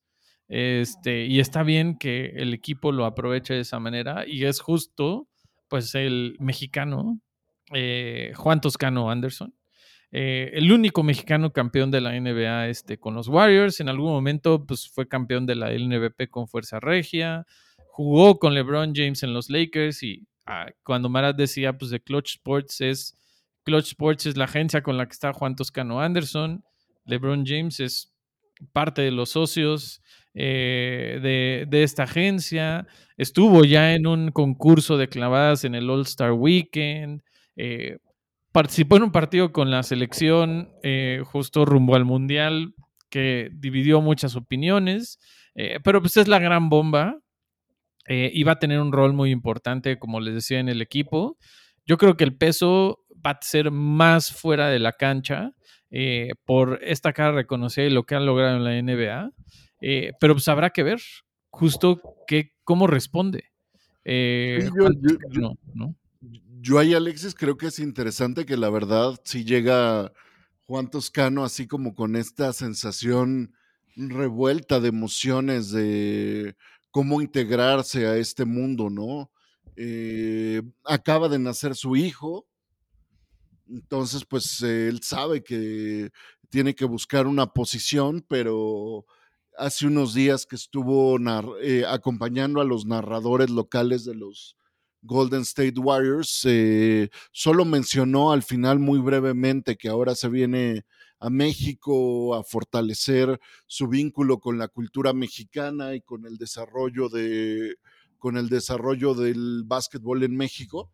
Este, 0.48 1.26
y 1.26 1.40
está 1.40 1.62
bien 1.62 1.98
que 1.98 2.26
el 2.36 2.54
equipo 2.54 2.92
lo 2.92 3.04
aproveche 3.04 3.54
de 3.54 3.60
esa 3.60 3.80
manera. 3.80 4.24
Y 4.26 4.44
es 4.44 4.60
justo, 4.60 5.28
pues, 5.68 5.94
el 5.94 6.36
mexicano, 6.40 7.20
eh, 7.72 8.32
Juan 8.36 8.60
Toscano 8.60 9.10
Anderson. 9.10 9.54
Eh, 10.12 10.50
el 10.54 10.70
único 10.72 11.02
mexicano 11.02 11.52
campeón 11.52 11.90
de 11.90 12.00
la 12.00 12.18
NBA 12.18 12.68
este, 12.68 12.98
con 12.98 13.14
los 13.14 13.28
Warriors. 13.28 13.80
En 13.80 13.88
algún 13.88 14.12
momento 14.12 14.64
pues, 14.64 14.88
fue 14.88 15.08
campeón 15.08 15.46
de 15.46 15.56
la 15.56 15.70
LNBP 15.70 16.30
con 16.30 16.48
Fuerza 16.48 16.80
Regia. 16.80 17.44
Jugó 17.88 18.38
con 18.38 18.54
LeBron 18.54 18.92
James 18.94 19.22
en 19.22 19.32
los 19.34 19.50
Lakers. 19.50 20.02
Y 20.02 20.26
ah, 20.46 20.66
cuando 20.84 21.08
Marat 21.08 21.36
decía 21.36 21.76
pues, 21.76 21.90
de 21.90 22.00
Clutch 22.00 22.36
Sports 22.36 22.80
es. 22.80 23.14
Clutch 23.64 23.88
Sports 23.88 24.26
es 24.26 24.36
la 24.36 24.44
agencia 24.44 24.80
con 24.82 24.96
la 24.96 25.06
que 25.06 25.12
está 25.12 25.32
Juan 25.32 25.56
Toscano 25.56 26.00
Anderson. 26.00 26.64
LeBron 27.06 27.44
James 27.46 27.80
es 27.80 28.12
parte 28.72 29.02
de 29.02 29.10
los 29.10 29.30
socios 29.30 30.02
eh, 30.34 31.18
de, 31.22 31.66
de, 31.68 31.82
esta 31.82 32.02
agencia. 32.02 32.86
Estuvo 33.16 33.64
ya 33.64 33.94
en 33.94 34.06
un 34.06 34.32
concurso 34.32 34.98
de 34.98 35.08
clavadas 35.08 35.64
en 35.64 35.74
el 35.74 35.88
All 35.88 36.02
Star 36.02 36.32
Weekend. 36.32 37.22
Eh, 37.56 37.98
participó 38.52 38.96
en 38.96 39.04
un 39.04 39.12
partido 39.12 39.52
con 39.52 39.70
la 39.70 39.82
selección 39.82 40.70
eh, 40.82 41.22
justo 41.24 41.64
rumbo 41.64 41.94
al 41.94 42.04
Mundial 42.04 42.74
que 43.08 43.48
dividió 43.52 44.00
muchas 44.02 44.36
opiniones, 44.36 45.18
pero 45.84 46.02
pues 46.02 46.18
es 46.18 46.28
la 46.28 46.38
gran 46.38 46.68
bomba. 46.68 47.18
Iba 48.08 48.52
a 48.52 48.58
tener 48.58 48.80
un 48.80 48.92
rol 48.92 49.14
muy 49.14 49.30
importante, 49.30 49.98
como 49.98 50.20
les 50.20 50.34
decía, 50.34 50.58
en 50.58 50.68
el 50.68 50.82
equipo. 50.82 51.38
Yo 51.86 51.96
creo 51.96 52.16
que 52.16 52.24
el 52.24 52.36
peso 52.36 52.98
va 53.24 53.30
a 53.30 53.38
ser 53.40 53.70
más 53.70 54.32
fuera 54.32 54.68
de 54.68 54.80
la 54.80 54.92
cancha 54.92 55.55
eh, 55.90 56.30
por 56.44 56.80
esta 56.82 57.12
cara 57.12 57.32
reconocida 57.32 57.84
y 57.86 57.90
lo 57.90 58.04
que 58.04 58.14
han 58.14 58.26
logrado 58.26 58.56
en 58.56 58.64
la 58.64 58.76
NBA. 58.78 59.30
Eh, 59.80 60.12
pero 60.20 60.34
pues 60.34 60.48
habrá 60.48 60.70
que 60.70 60.82
ver 60.82 61.00
justo 61.50 62.00
que, 62.26 62.52
cómo 62.64 62.86
responde. 62.86 63.44
Eh, 64.04 64.60
Sí, 64.62 64.70
yo- 64.76 64.88
yo- 65.00 65.18
yo- 65.30 65.40
no, 65.40 65.58
¿no? 65.74 65.94
Yo 66.60 66.78
ahí, 66.78 66.94
Alexis, 66.94 67.34
creo 67.34 67.56
que 67.56 67.66
es 67.66 67.78
interesante 67.78 68.44
que 68.46 68.56
la 68.56 68.70
verdad 68.70 69.20
si 69.24 69.44
llega 69.44 70.12
Juan 70.64 70.90
Toscano 70.90 71.44
así 71.44 71.66
como 71.68 71.94
con 71.94 72.16
esta 72.16 72.52
sensación 72.52 73.52
revuelta 73.94 74.80
de 74.80 74.88
emociones 74.88 75.70
de 75.70 76.56
cómo 76.90 77.20
integrarse 77.20 78.06
a 78.06 78.16
este 78.16 78.44
mundo, 78.44 78.90
¿no? 78.90 79.30
Eh, 79.76 80.62
acaba 80.84 81.28
de 81.28 81.38
nacer 81.38 81.74
su 81.76 81.94
hijo, 81.96 82.46
entonces 83.68 84.24
pues 84.24 84.62
él 84.62 85.00
sabe 85.02 85.42
que 85.42 86.10
tiene 86.50 86.74
que 86.74 86.84
buscar 86.84 87.26
una 87.26 87.52
posición, 87.52 88.24
pero 88.28 89.04
hace 89.58 89.86
unos 89.86 90.14
días 90.14 90.46
que 90.46 90.56
estuvo 90.56 91.16
eh, 91.62 91.84
acompañando 91.86 92.60
a 92.60 92.64
los 92.64 92.86
narradores 92.86 93.50
locales 93.50 94.04
de 94.04 94.14
los 94.14 94.56
Golden 95.02 95.42
State 95.42 95.78
Warriors, 95.78 96.42
eh, 96.44 97.10
solo 97.32 97.64
mencionó 97.64 98.32
al 98.32 98.42
final 98.42 98.78
muy 98.78 98.98
brevemente 98.98 99.76
que 99.76 99.88
ahora 99.88 100.14
se 100.14 100.28
viene 100.28 100.84
a 101.18 101.30
México 101.30 102.34
a 102.34 102.42
fortalecer 102.42 103.40
su 103.66 103.88
vínculo 103.88 104.38
con 104.38 104.58
la 104.58 104.68
cultura 104.68 105.12
mexicana 105.12 105.94
y 105.94 106.00
con 106.00 106.26
el 106.26 106.36
desarrollo 106.36 107.08
de 107.08 107.76
con 108.18 108.36
el 108.36 108.48
desarrollo 108.48 109.14
del 109.14 109.62
básquetbol 109.64 110.22
en 110.24 110.36
México 110.36 110.90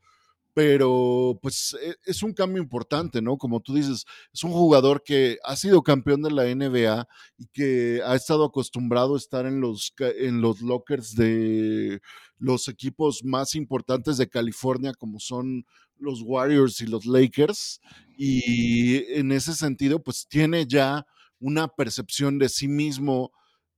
pero 0.55 1.38
pues 1.42 1.76
e- 1.82 1.96
es 2.05 2.22
un 2.22 2.32
cambio 2.32 2.62
importante, 2.62 3.22
¿no? 3.22 3.36
Como 3.38 3.61
tú 3.61 3.74
dices, 3.74 4.05
es 4.32 4.44
un 4.44 4.53
jugador 4.53 5.03
que 5.03 5.38
ha 5.44 5.57
sido 5.57 5.82
campeón 5.82 6.22
de 6.22 6.30
la 6.30 6.46
NBA 6.48 7.09
y 7.38 7.46
que 7.46 8.00
ha 8.05 8.14
estado 8.14 8.44
acostumbrado 8.44 9.14
a 9.14 9.18
estar 9.18 9.46
en 9.46 9.61
los, 9.61 9.92
en 9.98 10.40
los 10.40 10.61
lockers 10.61 11.14
de 11.14 12.00
los 12.38 12.68
equipos 12.68 13.24
más 13.24 13.55
importantes 13.55 14.16
de 14.16 14.28
California, 14.28 14.92
como 14.94 15.20
son 15.20 15.64
los 15.98 16.22
Warriors 16.22 16.80
y 16.80 16.86
los 16.86 17.07
Lakers. 17.07 17.80
Y 18.16 19.05
en 19.14 19.32
ese 19.32 19.55
sentido, 19.55 20.03
pues 20.03 20.26
tiene 20.28 20.66
ya 20.66 21.07
una 21.40 21.68
percepción 21.68 22.38
de 22.38 22.48
sí 22.48 22.68
mismo. 22.68 23.32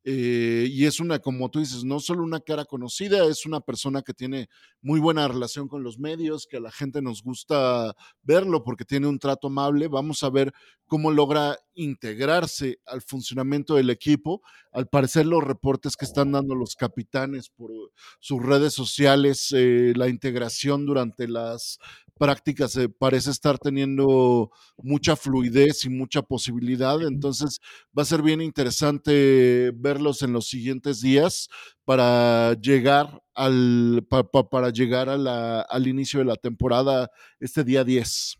Eh, 0.05 0.67
y 0.71 0.85
es 0.85 1.01
una, 1.01 1.19
como 1.19 1.51
tú 1.51 1.61
dices, 1.61 1.83
no 1.83 1.99
solo 1.99 2.23
una 2.23 2.41
cara 2.41 2.67
conocida, 2.67 3.27
es 3.27 3.47
una 3.47 3.61
persona 3.61 4.03
que 4.03 4.13
tiene 4.13 4.49
muy 4.83 5.01
buena 5.01 5.27
relación 5.27 5.67
con 5.67 5.83
los 5.83 5.99
medios, 5.99 6.47
que 6.47 6.59
a 6.59 6.61
la 6.61 6.71
gente 6.71 7.01
nos 7.01 7.23
gusta 7.23 7.95
verlo 8.23 8.63
porque 8.63 8.85
tiene 8.85 9.07
un 9.07 9.19
trato 9.19 9.47
amable. 9.47 9.89
Vamos 9.89 10.23
a 10.23 10.29
ver 10.29 10.53
cómo 10.95 11.11
logra 11.11 11.59
integrarse 11.75 12.79
al 12.87 13.03
funcionamiento 13.03 13.75
del 13.75 13.91
equipo. 13.91 14.43
Al 14.71 14.87
parecer 14.87 15.27
los 15.27 15.43
reportes 15.43 15.97
que 15.97 16.05
están 16.05 16.31
dando 16.31 16.55
los 16.55 16.77
capitanes 16.77 17.49
por 17.51 17.73
sus 18.21 18.41
redes 18.41 18.75
sociales, 18.75 19.49
eh, 19.53 19.93
la 19.97 20.09
integración 20.09 20.87
durante 20.87 21.27
las 21.27 21.79
prácticas 22.17 22.77
eh, 22.77 22.89
parece 22.89 23.33
estar 23.33 23.59
teniendo 23.59 24.53
mucha 24.85 25.17
fluidez 25.17 25.85
y 25.85 25.89
mucha 25.89 26.23
posibilidad. 26.23 27.03
Entonces 27.03 27.59
va 27.99 28.03
a 28.03 28.07
ser 28.07 28.23
bien 28.23 28.41
interesante 28.41 29.73
verlos 29.75 30.23
en 30.23 30.33
los 30.33 30.47
siguientes 30.47 31.01
días 31.01 31.49
para 31.85 32.53
llegar 32.61 33.21
al, 33.35 34.07
pa- 34.09 34.31
pa- 34.31 34.49
para 34.49 34.71
llegar 34.71 35.09
a 35.09 35.19
la- 35.19 35.63
al 35.63 35.89
inicio 35.89 36.21
de 36.21 36.27
la 36.27 36.37
temporada 36.37 37.11
este 37.41 37.65
día 37.65 37.83
10. 37.83 38.37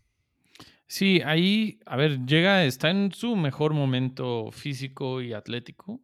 Sí, 0.87 1.21
ahí, 1.25 1.79
a 1.85 1.95
ver, 1.97 2.25
llega, 2.25 2.63
está 2.65 2.91
en 2.91 3.11
su 3.11 3.35
mejor 3.35 3.73
momento 3.73 4.51
físico 4.51 5.21
y 5.21 5.33
atlético. 5.33 6.01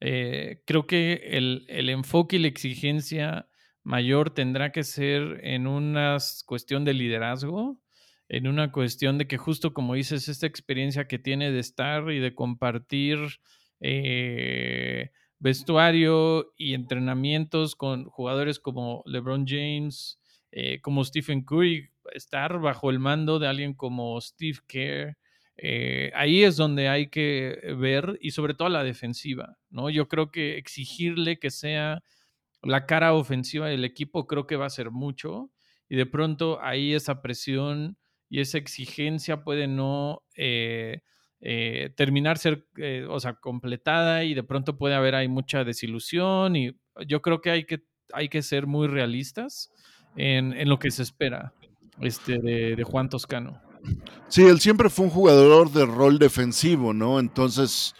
Eh, 0.00 0.62
creo 0.66 0.86
que 0.86 1.14
el, 1.32 1.64
el 1.68 1.88
enfoque 1.88 2.36
y 2.36 2.38
la 2.40 2.48
exigencia 2.48 3.48
mayor 3.82 4.30
tendrá 4.30 4.70
que 4.70 4.84
ser 4.84 5.40
en 5.44 5.66
una 5.66 6.18
cuestión 6.46 6.84
de 6.84 6.92
liderazgo, 6.94 7.80
en 8.28 8.46
una 8.46 8.70
cuestión 8.70 9.16
de 9.18 9.26
que 9.26 9.38
justo 9.38 9.72
como 9.72 9.94
dices, 9.94 10.28
esta 10.28 10.46
experiencia 10.46 11.08
que 11.08 11.18
tiene 11.18 11.50
de 11.50 11.60
estar 11.60 12.10
y 12.12 12.18
de 12.18 12.34
compartir 12.34 13.18
eh, 13.80 15.10
vestuario 15.38 16.52
y 16.56 16.74
entrenamientos 16.74 17.74
con 17.76 18.04
jugadores 18.04 18.58
como 18.58 19.02
LeBron 19.06 19.46
James, 19.46 20.20
eh, 20.52 20.80
como 20.82 21.04
Stephen 21.04 21.42
Curry, 21.44 21.90
estar 22.12 22.60
bajo 22.60 22.90
el 22.90 22.98
mando 22.98 23.38
de 23.38 23.48
alguien 23.48 23.74
como 23.74 24.20
Steve 24.20 24.58
Kerr, 24.66 25.16
eh, 25.56 26.12
ahí 26.14 26.44
es 26.44 26.56
donde 26.56 26.88
hay 26.88 27.08
que 27.08 27.74
ver 27.78 28.18
y 28.20 28.30
sobre 28.30 28.54
todo 28.54 28.68
la 28.68 28.84
defensiva, 28.84 29.58
¿no? 29.70 29.90
Yo 29.90 30.06
creo 30.06 30.30
que 30.30 30.56
exigirle 30.56 31.38
que 31.38 31.50
sea 31.50 32.02
la 32.62 32.86
cara 32.86 33.14
ofensiva 33.14 33.68
del 33.68 33.84
equipo 33.84 34.26
creo 34.26 34.46
que 34.46 34.56
va 34.56 34.66
a 34.66 34.70
ser 34.70 34.90
mucho 34.90 35.50
y 35.88 35.96
de 35.96 36.06
pronto 36.06 36.60
ahí 36.62 36.94
esa 36.94 37.22
presión 37.22 37.96
y 38.28 38.40
esa 38.40 38.58
exigencia 38.58 39.42
puede 39.42 39.66
no 39.66 40.22
eh, 40.36 41.00
eh, 41.40 41.90
terminar 41.96 42.38
ser, 42.38 42.66
eh, 42.76 43.06
o 43.08 43.18
sea, 43.20 43.34
completada 43.34 44.24
y 44.24 44.34
de 44.34 44.42
pronto 44.42 44.76
puede 44.76 44.94
haber 44.94 45.14
ahí 45.14 45.28
mucha 45.28 45.64
desilusión 45.64 46.56
y 46.56 46.76
yo 47.06 47.22
creo 47.22 47.40
que 47.40 47.50
hay 47.50 47.64
que, 47.64 47.84
hay 48.12 48.28
que 48.28 48.42
ser 48.42 48.66
muy 48.66 48.86
realistas 48.86 49.70
en 50.16 50.68
lo 50.68 50.80
que 50.80 50.90
se 50.90 51.02
espera 51.02 51.52
este, 52.00 52.38
de, 52.38 52.82
Juan 52.84 53.08
Toscano. 53.08 53.60
Sí, 54.28 54.42
él 54.42 54.60
siempre 54.60 54.90
fue 54.90 55.06
un 55.06 55.10
jugador 55.10 55.70
de 55.72 55.86
rol 55.86 56.18
defensivo, 56.18 56.92
¿no? 56.92 57.20
Entonces, 57.20 57.94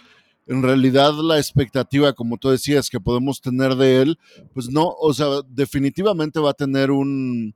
en 0.46 0.62
realidad 0.62 1.12
la 1.14 1.38
expectativa, 1.38 2.12
como 2.12 2.36
tú 2.36 2.50
decías, 2.50 2.90
que 2.90 3.00
podemos 3.00 3.40
tener 3.40 3.76
de 3.76 4.02
él, 4.02 4.18
pues 4.54 4.68
no, 4.68 4.88
o 4.88 5.12
sea, 5.14 5.26
definitivamente 5.48 6.40
va 6.40 6.50
a 6.50 6.54
tener 6.54 6.90
un, 6.90 7.54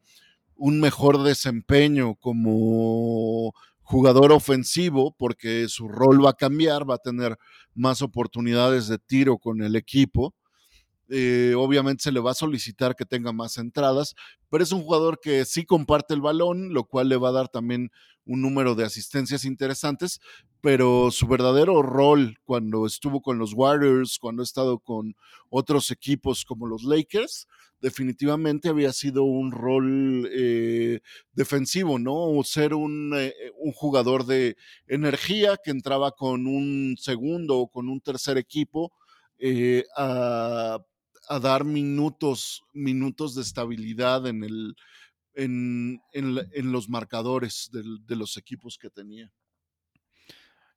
un 0.57 0.81
mejor 0.81 1.23
desempeño 1.23 2.15
como 2.15 3.53
jugador 3.83 4.33
ofensivo, 4.33 5.15
porque 5.19 5.69
su 5.69 5.89
rol 5.89 6.25
va 6.25 6.31
a 6.31 6.37
cambiar, 6.37 6.89
va 6.89 6.95
a 6.95 6.99
tener 6.99 7.37
más 7.75 8.03
oportunidades 8.03 8.89
de 8.89 8.99
tiro 8.99 9.39
con 9.39 9.63
el 9.63 9.77
equipo. 9.77 10.35
Eh, 11.15 11.55
obviamente 11.59 12.05
se 12.05 12.13
le 12.13 12.21
va 12.21 12.31
a 12.31 12.35
solicitar 12.35 12.97
que 12.97 13.05
tenga 13.05 13.33
más 13.33 13.59
entradas, 13.59 14.15
pero 14.49 14.65
es 14.65 14.73
un 14.73 14.83
jugador 14.83 15.21
que 15.21 15.45
sí 15.45 15.67
comparte 15.67 16.15
el 16.15 16.23
balón, 16.23 16.73
lo 16.73 16.85
cual 16.85 17.11
le 17.11 17.19
va 17.19 17.29
a 17.29 17.33
dar 17.33 17.49
también 17.49 17.91
un 18.25 18.41
número 18.41 18.75
de 18.75 18.85
asistencias 18.85 19.45
interesantes, 19.45 20.21
pero 20.63 21.11
su 21.11 21.27
verdadero 21.27 21.83
rol 21.83 22.39
cuando 22.45 22.87
estuvo 22.87 23.21
con 23.21 23.39
los 23.39 23.53
Warriors, 23.53 24.19
cuando 24.19 24.43
ha 24.43 24.45
estado 24.45 24.79
con 24.79 25.15
otros 25.51 25.91
equipos 25.91 26.47
como 26.47 26.67
los 26.67 26.85
Lakers, 26.85 27.47
definitivamente 27.83 28.71
había 28.71 28.93
sido 28.95 29.25
un 29.25 29.53
rol 29.53 30.31
eh, 30.33 31.01
defensivo, 31.35 31.99
¿no? 31.99 32.15
O 32.15 32.43
ser 32.45 32.73
un, 32.73 33.13
eh, 33.15 33.35
un, 33.59 33.73
jugador 33.73 34.25
de 34.25 34.57
energía 34.87 35.59
que 35.63 35.73
entraba 35.73 36.13
con 36.13 36.47
un 36.47 36.97
segundo 36.99 37.59
o 37.59 37.69
con 37.69 37.91
un 37.91 38.01
tercer 38.01 38.39
equipo 38.39 38.93
eh, 39.39 39.85
a, 39.97 40.79
a, 41.35 41.41
dar 41.41 41.65
minutos, 41.65 42.63
minutos 42.73 43.35
de 43.35 43.43
estabilidad 43.43 44.27
en, 44.27 44.45
el, 44.45 44.75
en, 45.35 46.01
en, 46.13 46.39
en 46.53 46.73
los 46.73 46.89
marcadores 46.89 47.71
de, 47.73 48.17
los 48.17 48.37
equipos 48.37 48.79
que 48.79 48.91
tenía. 48.91 49.33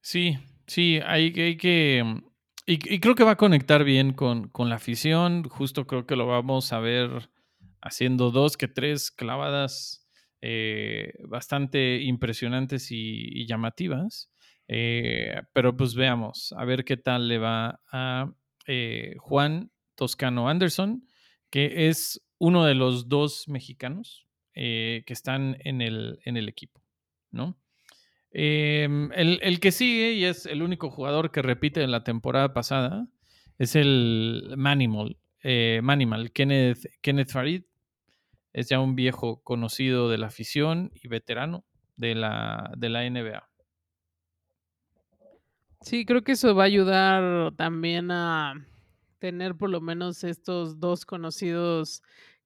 Sí, 0.02 0.38
sí, 0.68 1.00
hay, 1.06 1.34
hay 1.40 1.58
que 1.58 2.22
y, 2.68 3.00
creo 3.00 3.14
que 3.14 3.24
va 3.24 3.32
a 3.32 3.38
conectar 3.38 3.84
bien 3.84 4.14
con, 4.14 4.50
con, 4.50 4.70
la 4.70 4.76
afición. 4.76 5.44
Justo 5.44 5.86
creo 5.86 6.08
que 6.08 6.16
lo 6.16 6.26
vamos 6.26 6.74
a 6.74 6.80
ver 6.80 7.30
haciendo 7.80 8.32
dos 8.32 8.58
que 8.58 8.68
tres 8.68 9.12
clavadas 9.12 10.08
eh, 10.42 11.14
bastante 11.28 12.02
impresionantes 12.02 12.92
y, 12.92 13.42
y 13.42 13.46
llamativas. 13.46 14.32
Eh, 14.68 15.42
pero 15.54 15.78
pues 15.78 15.94
veamos, 15.94 16.54
a 16.58 16.66
ver 16.66 16.86
qué 16.86 16.98
tal 16.98 17.28
le 17.28 17.38
va 17.38 17.82
a 17.92 18.34
eh, 18.66 19.16
Juan 19.20 19.72
Toscano 19.96 20.50
Anderson, 20.50 21.08
que 21.50 21.90
es 21.90 22.22
uno 22.38 22.66
de 22.66 22.76
los 22.76 23.08
dos 23.10 23.48
mexicanos 23.48 24.28
eh, 24.54 25.04
que 25.06 25.14
están 25.14 25.58
en 25.60 25.82
el, 25.82 26.20
en 26.26 26.38
el 26.38 26.50
equipo, 26.50 26.82
¿no? 27.32 27.58
Eh, 28.32 28.84
el, 29.16 29.40
el, 29.42 29.60
que 29.62 29.72
sigue 29.72 30.14
y 30.14 30.26
es 30.26 30.46
el 30.46 30.62
único 30.62 30.90
jugador 30.90 31.32
que 31.32 31.42
repite 31.42 31.82
en 31.82 31.92
la 31.92 32.04
temporada 32.04 32.54
pasada 32.54 33.08
es 33.58 33.76
el 33.76 34.54
Manimal, 34.58 35.18
eh, 35.44 35.80
Manimal 35.82 36.32
Kenneth, 36.32 36.86
Kenneth 37.02 37.32
Farid. 37.32 37.64
Es 38.52 38.70
ya 38.70 38.80
un 38.80 38.96
viejo 38.96 39.42
conocido 39.44 40.10
de 40.10 40.18
la 40.18 40.28
afición 40.28 40.92
y 40.94 41.08
veterano 41.08 41.66
de 41.98 42.16
la, 42.16 42.72
de 42.78 42.90
la 42.90 43.10
NBA. 43.10 43.50
Sí, 45.82 46.06
creo 46.06 46.24
que 46.24 46.34
eso 46.34 46.56
va 46.56 46.64
a 46.64 46.68
ayudar 46.68 47.54
también 47.56 48.12
a 48.12 48.54
tener 49.20 49.56
por 49.56 49.70
lo 49.70 49.82
menos 49.82 50.24
estos 50.24 50.80
dos 50.80 51.06
conocidos 51.06 52.02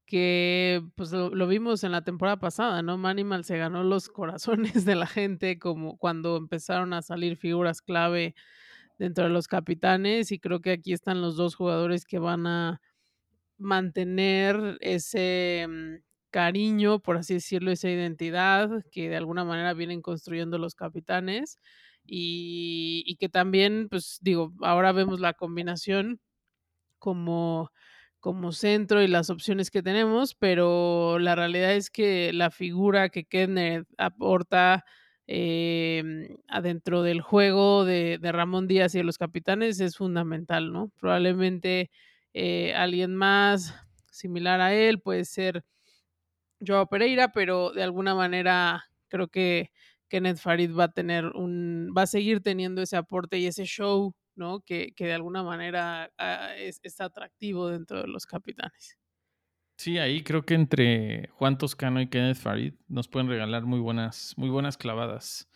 que 0.09 0.83
pues 0.95 1.11
lo, 1.11 1.47
vimos 1.47 1.83
en 1.83 1.91
la 1.91 2.03
temporada 2.03 2.39
pasada, 2.39 2.81
¿no? 2.81 2.97
Manimal 2.97 3.43
se 3.43 3.59
ganó 3.59 3.83
los 3.83 4.09
corazones 4.09 4.83
de 4.85 4.95
la 4.95 5.05
gente 5.05 5.59
como 5.59 5.97
cuando 5.97 6.35
empezaron 6.37 6.93
a 6.93 7.03
salir 7.03 7.37
figuras 7.37 7.81
clave 7.81 8.33
dentro 8.97 9.25
de 9.25 9.29
los 9.29 9.47
capitanes 9.47 10.31
y 10.31 10.39
creo 10.39 10.61
que 10.61 10.71
aquí 10.71 10.93
están 10.93 11.21
los 11.21 11.35
dos 11.37 11.55
jugadores 11.55 12.05
que 12.05 12.17
van 12.17 12.47
a 12.47 12.81
mantener 13.59 14.77
ese 14.81 15.65
um, 15.67 15.99
cariño, 16.31 16.99
por 17.01 17.17
así 17.17 17.35
decirlo, 17.35 17.71
esa 17.71 17.89
identidad 17.89 18.69
que 18.91 19.09
de 19.09 19.17
alguna 19.17 19.45
manera 19.45 19.75
vienen 19.75 20.01
construyendo 20.01 20.57
los 20.57 20.73
capitanes 20.73 21.59
y, 22.03 23.03
y 23.05 23.17
que 23.17 23.29
también, 23.29 23.89
pues 23.89 24.17
digo, 24.21 24.53
ahora 24.61 24.91
vemos 24.91 25.19
la 25.19 25.33
combinación 25.33 26.19
como 26.99 27.71
como 28.19 28.51
centro 28.51 29.01
y 29.01 29.07
las 29.07 29.29
opciones 29.29 29.71
que 29.71 29.81
tenemos, 29.81 30.35
pero 30.35 31.19
la 31.19 31.35
realidad 31.35 31.73
es 31.73 31.89
que 31.89 32.33
la 32.33 32.51
figura 32.51 33.09
que 33.09 33.25
Kenneth 33.25 33.87
aporta 33.97 34.83
eh, 35.27 36.03
adentro 36.47 37.03
del 37.03 37.21
juego 37.21 37.85
de, 37.85 38.19
Ramón 38.21 38.67
Díaz 38.67 38.95
y 38.95 38.99
de 38.99 39.03
los 39.05 39.17
capitanes 39.17 39.79
es 39.79 39.95
fundamental, 39.95 40.73
¿no? 40.73 40.91
Probablemente 40.99 41.91
eh, 42.33 42.73
alguien 42.75 43.15
más 43.15 43.73
similar 44.11 44.59
a 44.59 44.73
él 44.73 44.99
puede 45.01 45.23
ser 45.25 45.63
Joao 46.65 46.87
Pereira, 46.87 47.31
pero 47.31 47.71
de 47.71 47.83
alguna 47.83 48.15
manera 48.15 48.85
creo 49.07 49.27
que 49.29 49.71
Kenneth 50.09 50.39
Farid 50.39 50.75
va 50.75 50.85
a 50.85 50.91
tener 50.91 51.25
un, 51.27 51.93
va 51.97 52.03
a 52.03 52.07
seguir 52.07 52.41
teniendo 52.41 52.81
ese 52.81 52.97
aporte 52.97 53.37
y 53.37 53.47
ese 53.47 53.65
show 53.65 54.13
¿no? 54.39 54.61
Que, 54.61 54.93
que 54.95 55.05
de 55.05 55.13
alguna 55.13 55.43
manera 55.43 56.11
uh, 56.19 56.53
es, 56.57 56.99
atractivo 56.99 57.67
dentro 57.67 58.01
de 58.01 58.07
los 58.07 58.25
capitanes. 58.25 58.97
Sí, 59.77 59.97
ahí 59.97 60.23
creo 60.23 60.43
que 60.43 60.55
entre 60.55 61.29
Juan 61.33 61.57
Toscano 61.57 62.01
y 62.01 62.07
Kenneth 62.07 62.37
Farid 62.37 62.73
nos 62.87 63.07
pueden 63.07 63.29
regalar 63.29 63.65
muy 63.65 63.79
buenas, 63.79 64.33
muy 64.37 64.49
buenas 64.49 64.77
clavadas. 64.77 65.47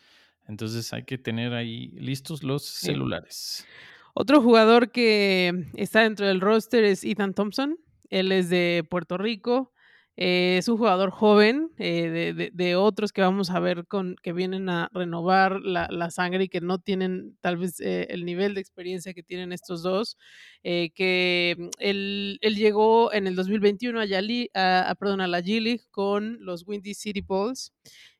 Entonces 0.47 0.93
hay 0.93 1.03
que 1.03 1.17
tener 1.17 1.53
ahí 1.53 1.87
listos 1.97 2.43
los 2.43 2.63
sí. 2.65 2.87
celulares. 2.87 3.65
Otro 4.13 4.41
jugador 4.41 4.91
que 4.91 5.65
está 5.73 6.01
dentro 6.01 6.27
del 6.27 6.41
roster 6.41 6.83
es 6.83 7.03
Ethan 7.03 7.33
Thompson. 7.33 7.77
Él 8.09 8.31
es 8.31 8.49
de 8.49 8.85
Puerto 8.89 9.17
Rico. 9.17 9.73
Eh, 10.15 10.57
es 10.59 10.67
un 10.67 10.77
jugador 10.77 11.09
joven 11.09 11.71
eh, 11.79 12.51
de, 12.53 12.75
otros 12.75 13.11
que 13.11 13.21
vamos 13.21 13.49
a 13.49 13.59
ver 13.59 13.87
con 13.87 14.15
que 14.21 14.31
vienen 14.31 14.69
a 14.69 14.87
renovar 14.93 15.59
la, 15.61 16.11
sangre 16.11 16.43
y 16.43 16.49
que 16.49 16.61
no 16.61 16.77
tienen 16.77 17.35
tal 17.41 17.57
vez 17.57 17.79
eh, 17.79 18.05
el 18.09 18.23
nivel 18.23 18.53
de 18.53 18.61
experiencia 18.61 19.15
que 19.15 19.23
tienen 19.23 19.51
estos 19.51 19.81
dos. 19.81 20.17
Que 20.61 21.57
él, 21.79 22.37
él, 22.41 22.55
llegó 22.55 23.11
en 23.11 23.25
el 23.25 23.35
2021 23.35 23.99
a, 23.99 24.05
Yali, 24.05 24.51
a, 24.53 24.89
a, 24.89 24.95
perdón, 24.95 25.21
a 25.21 25.27
la 25.27 25.41
G 25.41 25.59
League 25.59 25.83
con 25.89 26.37
los 26.45 26.67
Windy 26.67 26.93
City 26.93 27.21
Bulls 27.21 27.73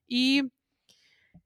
y 0.08 0.44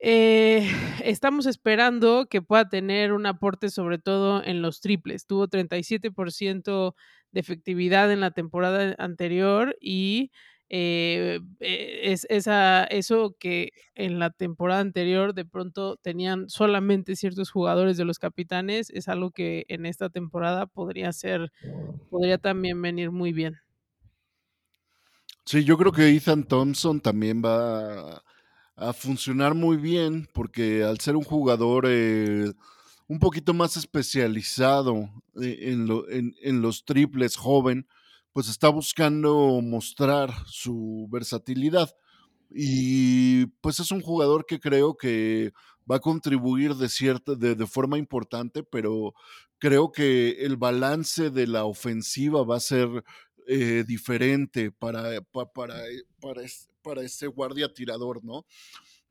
estamos 0.00 1.46
esperando 1.46 2.26
que 2.26 2.40
pueda 2.40 2.68
tener 2.68 3.12
un 3.12 3.26
aporte 3.26 3.68
sobre 3.68 3.98
todo 3.98 4.42
en 4.42 4.62
los 4.62 4.80
triples. 4.80 5.26
Tuvo 5.26 5.48
37% 5.48 6.94
de 7.32 7.40
efectividad 7.40 8.10
en 8.12 8.20
la 8.20 8.30
temporada 8.30 8.94
anterior 8.98 9.76
y 9.80 10.30
eh, 10.70 11.40
es 11.60 12.26
esa, 12.28 12.84
eso 12.84 13.36
que 13.38 13.70
en 13.94 14.18
la 14.18 14.30
temporada 14.30 14.80
anterior 14.80 15.34
de 15.34 15.44
pronto 15.46 15.96
tenían 15.96 16.48
solamente 16.50 17.16
ciertos 17.16 17.50
jugadores 17.50 17.96
de 17.96 18.04
los 18.04 18.18
capitanes, 18.18 18.90
es 18.90 19.08
algo 19.08 19.30
que 19.30 19.64
en 19.68 19.86
esta 19.86 20.10
temporada 20.10 20.66
podría 20.66 21.12
ser, 21.12 21.52
podría 22.10 22.38
también 22.38 22.80
venir 22.82 23.10
muy 23.10 23.32
bien. 23.32 23.56
Sí, 25.44 25.64
yo 25.64 25.78
creo 25.78 25.92
que 25.92 26.08
Ethan 26.14 26.44
Thompson 26.44 27.00
también 27.00 27.42
va 27.42 28.22
a 28.76 28.92
funcionar 28.92 29.54
muy 29.54 29.76
bien 29.76 30.28
porque 30.34 30.84
al 30.84 31.00
ser 31.00 31.16
un 31.16 31.24
jugador 31.24 31.86
eh, 31.88 32.52
un 33.08 33.18
poquito 33.18 33.54
más 33.54 33.76
especializado 33.76 35.10
eh, 35.40 35.58
en, 35.62 35.86
lo, 35.86 36.08
en, 36.10 36.34
en, 36.42 36.62
los 36.62 36.84
triples 36.84 37.36
joven, 37.36 37.88
pues 38.32 38.48
está 38.48 38.68
buscando 38.68 39.60
mostrar 39.62 40.32
su 40.46 41.08
versatilidad. 41.10 41.90
Y 42.50 43.46
pues 43.60 43.80
es 43.80 43.90
un 43.90 44.00
jugador 44.00 44.46
que 44.46 44.60
creo 44.60 44.96
que 44.96 45.52
va 45.90 45.96
a 45.96 46.00
contribuir 46.00 46.74
de 46.74 46.88
cierta, 46.88 47.34
de, 47.34 47.66
forma 47.66 47.98
importante, 47.98 48.62
pero 48.62 49.14
creo 49.58 49.90
que 49.90 50.44
el 50.44 50.56
balance 50.56 51.30
de 51.30 51.46
la 51.46 51.64
ofensiva 51.64 52.44
va 52.44 52.56
a 52.56 52.60
ser 52.60 53.04
eh, 53.46 53.84
diferente 53.86 54.70
para, 54.70 55.20
para, 55.32 55.50
para, 55.52 55.74
para, 56.20 56.42
para 56.82 57.02
ese 57.02 57.26
guardia 57.26 57.72
tirador, 57.72 58.22
¿no? 58.22 58.44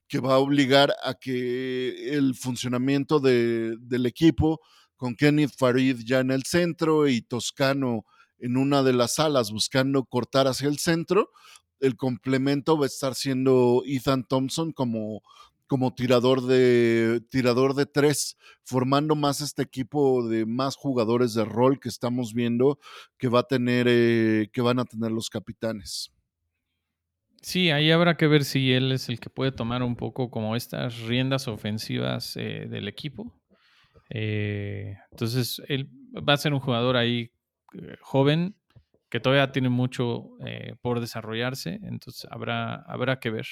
Que 0.07 0.19
va 0.19 0.35
a 0.35 0.39
obligar 0.39 0.95
a 1.03 1.13
que 1.15 2.13
el 2.13 2.35
funcionamiento 2.35 3.19
de, 3.19 3.75
del 3.79 4.05
equipo 4.05 4.61
con 4.95 5.15
Kenneth 5.15 5.55
Farid 5.57 5.99
ya 6.03 6.19
en 6.19 6.31
el 6.31 6.43
centro 6.43 7.07
y 7.07 7.21
Toscano 7.21 8.05
en 8.39 8.57
una 8.57 8.83
de 8.83 8.93
las 8.93 9.19
alas 9.19 9.51
buscando 9.51 10.03
cortar 10.05 10.47
hacia 10.47 10.67
el 10.67 10.77
centro, 10.77 11.31
el 11.79 11.95
complemento 11.95 12.77
va 12.77 12.85
a 12.85 12.87
estar 12.87 13.15
siendo 13.15 13.83
Ethan 13.85 14.23
Thompson 14.27 14.71
como, 14.71 15.21
como 15.67 15.93
tirador, 15.93 16.41
de, 16.43 17.21
tirador 17.29 17.75
de 17.75 17.85
tres, 17.85 18.37
formando 18.63 19.15
más 19.15 19.41
este 19.41 19.63
equipo 19.63 20.27
de 20.27 20.45
más 20.45 20.75
jugadores 20.75 21.33
de 21.33 21.45
rol 21.45 21.79
que 21.79 21.89
estamos 21.89 22.33
viendo 22.33 22.79
que, 23.17 23.27
va 23.27 23.39
a 23.39 23.47
tener, 23.47 23.87
eh, 23.89 24.49
que 24.51 24.61
van 24.61 24.79
a 24.79 24.85
tener 24.85 25.11
los 25.11 25.29
capitanes. 25.29 26.11
Sí, 27.41 27.69
ahí 27.71 27.91
habrá 27.91 28.17
que 28.17 28.27
ver 28.27 28.43
si 28.43 28.73
él 28.73 28.91
es 28.91 29.09
el 29.09 29.19
que 29.19 29.29
puede 29.29 29.51
tomar 29.51 29.83
un 29.83 29.95
poco 29.95 30.31
como 30.31 30.55
estas 30.55 30.99
riendas 31.01 31.47
ofensivas 31.47 32.35
eh, 32.35 32.67
del 32.69 32.87
equipo. 32.87 33.33
Eh, 34.09 34.97
entonces, 35.11 35.61
él 35.67 35.89
va 36.15 36.33
a 36.33 36.37
ser 36.37 36.53
un 36.53 36.59
jugador 36.59 36.97
ahí 36.97 37.31
eh, 37.73 37.95
joven 38.01 38.55
que 39.09 39.19
todavía 39.21 39.53
tiene 39.53 39.69
mucho 39.69 40.31
por 40.81 40.99
desarrollarse, 40.99 41.79
entonces 41.83 42.27
habrá, 42.29 42.75
habrá 42.75 43.21
que 43.21 43.29
ver. 43.29 43.47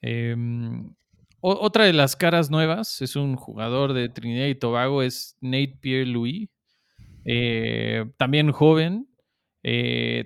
Em, 0.00 0.94
otra 1.40 1.84
de 1.86 1.92
las 1.92 2.14
caras 2.14 2.50
nuevas 2.50 3.02
es 3.02 3.16
un 3.16 3.34
jugador 3.34 3.94
de 3.94 4.08
Trinidad 4.08 4.46
y 4.46 4.54
Tobago, 4.54 5.02
es 5.02 5.36
Nate 5.40 5.76
Pierre-Louis, 5.80 6.48
también 8.16 8.52
joven, 8.52 9.08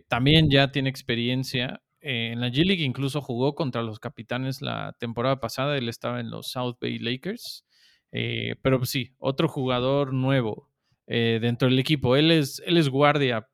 también 0.08 0.50
ya 0.50 0.70
tiene 0.72 0.90
experiencia 0.90 1.80
eh, 2.00 2.30
en 2.32 2.40
la 2.40 2.48
G-League 2.48 2.82
incluso 2.82 3.20
jugó 3.20 3.54
contra 3.54 3.82
los 3.82 3.98
capitanes 3.98 4.62
la 4.62 4.96
temporada 4.98 5.40
pasada, 5.40 5.76
él 5.76 5.88
estaba 5.88 6.20
en 6.20 6.30
los 6.30 6.50
South 6.50 6.76
Bay 6.80 6.98
Lakers, 6.98 7.66
eh, 8.12 8.56
pero 8.62 8.78
pues 8.78 8.90
sí, 8.90 9.14
otro 9.18 9.48
jugador 9.48 10.12
nuevo 10.12 10.70
eh, 11.06 11.38
dentro 11.40 11.68
del 11.68 11.78
equipo. 11.78 12.16
Él 12.16 12.30
es, 12.30 12.62
él 12.64 12.76
es 12.76 12.88
guardia, 12.88 13.48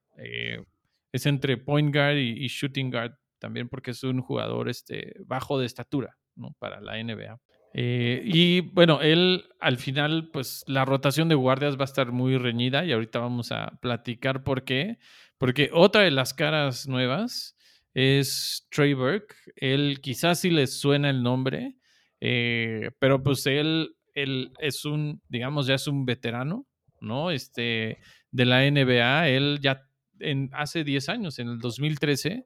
es 1.12 1.26
entre 1.26 1.57
point 1.57 1.94
guard 1.94 2.16
y, 2.16 2.47
shooting 2.47 2.90
guard 2.90 3.12
también 3.38 3.68
porque 3.68 3.90
es 3.90 4.03
un 4.03 4.20
jugador 4.20 4.68
este, 4.68 5.14
bajo 5.26 5.59
de 5.59 5.66
estatura 5.66 6.16
para 6.59 6.80
la 6.80 7.03
NBA. 7.03 7.40
y 7.74 8.61
bueno, 8.61 9.01
él 9.03 9.44
al 9.61 9.76
final, 9.76 10.30
pues 10.32 10.64
la 10.66 10.84
rotación 10.84 11.28
de 11.28 11.34
guardias 11.34 11.76
va 11.76 11.82
a 11.82 11.84
estar 11.84 12.12
muy 12.12 12.38
reñida 12.38 12.84
y 12.84 12.92
ahorita 12.92 13.18
vamos 13.18 13.53
a 13.53 13.78
platicar 13.82 14.44
por 14.44 14.64
qué. 14.64 14.99
Porque 15.38 15.68
otra 15.72 16.03
de 16.03 16.11
las 16.11 16.32
caras 16.32 16.88
nuevas 16.88 17.55
es 17.97 18.66
Trey 18.70 18.92
Burke. 18.92 19.34
Él 19.57 20.01
quizás 20.03 20.40
sí 20.40 20.51
les 20.51 20.78
suena 20.78 21.09
el 21.09 21.22
nombre, 21.22 21.76
eh, 22.20 22.90
pero 22.99 23.22
pues 23.22 23.47
él, 23.47 23.97
él 24.12 24.53
es 24.59 24.84
un, 24.84 25.22
digamos, 25.30 25.66
ya 25.66 25.76
es 25.76 25.86
un 25.86 26.05
veterano, 26.05 26.66
¿no? 27.01 27.30
Este, 27.30 27.99
de 28.30 28.44
la 28.44 28.70
NBA. 28.70 29.30
Él 29.30 29.61
ya 29.62 29.88
en, 30.20 30.51
hace 30.53 30.84
10 30.84 31.09
años, 31.09 31.38
en 31.38 31.49
el 31.49 31.59
2013, 31.59 32.44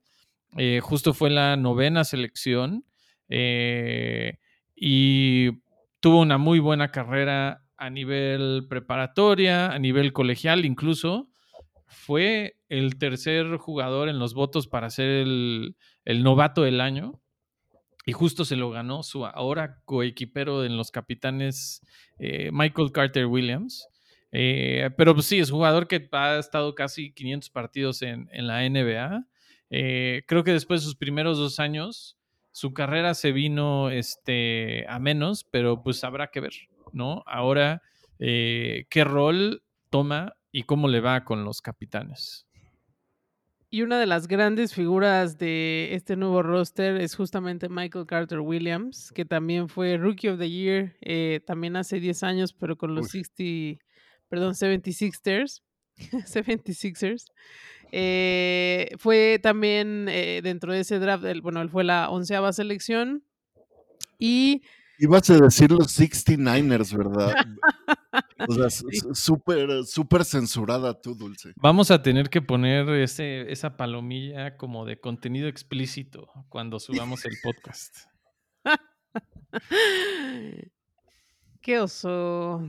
eh, 0.57 0.81
justo 0.81 1.15
fue 1.15 1.31
la 1.31 1.57
novena 1.57 2.05
selección 2.05 2.85
eh, 3.29 4.39
y 4.77 5.51
tuvo 5.99 6.21
una 6.21 6.39
muy 6.39 6.61
buena 6.61 6.93
carrera 6.93 7.65
a 7.77 7.91
nivel 7.91 8.67
preparatoria, 8.69 9.73
a 9.73 9.81
nivel 9.81 10.13
colegial 10.13 10.65
incluso 10.65 11.29
fue 11.89 12.60
el 12.71 12.97
tercer 12.99 13.57
jugador 13.59 14.09
en 14.09 14.19
los 14.19 14.33
votos 14.33 14.69
para 14.69 14.89
ser 14.89 15.09
el, 15.09 15.75
novato 16.07 16.63
del 16.63 16.81
año. 16.81 17.21
Y 18.07 18.13
justo 18.13 18.47
se 18.47 18.57
lo 18.57 18.71
ganó 18.71 19.03
su 19.03 19.27
ahora 19.27 19.83
coequipero 19.85 20.65
en 20.65 20.77
los 20.77 20.91
capitanes, 20.91 21.83
eh, 22.19 22.51
Michael 22.53 22.93
Carter 22.93 23.27
Williams. 23.27 23.87
Eh, 24.33 24.89
pero 24.97 25.15
pues 25.15 25.27
sí, 25.27 25.39
es 25.39 25.51
jugador 25.51 25.87
que 25.87 26.09
ha 26.13 26.39
estado 26.39 26.75
casi 26.75 27.13
500 27.13 27.51
partidos 27.51 28.03
en, 28.03 28.29
la 28.33 28.67
NBA. 28.67 29.27
Eh, 29.69 30.23
creo 30.27 30.45
que 30.45 30.53
después 30.53 30.81
de 30.81 30.87
sus 30.87 30.97
primeros 30.97 31.37
dos 31.37 31.59
años, 31.59 32.17
su 32.53 32.73
carrera 32.73 33.15
se 33.15 33.33
vino 33.33 33.91
este, 33.91 34.87
a 34.89 34.99
menos, 34.99 35.45
pero 35.45 35.83
pues 35.83 36.03
habrá 36.05 36.29
que 36.29 36.41
ver, 36.41 36.55
¿no? 36.93 37.23
Ahora, 37.27 37.83
¿qué 38.19 39.05
rol 39.05 39.63
toma 39.91 40.35
y 40.53 40.63
cómo 40.65 40.89
le 40.89 41.01
va 41.01 41.25
con 41.25 41.45
los 41.45 41.61
capitanes. 41.61 42.47
Y 43.73 43.83
una 43.83 44.01
de 44.01 44.07
las 44.07 44.27
grandes 44.27 44.75
figuras 44.75 45.39
de 45.39 45.95
este 45.95 46.17
nuevo 46.17 46.43
roster 46.43 46.97
es 46.97 47.15
justamente 47.15 47.69
Michael 47.69 48.05
Carter 48.05 48.41
Williams, 48.41 49.13
que 49.13 49.25
también 49.25 49.69
fue 49.69 49.97
Rookie 49.97 50.29
of 50.29 50.41
the 50.41 50.51
Year, 50.51 50.97
eh, 51.03 51.41
también 51.47 51.77
hace 51.77 52.01
10 52.01 52.25
años, 52.25 52.53
pero 52.53 52.77
con 52.77 52.97
los 52.97 53.11
60, 53.11 53.81
perdón, 54.29 54.55
76ers. 54.55 55.63
76ers. 55.97 57.27
Eh, 57.93 58.93
fue 58.99 59.41
también 59.43 60.07
eh, 60.09 60.43
dentro 60.45 60.73
de 60.73 60.79
ese 60.79 61.01
draft, 61.01 61.25
bueno, 61.43 61.61
él 61.61 61.69
fue 61.71 61.83
la 61.83 62.09
onceava 62.09 62.53
selección. 62.53 63.25
Y 64.17 64.63
Ibas 65.03 65.31
a 65.31 65.39
decir 65.39 65.71
los 65.71 65.99
69ers, 65.99 66.95
¿verdad? 66.95 67.35
o 68.49 68.53
sea, 68.53 68.69
súper, 69.15 69.87
súper 69.87 70.27
censurada 70.27 71.01
tú, 71.01 71.15
Dulce. 71.15 71.55
Vamos 71.57 71.91
a 71.91 72.03
tener 72.03 72.29
que 72.29 72.43
poner 72.43 72.87
ese, 72.91 73.51
esa 73.51 73.79
palomilla 73.79 74.59
como 74.59 74.85
de 74.85 75.01
contenido 75.01 75.49
explícito 75.49 76.29
cuando 76.51 76.79
subamos 76.79 77.25
el 77.25 77.33
podcast. 77.43 77.97
Qué 81.63 81.79
oso. 81.79 82.63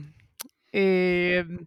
Em, 0.72 1.66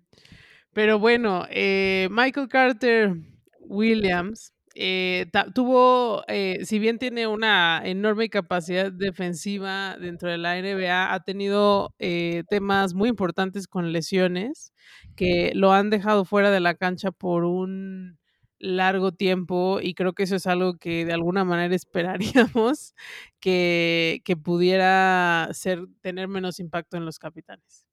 pero 0.73 0.97
bueno, 0.97 1.45
eh, 1.51 2.07
Michael 2.09 2.47
Carter 2.47 3.15
Williams 3.59 4.54
eh, 4.77 5.27
tuvo, 5.53 6.23
eh, 6.27 6.59
si 6.65 6.79
bien 6.79 6.99
tiene 6.99 7.27
una 7.27 7.81
enorme 7.85 8.29
capacidad 8.29 8.91
defensiva 8.91 9.95
dentro 9.97 10.29
de 10.29 10.37
la 10.37 10.57
NBA, 10.57 11.13
ha 11.13 11.23
tenido 11.23 11.95
eh, 11.97 12.43
temas 12.49 12.93
muy 12.93 13.07
importantes 13.07 13.67
con 13.67 13.93
lesiones 13.93 14.73
que 15.15 15.53
lo 15.55 15.71
han 15.71 15.89
dejado 15.89 16.25
fuera 16.25 16.51
de 16.51 16.59
la 16.59 16.75
cancha 16.75 17.11
por 17.11 17.45
un 17.45 18.19
largo 18.59 19.13
tiempo 19.13 19.79
y 19.81 19.93
creo 19.93 20.11
que 20.13 20.23
eso 20.23 20.35
es 20.35 20.45
algo 20.45 20.77
que 20.77 21.05
de 21.05 21.13
alguna 21.13 21.45
manera 21.45 21.73
esperaríamos 21.75 22.95
que, 23.39 24.21
que 24.25 24.35
pudiera 24.35 25.47
ser, 25.53 25.85
tener 26.01 26.27
menos 26.27 26.59
impacto 26.59 26.97
en 26.97 27.05
los 27.05 27.17
capitanes. 27.17 27.85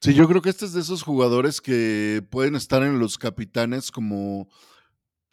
Sí, 0.00 0.14
yo 0.14 0.26
creo 0.26 0.42
que 0.42 0.50
este 0.50 0.64
es 0.64 0.72
de 0.72 0.80
esos 0.80 1.02
jugadores 1.02 1.60
que 1.60 2.26
pueden 2.28 2.56
estar 2.56 2.82
en 2.82 2.98
los 2.98 3.18
capitanes 3.18 3.92
como 3.92 4.48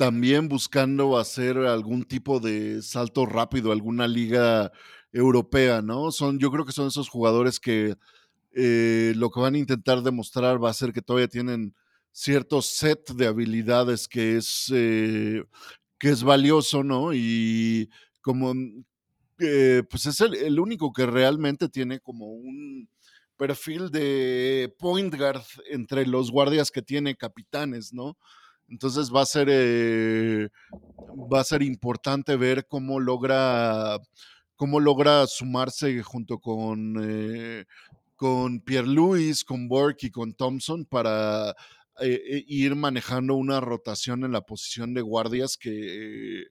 también 0.01 0.49
buscando 0.49 1.15
hacer 1.19 1.59
algún 1.59 2.05
tipo 2.05 2.39
de 2.39 2.81
salto 2.81 3.27
rápido, 3.27 3.71
alguna 3.71 4.07
liga 4.07 4.71
europea, 5.13 5.83
¿no? 5.83 6.11
Son, 6.11 6.39
yo 6.39 6.49
creo 6.49 6.65
que 6.65 6.71
son 6.71 6.87
esos 6.87 7.07
jugadores 7.07 7.59
que 7.59 7.93
eh, 8.51 9.13
lo 9.15 9.29
que 9.29 9.39
van 9.39 9.53
a 9.53 9.59
intentar 9.59 10.01
demostrar 10.01 10.57
va 10.63 10.71
a 10.71 10.73
ser 10.73 10.91
que 10.91 11.03
todavía 11.03 11.27
tienen 11.27 11.75
cierto 12.11 12.63
set 12.63 13.11
de 13.11 13.27
habilidades 13.27 14.07
que 14.07 14.37
es, 14.37 14.71
eh, 14.73 15.43
que 15.99 16.09
es 16.09 16.23
valioso, 16.23 16.83
¿no? 16.83 17.13
Y 17.13 17.87
como, 18.21 18.55
eh, 19.37 19.83
pues 19.87 20.07
es 20.07 20.19
el, 20.19 20.33
el, 20.33 20.59
único 20.59 20.91
que 20.93 21.05
realmente 21.05 21.69
tiene 21.69 21.99
como 21.99 22.25
un 22.25 22.89
perfil 23.37 23.91
de 23.91 24.73
point 24.79 25.15
guard 25.15 25.43
entre 25.69 26.07
los 26.07 26.31
guardias 26.31 26.71
que 26.71 26.81
tiene 26.81 27.15
capitanes, 27.15 27.93
¿no? 27.93 28.17
Entonces 28.71 29.11
va 29.13 29.21
a 29.21 29.25
ser, 29.25 29.49
eh, 29.51 30.49
va 31.31 31.41
a 31.41 31.43
ser 31.43 31.61
importante 31.61 32.37
ver 32.37 32.65
cómo 32.67 33.01
logra, 33.01 33.99
cómo 34.55 34.79
logra 34.79 35.27
sumarse 35.27 36.01
junto 36.01 36.39
con, 36.39 36.95
eh, 37.03 37.65
con 38.15 38.61
Pierre 38.61 38.87
Louis, 38.87 39.43
con 39.43 39.67
Burke 39.67 40.07
y 40.07 40.11
con 40.11 40.33
Thompson 40.33 40.85
para 40.85 41.53
eh, 41.99 42.45
ir 42.47 42.75
manejando 42.75 43.35
una 43.35 43.59
rotación 43.59 44.23
en 44.23 44.31
la 44.31 44.41
posición 44.41 44.93
de 44.93 45.01
guardias 45.01 45.57
que, 45.57 46.45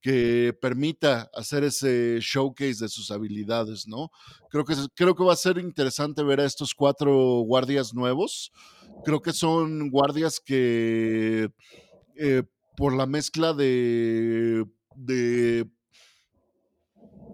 que 0.00 0.56
permita 0.62 1.28
hacer 1.34 1.64
ese 1.64 2.18
showcase 2.20 2.84
de 2.84 2.88
sus 2.88 3.10
habilidades, 3.10 3.88
¿no? 3.88 4.12
Creo 4.50 4.64
que, 4.64 4.76
creo 4.94 5.16
que 5.16 5.24
va 5.24 5.32
a 5.32 5.36
ser 5.36 5.58
interesante 5.58 6.22
ver 6.22 6.38
a 6.38 6.44
estos 6.44 6.74
cuatro 6.74 7.12
guardias 7.40 7.92
nuevos. 7.92 8.52
Creo 9.06 9.22
que 9.22 9.32
son 9.32 9.88
guardias 9.88 10.40
que 10.44 11.48
eh, 12.16 12.42
por 12.76 12.92
la 12.92 13.06
mezcla 13.06 13.52
de, 13.52 14.66
de, 14.96 15.64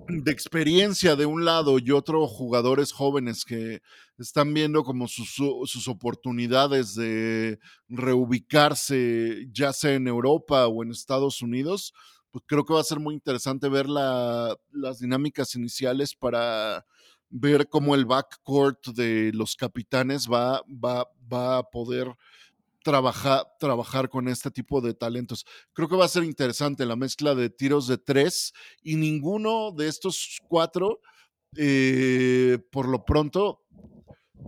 de, 0.07 0.31
experiencia 0.31 1.16
de 1.16 1.25
un 1.25 1.47
lado 1.47 1.79
y 1.79 1.91
otro 1.93 2.27
jugadores 2.27 2.93
jóvenes 2.93 3.47
que 3.47 3.81
están 4.18 4.53
viendo 4.53 4.85
como 4.85 5.09
sus, 5.09 5.31
sus 5.31 5.89
oportunidades 5.89 6.95
de 6.95 7.59
reubicarse, 7.89 9.49
ya 9.51 9.73
sea 9.73 9.95
en 9.95 10.09
Europa 10.09 10.66
o 10.66 10.83
en 10.83 10.91
Estados 10.91 11.41
Unidos, 11.41 11.95
pues 12.31 12.45
creo 12.47 12.66
que 12.66 12.75
va 12.75 12.81
a 12.81 12.85
ser 12.85 13.01
muy 13.01 13.14
interesante 13.14 13.70
ver 13.70 13.87
las 13.89 14.99
dinámicas 15.01 15.55
iniciales 15.55 16.14
para 16.14 16.85
ver 17.33 17.68
cómo 17.68 17.95
el 17.95 18.05
backcourt 18.05 18.89
de 18.89 19.33
los 19.35 19.57
capitanes 19.57 20.28
va, 20.28 20.62
va, 20.68 21.11
va 21.33 21.59
a 21.59 21.62
poder 21.62 22.14
trabajar, 22.85 23.47
trabajar 23.59 24.09
con 24.09 24.28
este 24.28 24.51
tipo 24.51 24.80
de 24.80 24.95
talentos. 24.95 25.47
Creo 25.72 25.89
que 25.89 25.97
va 25.97 26.05
a 26.05 26.09
ser 26.09 26.24
interesante 26.24 26.85
la 26.85 26.97
mezcla 26.97 27.35
de 27.35 27.49
tiros 27.49 27.87
de 27.87 27.99
tres 27.99 28.53
y 28.83 28.97
ninguno 28.97 29.72
de 29.72 29.89
estos 29.89 30.41
cuatro, 30.47 31.01
eh, 31.57 32.59
por 32.70 32.89
lo 32.89 33.05
pronto, 33.05 33.62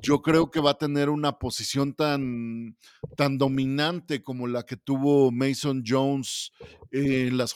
yo 0.02 0.20
creo 0.20 0.50
que 0.50 0.60
va 0.60 0.72
a 0.72 0.78
tener 0.78 1.08
una 1.08 1.38
posición 1.38 1.94
tan, 1.94 2.76
tan 3.16 3.38
dominante 3.38 4.22
como 4.22 4.46
la 4.46 4.64
que 4.64 4.76
tuvo 4.76 5.30
Mason 5.30 5.82
Jones 5.86 6.52
en 6.90 7.38
las, 7.38 7.54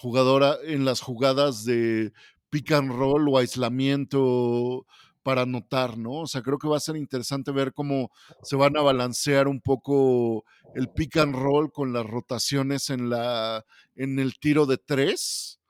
en 0.64 0.84
las 0.84 1.00
jugadas 1.00 1.64
de 1.64 2.12
pick 2.50 2.72
and 2.72 2.92
roll 2.92 3.28
o 3.28 3.38
aislamiento 3.38 4.86
para 5.28 5.42
anotar, 5.42 5.98
¿no? 5.98 6.22
O 6.22 6.26
sea, 6.26 6.40
creo 6.40 6.56
que 6.56 6.68
va 6.68 6.78
a 6.78 6.80
ser 6.80 6.96
interesante 6.96 7.52
ver 7.52 7.74
cómo 7.74 8.10
se 8.42 8.56
van 8.56 8.78
a 8.78 8.80
balancear 8.80 9.46
un 9.46 9.60
poco 9.60 10.46
el 10.74 10.88
pick 10.88 11.18
and 11.18 11.34
roll 11.34 11.70
con 11.70 11.92
las 11.92 12.06
rotaciones 12.06 12.88
en, 12.88 13.10
la, 13.10 13.62
en 13.94 14.18
el 14.20 14.38
tiro 14.38 14.64
de 14.64 14.78
tres 14.78 15.60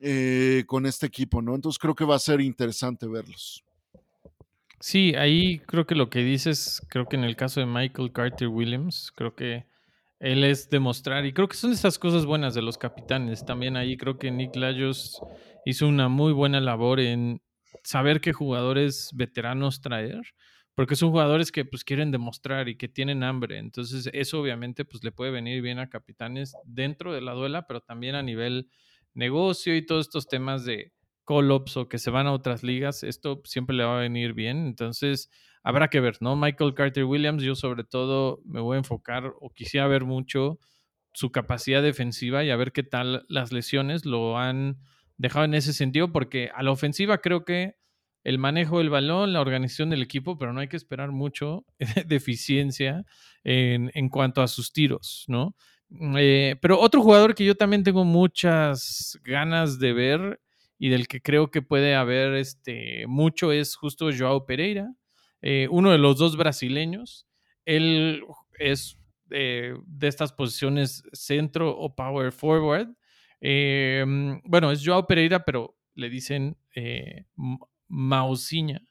eh, 0.00 0.64
con 0.66 0.84
este 0.84 1.06
equipo, 1.06 1.40
¿no? 1.40 1.54
Entonces 1.54 1.78
creo 1.78 1.94
que 1.94 2.04
va 2.04 2.16
a 2.16 2.18
ser 2.18 2.42
interesante 2.42 3.08
verlos. 3.08 3.64
Sí, 4.80 5.14
ahí 5.14 5.60
creo 5.60 5.86
que 5.86 5.94
lo 5.94 6.10
que 6.10 6.18
dices, 6.18 6.82
creo 6.90 7.08
que 7.08 7.16
en 7.16 7.24
el 7.24 7.36
caso 7.36 7.60
de 7.60 7.64
Michael 7.64 8.12
Carter 8.12 8.48
Williams, 8.48 9.14
creo 9.16 9.34
que 9.34 9.64
él 10.18 10.44
es 10.44 10.68
demostrar, 10.68 11.24
y 11.24 11.32
creo 11.32 11.48
que 11.48 11.56
son 11.56 11.72
esas 11.72 11.98
cosas 11.98 12.26
buenas 12.26 12.52
de 12.52 12.60
los 12.60 12.76
capitanes. 12.76 13.46
También 13.46 13.78
ahí 13.78 13.96
creo 13.96 14.18
que 14.18 14.30
Nick 14.30 14.56
Lajos 14.56 15.22
hizo 15.64 15.88
una 15.88 16.08
muy 16.10 16.34
buena 16.34 16.60
labor 16.60 17.00
en 17.00 17.40
saber 17.82 18.20
qué 18.20 18.32
jugadores 18.32 19.10
veteranos 19.14 19.80
traer, 19.80 20.20
porque 20.74 20.96
son 20.96 21.10
jugadores 21.10 21.52
que 21.52 21.64
pues 21.64 21.84
quieren 21.84 22.10
demostrar 22.10 22.68
y 22.68 22.76
que 22.76 22.88
tienen 22.88 23.22
hambre. 23.22 23.58
Entonces 23.58 24.08
eso 24.12 24.40
obviamente 24.40 24.84
pues 24.84 25.04
le 25.04 25.12
puede 25.12 25.30
venir 25.30 25.62
bien 25.62 25.78
a 25.78 25.88
capitanes 25.88 26.54
dentro 26.64 27.12
de 27.12 27.20
la 27.20 27.32
duela, 27.32 27.66
pero 27.66 27.80
también 27.80 28.14
a 28.14 28.22
nivel 28.22 28.70
negocio 29.14 29.76
y 29.76 29.84
todos 29.84 30.06
estos 30.06 30.26
temas 30.28 30.64
de 30.64 30.92
call-ups 31.26 31.76
o 31.76 31.88
que 31.88 31.98
se 31.98 32.10
van 32.10 32.26
a 32.26 32.32
otras 32.32 32.62
ligas, 32.62 33.02
esto 33.02 33.40
siempre 33.44 33.76
le 33.76 33.84
va 33.84 33.98
a 33.98 34.00
venir 34.00 34.32
bien. 34.32 34.66
Entonces, 34.66 35.30
habrá 35.62 35.88
que 35.88 36.00
ver, 36.00 36.16
¿no? 36.20 36.36
Michael 36.36 36.74
Carter 36.74 37.04
Williams, 37.04 37.42
yo 37.42 37.54
sobre 37.54 37.84
todo 37.84 38.40
me 38.44 38.60
voy 38.60 38.76
a 38.76 38.78
enfocar 38.78 39.32
o 39.40 39.50
quisiera 39.50 39.86
ver 39.86 40.04
mucho 40.04 40.58
su 41.12 41.30
capacidad 41.30 41.82
defensiva 41.82 42.44
y 42.44 42.50
a 42.50 42.56
ver 42.56 42.72
qué 42.72 42.82
tal 42.82 43.24
las 43.28 43.52
lesiones 43.52 44.06
lo 44.06 44.38
han 44.38 44.78
dejado 45.20 45.44
en 45.44 45.54
ese 45.54 45.72
sentido, 45.74 46.12
porque 46.12 46.50
a 46.54 46.62
la 46.62 46.70
ofensiva 46.70 47.18
creo 47.18 47.44
que 47.44 47.76
el 48.24 48.38
manejo 48.38 48.78
del 48.78 48.90
balón, 48.90 49.32
la 49.32 49.40
organización 49.40 49.90
del 49.90 50.02
equipo, 50.02 50.38
pero 50.38 50.52
no 50.52 50.60
hay 50.60 50.68
que 50.68 50.76
esperar 50.76 51.12
mucho 51.12 51.64
de 52.06 52.16
eficiencia 52.16 53.04
en, 53.44 53.90
en 53.94 54.08
cuanto 54.08 54.42
a 54.42 54.48
sus 54.48 54.72
tiros, 54.72 55.24
¿no? 55.28 55.54
Eh, 56.16 56.56
pero 56.62 56.80
otro 56.80 57.02
jugador 57.02 57.34
que 57.34 57.44
yo 57.44 57.54
también 57.54 57.82
tengo 57.82 58.04
muchas 58.04 59.18
ganas 59.24 59.78
de 59.78 59.92
ver 59.92 60.40
y 60.78 60.88
del 60.88 61.08
que 61.08 61.20
creo 61.20 61.50
que 61.50 61.62
puede 61.62 61.94
haber 61.94 62.34
este, 62.34 63.04
mucho 63.06 63.52
es 63.52 63.74
justo 63.76 64.08
Joao 64.16 64.46
Pereira, 64.46 64.94
eh, 65.42 65.68
uno 65.70 65.90
de 65.90 65.98
los 65.98 66.16
dos 66.16 66.36
brasileños. 66.36 67.26
Él 67.66 68.22
es 68.58 68.96
eh, 69.30 69.74
de 69.84 70.08
estas 70.08 70.32
posiciones 70.32 71.02
centro 71.12 71.76
o 71.76 71.94
power 71.94 72.32
forward. 72.32 72.88
Em, 73.40 74.40
bueno, 74.44 74.70
es 74.70 74.82
Joao 74.84 75.06
Pereira, 75.06 75.44
pero 75.44 75.76
le 75.94 76.10
dicen 76.10 76.56
eh, 76.74 77.24
Mausiña, 77.88 78.82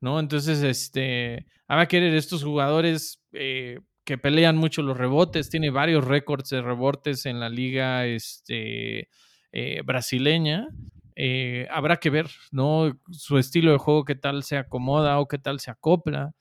¿no? 0.00 0.20
Entonces, 0.20 0.62
este, 0.62 1.46
que 1.68 1.88
querer 1.88 2.14
estos 2.14 2.44
jugadores 2.44 3.22
que 3.32 4.18
pelean 4.18 4.56
mucho 4.56 4.82
los 4.82 4.96
rebotes, 4.96 5.50
tiene 5.50 5.70
varios 5.70 6.04
récords 6.04 6.50
de 6.50 6.62
rebotes 6.62 7.26
en 7.26 7.40
la 7.40 7.48
liga 7.48 8.06
este, 8.06 9.08
brasileña. 9.84 10.68
Eh, 11.18 11.66
habrá 11.70 11.96
que 11.96 12.10
ver, 12.10 12.28
¿no? 12.52 13.00
Su 13.10 13.38
estilo 13.38 13.72
de 13.72 13.78
juego, 13.78 14.04
qué 14.04 14.14
tal 14.14 14.42
se 14.42 14.58
acomoda 14.58 15.18
o 15.18 15.26
qué 15.26 15.38
tal 15.38 15.60
se 15.60 15.70
acopla 15.70 16.32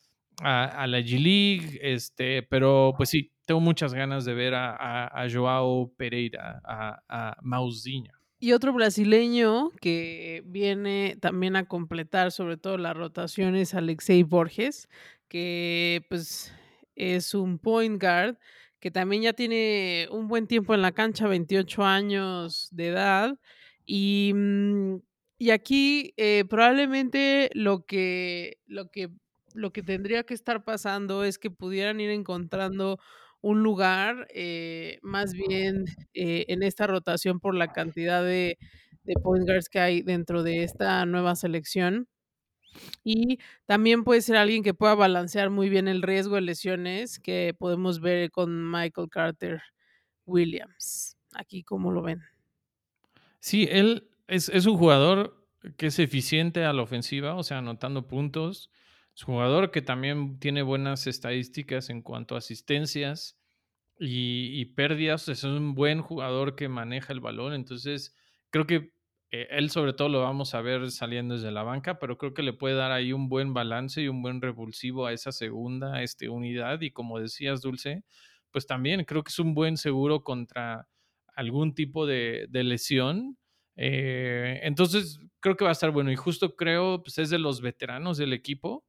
a, 0.42 0.86
la 0.86 1.00
G-League, 1.00 1.80
este, 1.82 2.44
pero 2.44 2.94
pues 2.98 3.10
sí, 3.10 3.32
tengo 3.46 3.62
muchas 3.62 3.94
ganas 3.94 4.26
de 4.26 4.34
ver 4.34 4.54
a, 4.56 5.28
Joao 5.32 5.94
Pereira, 5.98 6.62
a, 6.64 7.02
a 7.08 7.38
Mauzinha. 7.42 8.14
Y 8.40 8.52
otro 8.52 8.74
brasileño 8.74 9.72
que 9.82 10.44
viene 10.46 11.18
también 11.22 11.56
a 11.56 11.66
completar 11.66 12.32
sobre 12.32 12.58
todo 12.58 12.78
las 12.78 12.96
rotaciones, 12.96 13.74
Alexei 13.74 14.24
Borges, 14.24 14.90
que 15.28 16.06
pues 16.10 16.54
es 16.96 17.34
un 17.34 17.58
point 17.60 18.02
guard 18.02 18.38
que 18.86 18.92
también 18.92 19.24
ya 19.24 19.34
tiene 19.34 20.08
un 20.12 20.28
buen 20.28 20.46
tiempo 20.46 20.76
en 20.76 20.84
la 20.84 20.92
cancha, 20.92 21.28
28 21.28 21.84
años 21.84 22.70
de 22.72 22.90
edad, 22.90 23.40
y, 23.84 24.32
mm, 24.36 24.98
y 25.40 25.50
aquí 25.50 26.14
eh, 26.18 26.46
probablemente 26.48 27.50
lo 27.56 27.84
que, 27.86 28.60
lo, 28.68 28.92
que, 28.92 29.10
lo 29.56 29.74
que 29.74 29.82
tendría 29.82 30.24
que 30.24 30.36
estar 30.36 30.64
pasando 30.64 31.24
es 31.24 31.40
que 31.40 31.50
pudieran 31.50 32.00
ir 32.00 32.12
encontrando 32.12 33.00
un 33.46 33.62
lugar 33.62 34.28
eh, 34.34 34.98
más 35.04 35.34
bien 35.34 35.86
eh, 36.16 36.46
en 36.48 36.64
esta 36.64 36.88
rotación 36.88 37.40
por 37.40 37.54
la 37.54 37.72
cantidad 37.72 38.24
de, 38.24 38.58
point 39.22 39.46
guards 39.46 39.70
que 39.70 39.80
hay 39.80 40.02
dentro 40.02 40.42
de 40.42 40.64
esta 40.64 41.06
nueva 41.06 41.36
selección. 41.36 42.08
Y 43.04 43.38
también 43.68 44.04
puede 44.04 44.24
ser 44.24 44.38
alguien 44.38 44.64
que 44.64 44.74
pueda 44.74 44.96
balancear 44.96 45.52
muy 45.52 45.70
bien 45.70 45.88
el 45.88 46.02
riesgo 46.02 46.36
de 46.36 46.42
lesiones 46.42 47.20
que 47.20 47.54
podemos 47.56 48.00
ver 48.00 48.32
con 48.32 48.72
Michael 48.72 49.10
Carter 49.12 49.62
Williams. 50.26 51.16
Aquí, 51.36 51.62
¿cómo 51.62 51.92
lo 51.92 52.02
ven? 52.02 52.24
Sí, 53.40 53.68
él 53.70 54.10
es, 54.28 54.50
un 54.66 54.76
jugador 54.76 55.46
que 55.78 55.88
es 55.88 56.00
eficiente 56.00 56.66
a 56.66 56.74
la 56.74 56.82
ofensiva, 56.82 57.36
o 57.36 57.44
sea, 57.44 57.60
anotando 57.60 58.08
puntos. 58.08 58.72
Es 59.16 59.24
jugador 59.24 59.72
que 59.72 59.82
también 59.82 60.40
tiene 60.40 60.62
buenas 60.62 61.08
estadísticas 61.08 61.90
en 61.90 62.02
cuanto 62.02 62.36
a 62.36 62.40
asistencias 62.40 63.40
y, 63.98 64.66
pérdidas. 64.76 65.30
Es 65.30 65.46
un 65.46 65.74
buen 65.74 66.02
jugador 66.02 66.56
que 66.56 66.68
maneja 66.68 67.14
el 67.14 67.22
balón. 67.22 67.54
Entonces, 67.54 68.14
creo 68.50 68.68
que 68.68 68.92
eh, 69.32 69.48
él 69.52 69.70
sobre 69.70 69.94
todo 69.94 70.10
lo 70.10 70.22
vamos 70.22 70.54
a 70.54 70.62
ver 70.62 70.92
saliendo 70.92 71.36
desde 71.36 71.52
la 71.52 71.64
banca, 71.64 71.98
pero 71.98 72.18
creo 72.18 72.34
que 72.34 72.44
le 72.44 72.52
puede 72.54 72.76
dar 72.76 72.92
ahí 72.92 73.14
un 73.14 73.30
buen 73.30 73.54
balance 73.54 74.02
y 74.02 74.10
un 74.10 74.22
buen 74.22 74.42
revulsivo 74.42 75.06
a 75.06 75.14
esa 75.14 75.32
segunda 75.32 76.04
este, 76.04 76.28
unidad. 76.28 76.82
Y 76.82 76.92
como 76.92 77.20
decías, 77.20 77.62
Dulce, 77.62 78.04
pues 78.52 78.68
también 78.68 79.06
creo 79.06 79.24
que 79.24 79.30
es 79.30 79.40
un 79.40 79.54
buen 79.54 79.78
seguro 79.78 80.24
contra 80.24 80.90
algún 81.36 81.74
tipo 81.74 82.06
de, 82.06 82.50
lesión. 82.52 83.38
Eh, 83.78 84.60
entonces, 84.64 85.20
creo 85.40 85.56
que 85.56 85.64
va 85.64 85.72
a 85.72 85.74
estar 85.74 85.92
bueno. 85.92 86.12
Y 86.12 86.18
justo 86.18 86.58
creo, 86.58 87.02
pues 87.02 87.18
es 87.18 87.30
de 87.30 87.40
los 87.40 87.62
veteranos 87.62 88.18
del 88.18 88.34
equipo. 88.34 88.84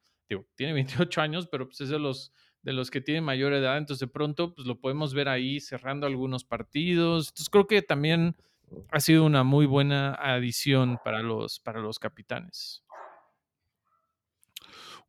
Tiene 0.54 0.72
28 0.74 1.20
años, 1.20 1.46
pero 1.46 1.66
pues 1.66 1.80
es 1.80 1.88
de 1.88 1.98
los, 1.98 2.32
de 2.62 2.72
los 2.72 2.90
que 2.90 3.00
tienen 3.00 3.24
mayor 3.24 3.52
edad. 3.52 3.78
Entonces, 3.78 4.00
de 4.00 4.12
pronto, 4.12 4.54
pues 4.54 4.66
lo 4.66 4.80
podemos 4.80 5.14
ver 5.14 5.28
ahí 5.28 5.60
cerrando 5.60 6.06
algunos 6.06 6.44
partidos. 6.44 7.28
Entonces, 7.28 7.50
creo 7.50 7.66
que 7.66 7.82
también 7.82 8.36
ha 8.90 9.00
sido 9.00 9.24
una 9.24 9.44
muy 9.44 9.66
buena 9.66 10.14
adición 10.14 10.98
para 11.04 11.22
los, 11.22 11.60
para 11.60 11.80
los 11.80 11.98
capitanes. 11.98 12.82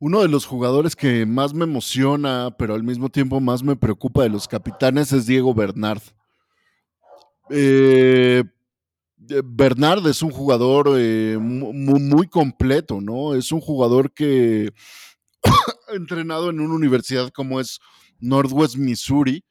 Uno 0.00 0.22
de 0.22 0.28
los 0.28 0.46
jugadores 0.46 0.94
que 0.94 1.26
más 1.26 1.52
me 1.54 1.64
emociona, 1.64 2.54
pero 2.56 2.74
al 2.74 2.84
mismo 2.84 3.08
tiempo 3.08 3.40
más 3.40 3.64
me 3.64 3.74
preocupa 3.74 4.22
de 4.22 4.28
los 4.28 4.46
capitanes 4.46 5.12
es 5.12 5.26
Diego 5.26 5.52
Bernard. 5.52 6.02
Eh, 7.50 8.44
Bernard 9.18 10.06
es 10.06 10.22
un 10.22 10.30
jugador 10.30 10.94
eh, 10.96 11.36
muy, 11.38 12.28
completo, 12.28 13.00
¿no? 13.00 13.34
Es 13.34 13.50
un 13.50 13.60
jugador 13.60 14.12
que 14.12 14.70
entrenado 15.92 16.50
en 16.50 16.60
una 16.60 16.74
universidad 16.74 17.30
como 17.30 17.60
es 17.60 17.80
Northwest 18.20 18.76
Missouri. 18.76 19.44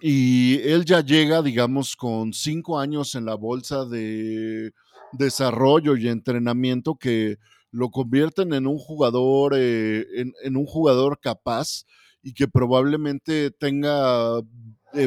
Y 0.00 0.58
él 0.62 0.84
ya 0.84 1.00
llega, 1.00 1.42
digamos, 1.42 1.94
con 1.94 2.32
cinco 2.32 2.78
años 2.78 3.14
en 3.14 3.24
la 3.24 3.34
bolsa 3.34 3.84
de 3.84 4.72
desarrollo 5.12 5.96
y 5.96 6.08
entrenamiento 6.08 6.96
que 6.96 7.36
lo 7.70 7.90
convierten 7.90 8.52
en 8.52 8.66
un 8.66 8.78
jugador, 8.78 9.52
eh, 9.56 10.04
en, 10.42 10.56
un 10.56 10.66
jugador 10.66 11.20
capaz 11.20 11.84
y 12.22 12.32
que 12.32 12.48
probablemente 12.48 13.50
tenga 13.50 14.40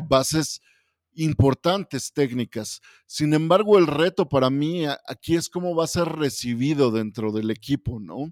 bases 0.08 0.62
importantes 1.16 2.12
técnicas. 2.14 2.82
Sin 3.06 3.34
embargo, 3.34 3.78
el 3.78 3.88
reto 3.88 4.28
para 4.30 4.50
mí 4.50 4.86
aquí 5.08 5.36
es 5.36 5.50
cómo 5.50 5.76
va 5.76 5.86
a 5.86 5.88
ser 5.88 6.08
recibido 6.08 6.92
dentro 6.92 7.32
del 7.32 7.52
equipo, 7.52 8.00
¿no? 8.00 8.32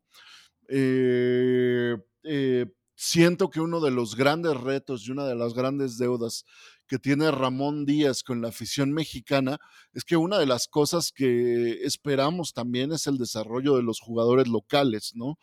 Eh, 0.70 1.96
eh, 2.24 2.66
siento 2.96 3.50
que 3.50 3.60
uno 3.60 3.82
de 3.82 3.92
los 3.92 4.16
grandes 4.16 4.56
retos 4.60 5.08
y 5.08 5.12
una 5.12 5.26
de 5.26 5.36
las 5.36 5.54
grandes 5.54 5.98
deudas 5.98 6.46
que 6.88 7.00
tiene 7.00 7.32
Ramón 7.32 7.86
Díaz 7.86 8.24
con 8.24 8.42
la 8.42 8.50
afición 8.50 8.92
mexicana 8.92 9.58
es 9.94 10.04
que 10.04 10.18
una 10.18 10.38
de 10.38 10.46
las 10.46 10.68
cosas 10.68 11.12
que 11.12 11.84
esperamos 11.84 12.54
también 12.54 12.92
es 12.92 13.08
el 13.08 13.18
desarrollo 13.18 13.76
de 13.76 13.84
los 13.84 14.00
jugadores 14.00 14.48
locales, 14.48 15.14
¿no? 15.16 15.38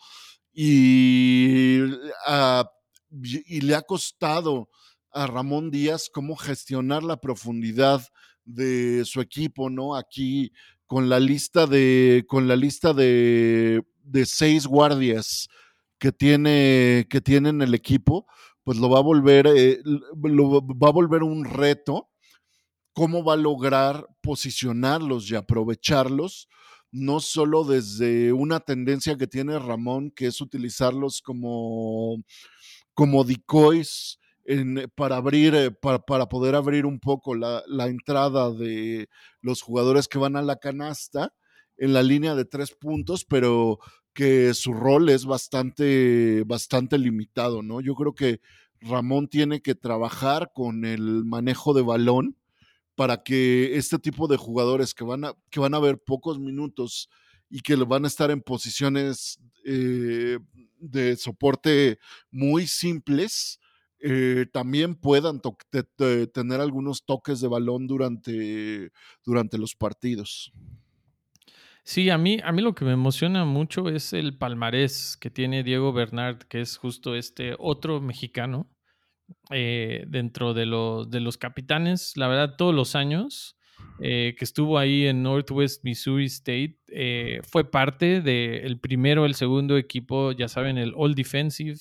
Y, 0.53 1.81
ah, 2.27 2.71
y 3.11 3.61
le 3.63 3.75
ha 3.75 3.83
costado 3.83 4.69
a 5.13 5.27
Ramón 5.27 5.71
Díaz 5.71 6.09
cómo 6.13 6.37
gestionar 6.37 7.03
la 7.03 7.21
profundidad 7.21 8.07
de 8.45 9.05
su 9.05 9.21
equipo, 9.21 9.71
¿no? 9.71 9.95
Aquí 9.95 10.53
con 10.87 11.09
la 11.09 11.21
lista 11.21 11.67
de, 11.67 12.25
con 12.29 12.49
la 12.49 12.57
lista 12.57 12.93
de, 12.93 13.83
de 14.03 14.27
seis 14.27 14.67
guardias 14.67 15.49
que 15.99 16.13
tiene, 16.13 17.07
que 17.09 17.21
tiene 17.21 17.51
el 17.51 17.75
equipo, 17.75 18.27
pues 18.65 18.79
lo 18.79 18.89
va 18.89 18.99
a 18.99 19.03
volver, 19.03 19.47
eh, 19.47 19.81
lo, 19.85 20.61
va 20.63 20.89
a 20.89 20.93
volver 20.93 21.23
un 21.23 21.45
reto. 21.45 22.09
¿Cómo 22.93 23.23
va 23.25 23.35
a 23.35 23.37
lograr 23.37 24.07
posicionarlos 24.21 25.31
y 25.31 25.37
aprovecharlos? 25.37 26.49
No 26.91 27.21
solo 27.21 27.65
desde 27.65 28.33
una 28.33 28.61
tendencia 28.61 29.17
que 29.17 29.27
tiene 29.27 29.59
Ramón, 29.59 30.11
que 30.11 30.27
es 30.27 30.41
utilizarlos 30.41 31.23
como, 31.23 32.23
como 32.95 33.25
decoys 33.25 34.20
en, 34.45 34.91
para 34.95 35.17
abrir, 35.17 35.55
eh, 35.55 35.71
para, 35.71 35.99
para, 36.01 36.27
poder 36.29 36.55
abrir 36.55 36.87
un 36.87 37.01
poco 37.01 37.35
la, 37.35 37.63
la, 37.67 37.87
entrada 37.87 38.53
de 38.53 39.09
los 39.41 39.63
jugadores 39.63 40.09
que 40.09 40.19
van 40.19 40.37
a 40.37 40.43
la 40.43 40.57
canasta 40.57 41.35
en 41.77 41.93
la 41.93 42.03
línea 42.03 42.35
de 42.35 42.45
tres 42.45 42.73
puntos, 42.73 43.25
pero 43.25 43.79
que 44.13 44.55
su 44.55 44.73
rol 44.73 45.09
es 45.09 45.25
bastante, 45.25 46.45
bastante 46.45 46.99
limitado, 46.99 47.63
¿no? 47.63 47.81
Yo 47.81 47.95
creo 47.95 48.15
que 48.15 48.41
Ramón 48.81 49.29
tiene 49.29 49.61
que 49.61 49.75
trabajar 49.75 50.53
con 50.55 50.85
el 50.85 51.25
manejo 51.25 51.75
de 51.75 51.83
balón 51.83 52.37
para 52.95 53.23
que 53.23 53.77
este 53.77 53.99
tipo 53.99 54.27
de 54.27 54.37
jugadores 54.37 54.95
que 54.95 55.05
van 55.05 55.25
a, 55.25 55.35
que 55.51 55.61
van 55.61 55.75
a 55.75 55.79
ver 55.79 55.99
pocos 55.99 56.39
minutos 56.39 57.09
y 57.49 57.61
que 57.61 57.77
van 57.77 58.05
a 58.05 58.09
estar 58.09 58.31
en 58.31 58.43
posiciones 58.43 59.39
eh, 59.65 60.39
de 60.79 61.17
soporte 61.17 61.99
muy 62.31 62.67
simples, 62.67 63.59
eh, 64.03 64.47
también 64.53 64.95
puedan 64.95 65.41
tener 66.33 66.61
algunos 66.61 67.05
toques 67.05 67.41
de 67.41 67.49
balón 67.49 67.87
durante, 67.87 68.91
durante 69.25 69.59
los 69.59 69.75
partidos. 69.75 70.53
Sí, 71.85 72.11
a 72.11 72.19
mí, 72.19 72.39
a 72.45 72.53
mí 72.53 72.63
lo 72.63 72.75
que 72.75 72.85
me 72.85 72.93
emociona 72.93 73.45
mucho 73.45 73.89
es 73.89 74.13
el 74.13 74.37
palmarés 74.37 75.17
que 75.21 75.31
tiene 75.31 75.63
Diego 75.63 75.93
Bernard, 75.93 76.39
que 76.45 76.61
es 76.61 76.77
justo 76.77 77.17
este 77.17 77.55
otro 77.59 78.01
mexicano 78.01 78.71
eh, 79.51 80.05
dentro 80.07 80.55
de 80.55 80.67
los, 80.67 81.11
de 81.11 81.21
los 81.21 81.37
capitanes. 81.39 82.17
La 82.17 82.29
verdad, 82.29 82.57
todos 82.57 82.75
los 82.75 82.95
años 82.95 83.57
eh, 84.03 84.35
que 84.39 84.45
estuvo 84.45 84.79
ahí 84.79 85.07
en 85.07 85.23
Northwest 85.23 85.85
Missouri 85.85 86.27
State, 86.27 86.79
eh, 86.89 87.41
fue 87.43 87.71
parte 87.71 88.21
del 88.21 88.79
primero, 88.79 89.27
el 89.27 89.35
segundo 89.35 89.77
equipo, 89.77 90.33
ya 90.33 90.49
saben, 90.49 90.79
el 90.79 90.93
All 90.97 91.15
Defensive. 91.15 91.79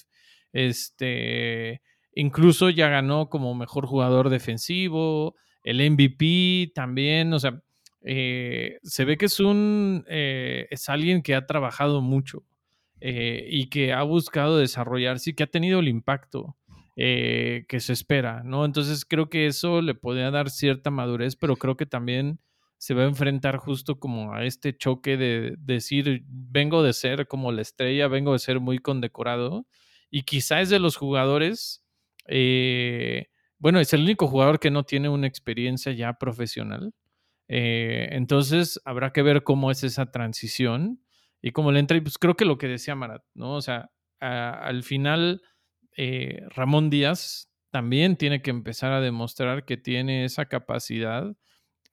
Este, 0.51 1.81
incluso 2.19 2.69
ya 2.69 2.89
ganó 2.89 3.29
como 3.29 3.55
mejor 3.55 3.85
jugador 3.85 4.29
defensivo, 4.29 5.35
el 5.63 5.91
MVP 5.91 6.71
también, 6.73 7.33
o 7.33 7.39
sea, 7.39 7.61
eh, 8.01 8.79
se 8.83 9.05
ve 9.05 9.17
que 9.17 9.25
es 9.25 9.39
un 9.39 10.05
eh, 10.07 10.67
es 10.71 10.87
alguien 10.89 11.21
que 11.21 11.35
ha 11.35 11.45
trabajado 11.45 12.01
mucho 12.01 12.43
eh, 13.01 13.45
y 13.49 13.67
que 13.67 13.93
ha 13.93 14.03
buscado 14.03 14.57
desarrollarse 14.57 15.31
y 15.31 15.33
que 15.33 15.43
ha 15.43 15.47
tenido 15.47 15.79
el 15.79 15.87
impacto 15.87 16.55
que 16.95 17.79
se 17.79 17.93
espera, 17.93 18.43
¿no? 18.43 18.65
Entonces 18.65 19.05
creo 19.05 19.29
que 19.29 19.47
eso 19.47 19.81
le 19.81 19.95
podría 19.95 20.31
dar 20.31 20.49
cierta 20.49 20.91
madurez, 20.91 21.37
pero 21.37 21.55
creo 21.55 21.77
que 21.77 21.85
también 21.85 22.41
se 22.77 22.93
va 22.93 23.03
a 23.03 23.07
enfrentar 23.07 23.55
justo 23.55 23.99
como 24.01 24.33
a 24.33 24.43
este 24.43 24.75
choque 24.75 25.15
de 25.15 25.55
decir, 25.59 26.25
vengo 26.27 26.83
de 26.83 26.91
ser 26.91 27.25
como 27.25 27.53
la 27.53 27.61
estrella, 27.61 28.09
vengo 28.09 28.33
de 28.33 28.39
ser 28.39 28.59
muy 28.59 28.79
condecorado 28.79 29.65
y 30.11 30.23
quizá 30.23 30.59
es 30.59 30.69
de 30.69 30.79
los 30.79 30.97
jugadores, 30.97 31.85
bueno, 33.59 33.79
es 33.79 33.93
el 33.93 34.01
único 34.01 34.27
jugador 34.27 34.59
que 34.59 34.71
no 34.71 34.83
tiene 34.83 35.09
una 35.09 35.27
experiencia 35.27 35.91
ya 35.91 36.13
profesional. 36.13 36.93
Eh, 37.47 38.09
entonces 38.11 38.79
habrá 38.85 39.11
que 39.11 39.23
ver 39.23 39.43
cómo 39.43 39.71
es 39.71 39.83
esa 39.83 40.11
transición 40.11 41.03
y 41.41 41.51
cómo 41.51 41.71
le 41.71 41.79
entra. 41.79 41.97
Y 41.97 42.01
pues 42.01 42.17
creo 42.17 42.35
que 42.35 42.45
lo 42.45 42.57
que 42.57 42.67
decía 42.67 42.95
Marat, 42.95 43.23
¿no? 43.33 43.55
O 43.55 43.61
sea, 43.61 43.91
al 44.19 44.83
final 44.83 45.41
eh, 45.97 46.41
Ramón 46.55 46.89
Díaz 46.89 47.51
también 47.71 48.15
tiene 48.15 48.41
que 48.41 48.51
empezar 48.51 48.91
a 48.91 49.01
demostrar 49.01 49.65
que 49.65 49.77
tiene 49.77 50.25
esa 50.25 50.45
capacidad 50.45 51.35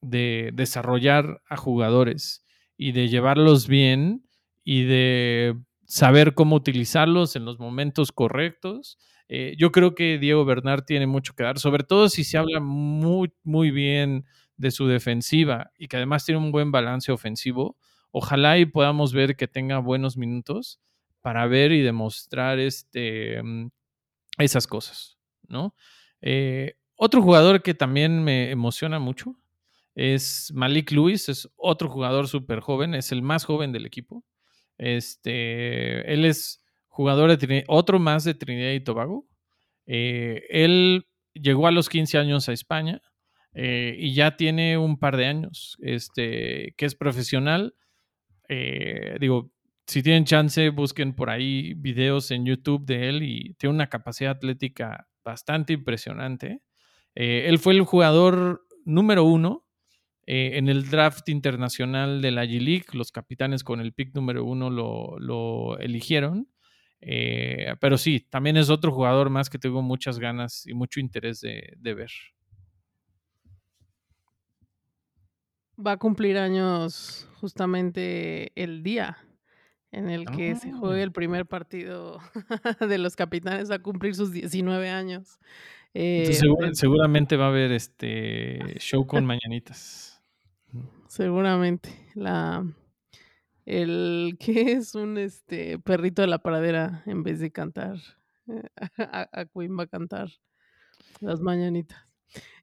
de 0.01 0.51
desarrollar 0.55 1.43
a 1.49 1.57
jugadores 1.57 2.45
y 2.77 2.93
de 2.93 3.09
llevarlos 3.09 3.69
bien 3.69 4.29
y 4.65 4.85
de 4.85 5.57
saber 5.87 6.35
cómo 6.35 6.57
utilizarlos 6.57 7.37
en 7.37 7.45
los 7.45 7.59
momentos 7.59 8.13
correctos. 8.13 8.99
Eh, 9.29 9.55
yo 9.59 9.73
creo 9.73 9.95
que 9.95 10.19
Diego 10.19 10.45
Bernard 10.45 10.85
tiene 10.85 11.07
mucho 11.07 11.35
que 11.35 11.45
dar, 11.45 11.59
sobre 11.59 11.85
todo 11.85 12.09
si 12.09 12.25
se 12.25 12.39
habla 12.39 12.61
muy, 12.61 13.33
muy 13.43 13.71
bien 13.71 14.25
de 14.57 14.71
su 14.71 14.87
defensiva 14.87 15.71
y 15.79 15.89
que 15.89 15.97
además 15.97 16.25
tiene 16.25 16.41
un 16.41 16.53
buen 16.53 16.71
balance 16.73 17.13
ofensivo, 17.13 17.77
ojalá 18.11 18.59
y 18.59 18.67
podamos 18.67 19.13
ver 19.13 19.37
que 19.37 19.49
tenga 19.49 19.79
buenos 19.79 20.17
minutos 20.17 20.81
para 21.21 21.47
ver 21.47 21.73
y 21.73 21.83
demostrar 21.83 22.59
este, 22.59 23.43
mm, 23.43 23.69
esas 24.39 24.67
cosas, 24.67 25.19
¿no? 25.49 25.75
Eh, 26.23 26.77
otro 26.97 27.23
jugador 27.23 27.63
que 27.63 27.75
también 27.75 28.23
me 28.25 28.51
emociona 28.51 28.99
mucho 28.99 29.37
es 29.95 30.53
Malik 30.55 30.93
Lewis, 30.93 31.29
es 31.29 31.49
otro 31.57 31.89
jugador 31.89 32.29
súper 32.29 32.61
joven, 32.61 32.95
es 32.95 33.13
el 33.13 33.23
más 33.23 33.45
joven 33.45 33.73
del 33.73 33.87
equipo. 33.87 34.25
Este, 34.79 36.13
él 36.13 36.25
es 36.25 36.63
jugador 36.89 37.37
de 37.37 37.65
otro 37.69 37.99
más 37.99 38.25
de 38.25 38.35
Trinidad 38.35 38.73
y 38.73 38.81
Tobago. 38.81 39.27
Eh, 39.87 40.45
él 40.49 41.07
llegó 41.35 41.67
a 41.67 41.71
los 41.71 41.89
15 41.89 42.19
años 42.19 42.49
a 42.49 42.53
España, 42.53 43.03
eh, 43.53 43.95
y 43.99 44.15
ya 44.15 44.37
tiene 44.37 44.79
un 44.79 44.99
par 44.99 45.17
de 45.17 45.27
años 45.27 45.77
este, 45.81 46.75
que 46.77 46.87
es 46.87 46.95
profesional. 46.95 47.75
Eh, 48.49 49.17
digo, 49.21 49.51
si 49.87 50.03
tienen 50.03 50.25
chance, 50.25 50.71
busquen 50.71 51.15
por 51.15 51.31
ahí 51.31 51.75
videos 51.75 52.31
en 52.31 52.45
YouTube 52.45 52.85
de 52.87 53.09
él 53.09 53.23
y 53.23 53.55
tiene 53.55 53.75
una 53.75 53.89
capacidad 53.89 54.33
atlética 54.33 55.07
bastante 55.25 55.73
impresionante. 55.73 56.63
Él 57.15 57.59
fue 57.59 57.73
el 57.73 57.83
jugador 57.83 58.67
número 58.85 59.25
uno 59.25 59.66
en 60.27 60.69
el 60.69 60.91
draft 60.91 61.29
internacional 61.29 62.21
de 62.21 62.31
la 62.33 62.45
G-League. 62.45 62.87
Los 62.93 63.13
capitanes 63.13 63.65
con 63.65 63.81
el 63.81 63.93
pick 63.93 64.15
número 64.15 64.45
uno 64.45 64.71
lo, 64.71 65.19
lo 65.19 65.79
eligieron. 65.79 66.49
pero 67.01 67.99
sí, 67.99 68.27
también 68.29 68.57
es 68.57 68.71
otro 68.71 68.93
jugador 68.93 69.31
más 69.31 69.49
que 69.51 69.59
tengo 69.59 69.83
muchas 69.83 70.19
ganas 70.19 70.67
y 70.67 70.75
mucho 70.75 71.01
interés 71.01 71.41
de, 71.41 71.75
de 71.79 71.95
ver. 71.95 72.11
va 75.85 75.93
a 75.93 75.97
cumplir 75.97 76.39
años 76.39 77.29
justamente 77.41 78.53
el 78.55 78.83
día 78.83 79.19
en 79.93 80.11
el 80.11 80.27
que 80.27 80.57
se 80.57 80.73
juegue 80.73 81.01
ah. 81.01 81.05
el 81.05 81.13
primer 81.13 81.47
partido 81.47 82.19
de 82.89 82.99
los 82.99 83.17
capitanes, 83.17 83.71
va 83.71 83.77
a 83.77 83.83
cumplir 83.83 84.15
sus 84.15 84.33
19 84.33 84.91
años. 84.91 85.39
Eh, 85.95 86.31
seguramente 86.73 87.37
va 87.37 87.47
a 87.47 87.49
haber 87.49 87.73
este 87.73 88.77
show 88.79 89.07
con 89.07 89.25
mañanitas. 89.25 90.16
Seguramente. 91.09 91.91
La 92.15 92.65
el 93.67 94.37
que 94.41 94.73
es 94.73 94.95
un 94.95 95.19
este 95.19 95.79
perrito 95.79 96.23
de 96.23 96.29
la 96.29 96.39
pradera 96.39 97.03
en 97.07 97.23
vez 97.23 97.41
de 97.41 97.51
cantar. 97.51 97.99
a 98.99 99.45
Queen 99.53 99.77
va 99.77 99.85
a 99.85 99.89
cantar 99.89 100.31
las 101.21 101.41
mañanitas. 101.41 102.07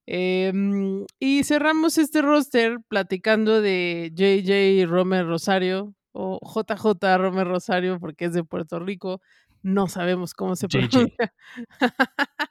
Em, 0.06 1.06
y 1.20 1.44
cerramos 1.44 1.98
este 1.98 2.22
roster 2.22 2.80
platicando 2.90 3.62
de 3.62 4.12
JJ 4.14 4.86
Romer 4.86 5.26
Rosario 5.26 5.96
o 6.12 6.40
JJ 6.44 7.18
Romer 7.18 7.48
Rosario 7.48 8.00
porque 8.00 8.26
es 8.26 8.34
de 8.34 8.44
Puerto 8.44 8.80
Rico. 8.80 9.22
No 9.62 9.88
sabemos 9.88 10.34
cómo 10.34 10.56
se 10.56 10.68
pronuncia. 10.68 11.34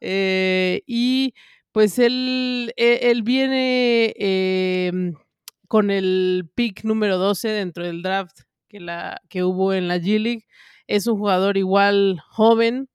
Eh, 0.00 0.82
y 0.86 1.32
pues 1.76 1.98
él, 1.98 2.72
e, 2.78 3.10
él 3.10 3.22
viene 3.22 4.14
em, 4.16 5.12
con 5.68 5.90
el 5.90 6.48
pick 6.54 6.84
número 6.84 7.18
12 7.18 7.48
dentro 7.48 7.84
del 7.84 8.00
draft 8.00 8.44
que, 8.66 8.80
la, 8.80 9.20
que 9.28 9.44
hubo 9.44 9.74
en 9.74 9.86
la 9.86 9.98
G-League. 9.98 10.46
Es 10.86 11.06
un 11.06 11.18
jugador 11.18 11.58
igual 11.58 12.18
joven 12.30 12.88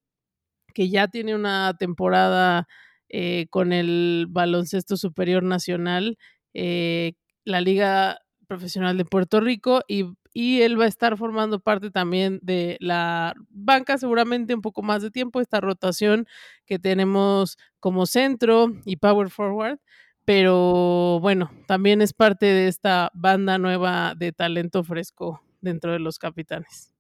que 0.73 0.89
ya 0.89 1.09
tiene 1.09 1.35
una 1.35 1.75
temporada 1.77 2.67
eh, 3.09 3.45
con 3.51 3.71
el 3.71 4.25
baloncesto 4.27 4.97
superior 4.97 5.43
nacional, 5.43 6.17
eh, 6.55 7.13
la 7.45 7.61
Liga 7.61 8.17
Profesional 8.47 8.97
de 8.97 9.05
Puerto 9.05 9.41
Rico 9.41 9.83
y, 9.87 10.05
y, 10.33 10.61
él 10.61 10.79
va 10.79 10.85
a 10.85 10.87
estar 10.87 11.17
formando 11.17 11.59
parte 11.59 11.91
también 11.91 12.39
de 12.41 12.77
la 12.79 13.33
banca 13.49 13.97
seguramente 13.97 14.53
un 14.53 14.61
poco 14.61 14.81
más 14.81 15.01
de 15.01 15.11
tiempo, 15.11 15.41
esta 15.41 15.61
rotación 15.61 16.27
que 16.65 16.79
tenemos 16.79 17.57
como 17.79 18.05
centro 18.05 18.73
y 18.85 18.97
power 18.97 19.29
forward. 19.29 19.79
Pero 20.25 21.19
bueno, 21.19 21.51
también 21.67 22.01
es 22.01 22.13
parte 22.13 22.45
de 22.45 22.67
esta 22.67 23.11
banda 23.13 23.57
nueva 23.57 24.13
de 24.15 24.31
talento 24.31 24.83
fresco 24.83 25.41
dentro 25.61 25.91
de 25.91 25.99
los 25.99 26.19
capitanes. 26.19 26.93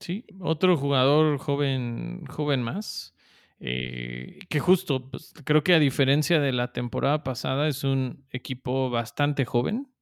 Sí, 0.00 0.24
otro 0.40 0.76
jugador 0.76 1.38
joven, 1.38 2.26
joven 2.26 2.62
más. 2.62 3.14
eh, 3.60 4.40
que 4.50 4.60
justo, 4.60 5.10
pues, 5.10 5.32
creo 5.44 5.64
que 5.64 5.72
a 5.74 5.78
diferencia 5.78 6.40
de 6.40 6.52
la 6.52 6.72
temporada 6.72 7.24
pasada, 7.24 7.68
es 7.68 7.82
un 7.82 8.26
equipo 8.30 8.90
bastante 8.90 9.46
joven. 9.46 9.93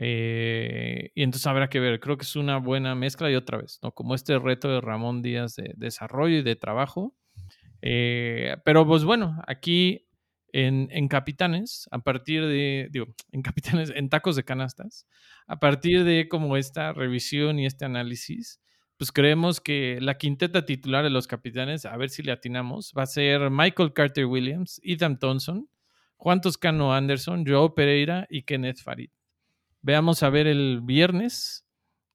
Eh, 0.00 1.10
y 1.16 1.24
entonces 1.24 1.46
habrá 1.48 1.68
que 1.68 1.80
ver, 1.80 1.98
creo 1.98 2.16
que 2.16 2.22
es 2.22 2.36
una 2.36 2.58
buena 2.58 2.94
mezcla 2.94 3.30
y 3.30 3.34
otra 3.34 3.58
vez, 3.58 3.80
¿no? 3.82 3.90
Como 3.90 4.14
este 4.14 4.38
reto 4.38 4.68
de 4.68 4.80
Ramón 4.80 5.22
Díaz 5.22 5.56
de 5.56 5.74
desarrollo 5.76 6.38
y 6.38 6.42
de 6.42 6.54
trabajo. 6.54 7.16
Eh, 7.82 8.56
pero 8.64 8.86
pues 8.86 9.02
bueno, 9.02 9.42
aquí 9.48 10.06
en, 10.52 10.88
en 10.92 11.08
Capitanes, 11.08 11.88
a 11.90 11.98
partir 11.98 12.46
de, 12.46 12.88
digo, 12.92 13.06
en 13.32 13.42
Capitanes, 13.42 13.92
en 13.94 14.08
tacos 14.08 14.36
de 14.36 14.44
canastas, 14.44 15.06
a 15.48 15.58
partir 15.58 16.04
de 16.04 16.28
como 16.28 16.56
esta 16.56 16.92
revisión 16.92 17.58
y 17.58 17.66
este 17.66 17.84
análisis, 17.84 18.60
pues 18.98 19.10
creemos 19.10 19.60
que 19.60 19.98
la 20.00 20.16
quinteta 20.16 20.64
titular 20.64 21.02
de 21.02 21.10
los 21.10 21.28
capitanes, 21.28 21.86
a 21.86 21.96
ver 21.96 22.10
si 22.10 22.22
le 22.22 22.32
atinamos, 22.32 22.92
va 22.98 23.04
a 23.04 23.06
ser 23.06 23.48
Michael 23.50 23.92
Carter 23.92 24.26
Williams, 24.26 24.80
Ethan 24.82 25.18
Thompson, 25.18 25.68
Juan 26.16 26.40
Toscano 26.40 26.92
Anderson, 26.92 27.44
Joe 27.46 27.70
Pereira 27.76 28.26
y 28.28 28.42
Kenneth 28.42 28.80
Farid. 28.82 29.10
Veamos 29.88 30.22
a 30.22 30.28
ver 30.28 30.46
el 30.46 30.82
viernes 30.82 31.66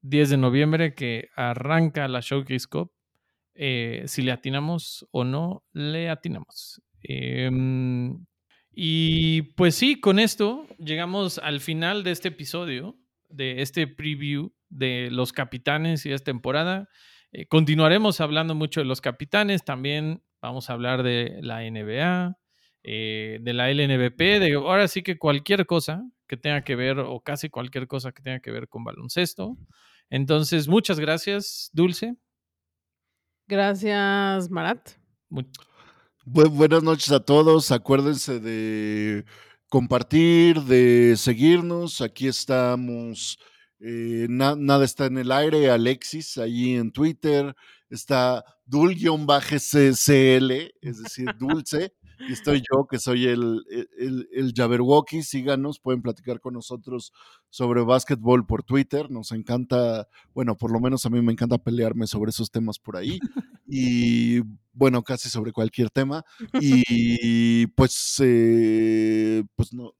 10 0.03 0.29
de 0.29 0.37
noviembre 0.37 0.93
que 0.93 1.29
arranca 1.35 2.07
la 2.07 2.19
Showcase 2.19 2.67
Cup, 2.69 2.91
eh, 3.55 4.03
si 4.05 4.21
le 4.21 4.31
atinamos 4.31 5.07
o 5.09 5.23
no 5.23 5.63
le 5.73 6.07
atinamos. 6.07 6.83
Em, 7.01 8.27
y 8.71 9.41
pues 9.57 9.73
sí, 9.73 9.99
con 9.99 10.19
esto 10.19 10.67
llegamos 10.77 11.39
al 11.39 11.61
final 11.61 12.03
de 12.03 12.11
este 12.11 12.27
episodio, 12.27 12.95
de 13.27 13.63
este 13.63 13.87
preview 13.87 14.53
de 14.69 15.09
los 15.09 15.33
capitanes 15.33 16.05
y 16.05 16.11
esta 16.11 16.25
temporada. 16.25 16.89
Eh, 17.31 17.47
continuaremos 17.47 18.21
hablando 18.21 18.53
mucho 18.53 18.81
de 18.81 18.85
los 18.85 19.01
capitanes, 19.01 19.65
también 19.65 20.21
vamos 20.43 20.69
a 20.69 20.73
hablar 20.73 21.01
de 21.01 21.39
la 21.41 21.63
NBA, 21.63 22.37
eh, 22.83 23.39
de 23.41 23.53
la 23.53 23.71
LNBP, 23.71 24.39
de 24.39 24.53
ahora 24.53 24.87
sí 24.87 25.01
que 25.01 25.17
cualquier 25.17 25.65
cosa 25.65 26.03
que 26.33 26.41
tenga 26.41 26.63
que 26.63 26.75
ver, 26.75 26.97
o 26.99 27.19
casi 27.19 27.49
cualquier 27.49 27.87
cosa 27.87 28.11
que 28.11 28.21
tenga 28.23 28.39
que 28.39 28.51
ver 28.51 28.67
con 28.67 28.83
baloncesto. 28.83 29.55
Entonces, 30.09 30.67
muchas 30.67 30.99
gracias, 30.99 31.69
Dulce. 31.73 32.15
Gracias, 33.47 34.49
Marat. 34.49 34.89
Bu- 36.25 36.49
buenas 36.49 36.81
noches 36.83 37.11
a 37.11 37.19
todos. 37.19 37.71
Acuérdense 37.71 38.39
de 38.39 39.25
compartir, 39.69 40.61
de 40.61 41.15
seguirnos. 41.17 42.01
Aquí 42.01 42.27
estamos. 42.27 43.37
eh, 43.85 44.27
na- 44.29 44.55
nada 44.55 44.85
está 44.85 45.07
en 45.07 45.17
el 45.17 45.29
aire. 45.31 45.69
Alexis, 45.69 46.37
allí 46.37 46.75
en 46.75 46.91
Twitter. 46.91 47.53
Está 47.89 48.43
Dul-CCL, 48.65 50.51
es 50.81 51.03
decir, 51.03 51.27
Dulce. 51.37 51.93
Y 52.19 52.33
estoy 52.33 52.59
yo, 52.59 52.85
que 52.89 52.99
soy 52.99 53.25
el, 53.25 53.63
el, 53.97 54.27
el 54.31 54.53
Jabberwocky. 54.55 55.23
Síganos, 55.23 55.79
pueden 55.79 56.01
platicar 56.01 56.39
con 56.39 56.53
nosotros 56.53 57.11
sobre 57.49 57.81
básquetbol 57.81 58.45
por 58.45 58.63
Twitter. 58.63 59.11
Nos 59.11 59.31
encanta, 59.31 60.07
bueno, 60.33 60.55
por 60.55 60.71
lo 60.71 60.79
menos 60.79 61.05
a 61.05 61.09
mí 61.09 61.21
me 61.21 61.31
encanta 61.31 61.57
pelearme 61.57 62.07
sobre 62.07 62.29
esos 62.29 62.51
temas 62.51 62.79
por 62.79 62.97
ahí. 62.97 63.19
Y 63.67 64.41
bueno, 64.73 65.03
casi 65.03 65.29
sobre 65.29 65.51
cualquier 65.51 65.89
tema. 65.89 66.23
Y 66.59 67.67
pues, 67.67 68.15
eh, 68.23 69.43
pues 69.55 69.73
no, 69.73 69.93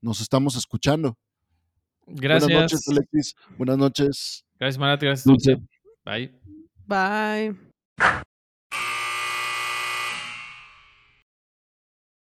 nos 0.00 0.20
estamos 0.20 0.56
escuchando. 0.56 1.16
Gracias. 2.06 2.50
Buenas 2.50 2.72
noches, 2.72 2.88
Alexis. 2.88 3.36
Buenas 3.56 3.78
noches. 3.78 4.44
Gracias, 4.58 4.78
Marat. 4.78 5.02
Gracias, 5.02 5.24
Dulce. 5.24 5.52
Dulce. 5.52 5.68
Bye. 6.04 6.32
Bye. 6.86 8.22